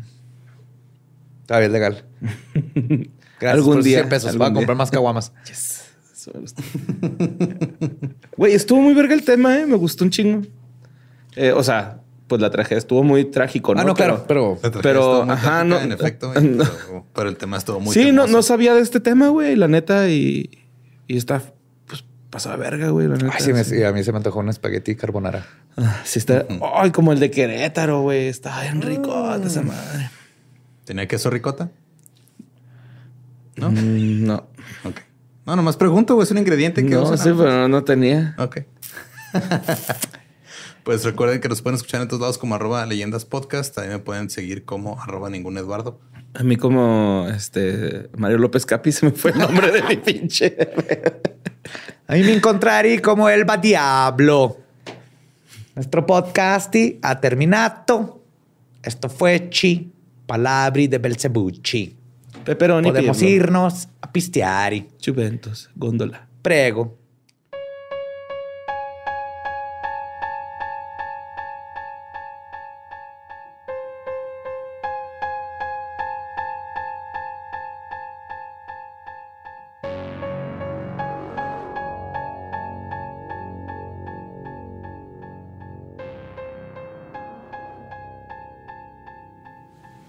Todavía 1.48 1.68
es 1.68 1.74
legal. 1.74 2.06
Gracias 3.42 3.58
Algún 3.58 3.74
por 3.76 3.84
día, 3.84 3.98
100 3.98 4.10
pesos. 4.10 4.38
Voy 4.38 4.48
a 4.48 4.54
comprar 4.54 4.78
más 4.78 4.92
caguamas. 4.92 5.34
Eso 5.52 6.32
me 6.36 6.39
gusta. 6.42 6.62
Güey, 8.38 8.54
estuvo 8.54 8.80
muy 8.82 8.94
verga 8.94 9.14
el 9.14 9.24
tema, 9.24 9.58
¿eh? 9.58 9.66
Me 9.66 9.76
gustó 9.76 10.04
un 10.04 10.10
chingo. 10.12 10.42
Eh, 11.36 11.52
o 11.52 11.64
sea, 11.64 12.00
pues 12.28 12.42
la 12.42 12.50
tragedia 12.50 12.78
estuvo 12.78 13.04
muy 13.04 13.26
trágico, 13.26 13.74
¿no? 13.76 13.82
Ah, 13.82 13.84
no, 13.84 13.94
claro, 13.94 14.24
pero... 14.28 14.58
Pero, 14.82 15.26
muy 15.26 15.34
ajá, 15.34 15.64
no- 15.64 15.80
En 15.80 15.92
efecto, 15.92 16.32
güey, 16.32 16.44
no. 16.48 16.64
pero, 16.64 17.06
pero 17.14 17.30
el 17.30 17.38
tema 17.38 17.58
estuvo 17.58 17.80
muy 17.80 17.94
sí, 17.94 18.12
no, 18.12 18.28
no 18.28 18.42
sabía 18.42 18.74
de 18.74 18.82
este 18.82 19.00
tema, 19.00 19.30
güey, 19.30 19.56
la 19.56 19.68
neta, 19.68 20.10
y, 20.10 20.50
y 21.08 21.18
está, 21.18 21.42
pues, 21.88 22.04
pasada 22.30 22.56
verga, 22.56 22.89
güey, 22.89 23.08
la 23.08 23.16
neta. 23.16 23.32
Ay, 23.34 23.42
sí, 23.44 23.54
me- 23.54 23.64
sí, 23.64 23.84
a 23.84 23.92
mí 23.92 24.04
se 24.04 24.12
me 24.12 24.18
antojó 24.18 24.39
un 24.39 24.50
espagueti 24.50 24.96
carbonara. 24.96 25.46
Ah, 25.78 26.02
sí 26.04 26.20
está, 26.20 26.46
ay, 26.76 26.92
como 26.92 27.12
el 27.14 27.20
de 27.20 27.32
Querétaro, 27.32 28.02
güey, 28.02 28.28
está 28.28 28.62
bien 28.62 28.82
rico 28.82 29.34
esa 29.36 29.62
madre. 29.62 30.10
¿Tenía 30.86 31.08
queso 31.08 31.30
ricota? 31.30 31.70
¿No? 33.56 33.72
Mm, 33.72 34.26
no, 34.26 34.47
Ok. 34.84 35.02
No, 35.45 35.56
nomás 35.56 35.76
pregunto, 35.76 36.16
güey. 36.16 36.26
Es 36.26 36.32
un 36.32 36.38
ingrediente 36.38 36.84
que 36.84 36.91
no, 36.91 37.04
usan 37.04 37.18
sí, 37.18 37.30
ambos. 37.30 37.45
pero 37.45 37.58
no, 37.58 37.68
no 37.68 37.84
tenía. 37.84 38.36
Ok. 38.38 38.60
pues 40.84 41.04
recuerden 41.04 41.41
que 41.41 41.49
nos 41.49 41.62
pueden 41.62 41.76
escuchar 41.76 42.02
en 42.02 42.08
todos 42.08 42.22
lados 42.22 42.38
como 42.38 42.56
arroba 42.56 42.86
leyendas 42.86 43.26
podcast. 43.26 43.74
También 43.74 43.97
me 43.97 43.99
pueden 43.99 44.30
seguir 44.30 44.66
como 44.66 45.02
arroba 45.02 45.30
ningún 45.30 45.58
Eduardo. 45.58 45.99
A 46.34 46.43
mí 46.43 46.56
como, 46.56 47.28
este, 47.36 48.10
Mario 48.16 48.38
López 48.38 48.66
Capi 48.66 48.91
se 48.91 49.08
me 49.08 49.12
fue 49.12 49.32
el 49.32 49.39
nombre 49.39 49.72
de 49.72 49.84
mi 49.84 49.97
pinche. 49.97 50.56
A 52.08 52.14
mí 52.14 52.22
me 52.22 52.34
encontraré 52.34 53.02
como 53.02 53.28
el 53.28 53.45
Diablo. 53.62 54.58
Nuestro 55.76 56.06
podcast 56.06 56.76
ha 57.02 57.20
terminado. 57.20 58.22
Esto 58.84 59.10
fue 59.10 59.49
Chi, 59.49 59.91
Palabri 60.26 60.88
de 60.88 60.99
Belzebucci. 60.99 62.01
Pepperoni. 62.44 62.89
Podemos 62.89 63.22
irnos 63.22 63.88
a 64.02 64.12
pisteari. 64.12 64.88
Juventus, 65.04 65.70
góndola. 65.76 66.28
Prego. 66.42 67.01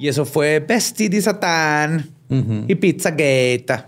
Y 0.03 0.09
eso 0.09 0.24
fue 0.24 0.59
Besti 0.59 1.07
de 1.07 1.22
Satán 1.22 2.11
y 2.66 2.74
Pizzagate. 2.74 3.84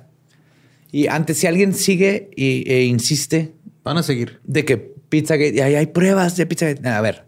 Y 0.93 1.09
antes, 1.09 1.39
si 1.39 1.49
alguien 1.49 1.75
sigue 1.75 2.31
y, 2.37 2.71
e 2.71 2.85
insiste 2.85 3.53
Van 3.83 3.99
a 3.99 4.05
seguir. 4.05 4.39
de 4.45 4.65
que 4.65 4.77
Pizzagate, 4.77 5.57
y 5.57 5.59
ahí 5.59 5.75
hay 5.75 5.87
pruebas 5.87 6.37
de 6.37 6.47
Pizzagate. 6.47 6.89
A 6.89 7.01
ver, 7.01 7.25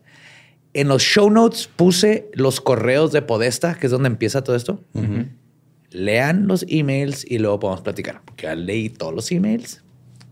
en 0.72 0.86
los 0.86 1.02
show 1.02 1.28
notes 1.28 1.68
puse 1.74 2.30
los 2.34 2.60
correos 2.60 3.10
de 3.10 3.22
Podesta, 3.22 3.74
que 3.74 3.88
es 3.88 3.90
donde 3.90 4.06
empieza 4.06 4.44
todo 4.44 4.54
esto. 4.54 4.80
Lean 5.90 6.46
los 6.46 6.64
emails 6.68 7.28
y 7.28 7.38
luego 7.38 7.58
podemos 7.58 7.80
platicar. 7.80 8.22
Porque 8.24 8.44
ya 8.44 8.54
leí 8.54 8.88
todos 8.88 9.12
los 9.12 9.32
emails. 9.32 9.82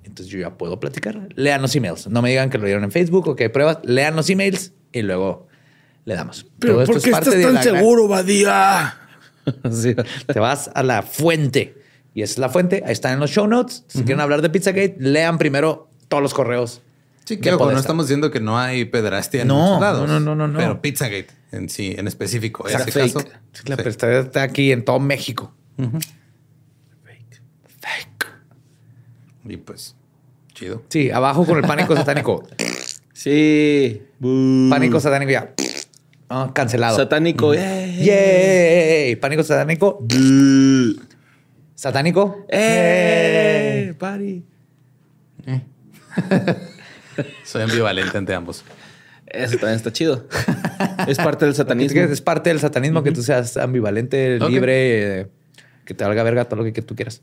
Entonces 0.05 0.32
yo 0.32 0.38
ya 0.38 0.57
puedo 0.57 0.78
platicar. 0.78 1.28
Lean 1.34 1.61
los 1.61 1.74
emails. 1.74 2.07
No 2.07 2.22
me 2.22 2.28
digan 2.30 2.50
que 2.50 2.59
lo 2.59 2.66
vieron 2.66 2.84
en 2.84 2.92
Facebook 2.92 3.26
o 3.26 3.34
que 3.34 3.42
hay 3.42 3.48
pruebas. 3.48 3.78
Lean 3.82 4.14
los 4.14 4.30
emails 4.30 4.74
y 4.92 5.02
luego 5.02 5.48
le 6.05 6.14
damos. 6.14 6.46
Todo 6.59 6.82
esto 6.82 6.96
es 6.98 7.09
parte 7.09 7.30
de 7.36 7.52
la 7.52 7.62
gran- 7.62 8.09
Badía? 8.09 8.98
Sí. 9.70 9.94
te 10.26 10.40
vas 10.40 10.70
a 10.74 10.82
la 10.82 11.02
fuente. 11.02 11.74
Y 12.14 12.22
esa 12.22 12.32
es 12.32 12.38
la 12.38 12.48
fuente. 12.48 12.82
Ahí 12.86 12.92
están 12.92 13.12
en 13.14 13.20
los 13.20 13.30
show 13.30 13.46
notes. 13.46 13.84
Si 13.88 13.98
quieren 14.05 14.20
hablar 14.20 14.40
de 14.40 14.48
Pizzagate, 14.48 14.96
lean 14.98 15.36
primero 15.36 15.90
todos 16.09 16.22
los 16.22 16.32
correos. 16.32 16.80
Sí, 17.26 17.38
ojo, 17.52 17.70
no 17.72 17.78
estamos 17.78 18.07
diciendo 18.07 18.30
que 18.30 18.40
no 18.40 18.59
hay 18.59 18.84
pedrastia 18.84 19.42
en 19.42 19.48
No, 19.48 19.57
muchos 19.57 19.80
lados. 19.80 20.09
no, 20.09 20.20
no, 20.20 20.34
no, 20.34 20.46
no. 20.48 20.59
Pero 20.59 20.80
Pizzagate 20.80 21.26
en 21.52 21.68
sí, 21.68 21.94
en 21.96 22.07
específico. 22.09 22.66
Exacto. 22.68 22.88
ese 22.90 23.00
Fake. 23.00 23.14
caso. 23.14 23.28
La 23.66 23.76
sí. 23.76 23.82
pestaña 23.82 24.18
está 24.20 24.42
aquí 24.42 24.72
en 24.72 24.84
todo 24.84 24.98
México. 25.00 25.52
Fake. 25.76 27.42
Fake. 27.80 28.26
Y 29.46 29.57
pues, 29.58 29.95
chido. 30.54 30.83
Sí, 30.88 31.11
abajo 31.11 31.45
con 31.45 31.58
el 31.58 31.64
pánico 31.64 31.95
satánico. 31.96 32.46
Sí. 33.16 34.03
Pánico 34.68 35.00
satánico 35.00 35.30
ya. 35.33 35.54
Ah, 36.29 36.51
cancelado. 36.55 36.96
Satánico. 36.96 37.55
¡Eh! 37.55 38.01
Yay. 38.03 39.17
Pánico 39.17 39.42
satánico. 39.42 40.05
Satánico. 41.75 42.46
¡Eh! 42.49 43.95
Party. 43.99 44.45
Soy 47.45 47.63
ambivalente 47.63 48.17
ante 48.17 48.34
ambos. 48.34 48.64
Eso 49.26 49.57
también 49.57 49.76
está 49.76 49.92
chido. 49.92 50.26
es 51.07 51.18
parte 51.18 51.45
del 51.45 51.55
satanismo. 51.55 52.01
es 52.01 52.21
parte 52.21 52.51
del 52.51 52.61
satanismo 52.61 53.03
que 53.03 53.11
tú 53.13 53.22
seas 53.22 53.57
ambivalente, 53.57 54.38
libre, 54.38 55.21
eh, 55.21 55.26
que 55.84 55.95
te 55.95 56.05
valga 56.05 56.22
verga 56.22 56.45
todo 56.45 56.57
lo 56.57 56.64
que, 56.64 56.72
que 56.72 56.83
tú 56.83 56.95
quieras. 56.95 57.22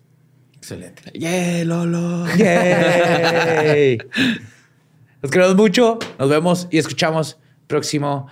Excelente. 0.57 1.03
¡Yeah, 1.13 1.63
Lolo! 1.65 2.27
Yay. 2.35 3.97
Los 5.21 5.31
queremos 5.31 5.55
mucho. 5.55 5.99
Nos 6.19 6.29
vemos 6.29 6.67
y 6.69 6.77
escuchamos 6.77 7.37
próximo 7.67 8.27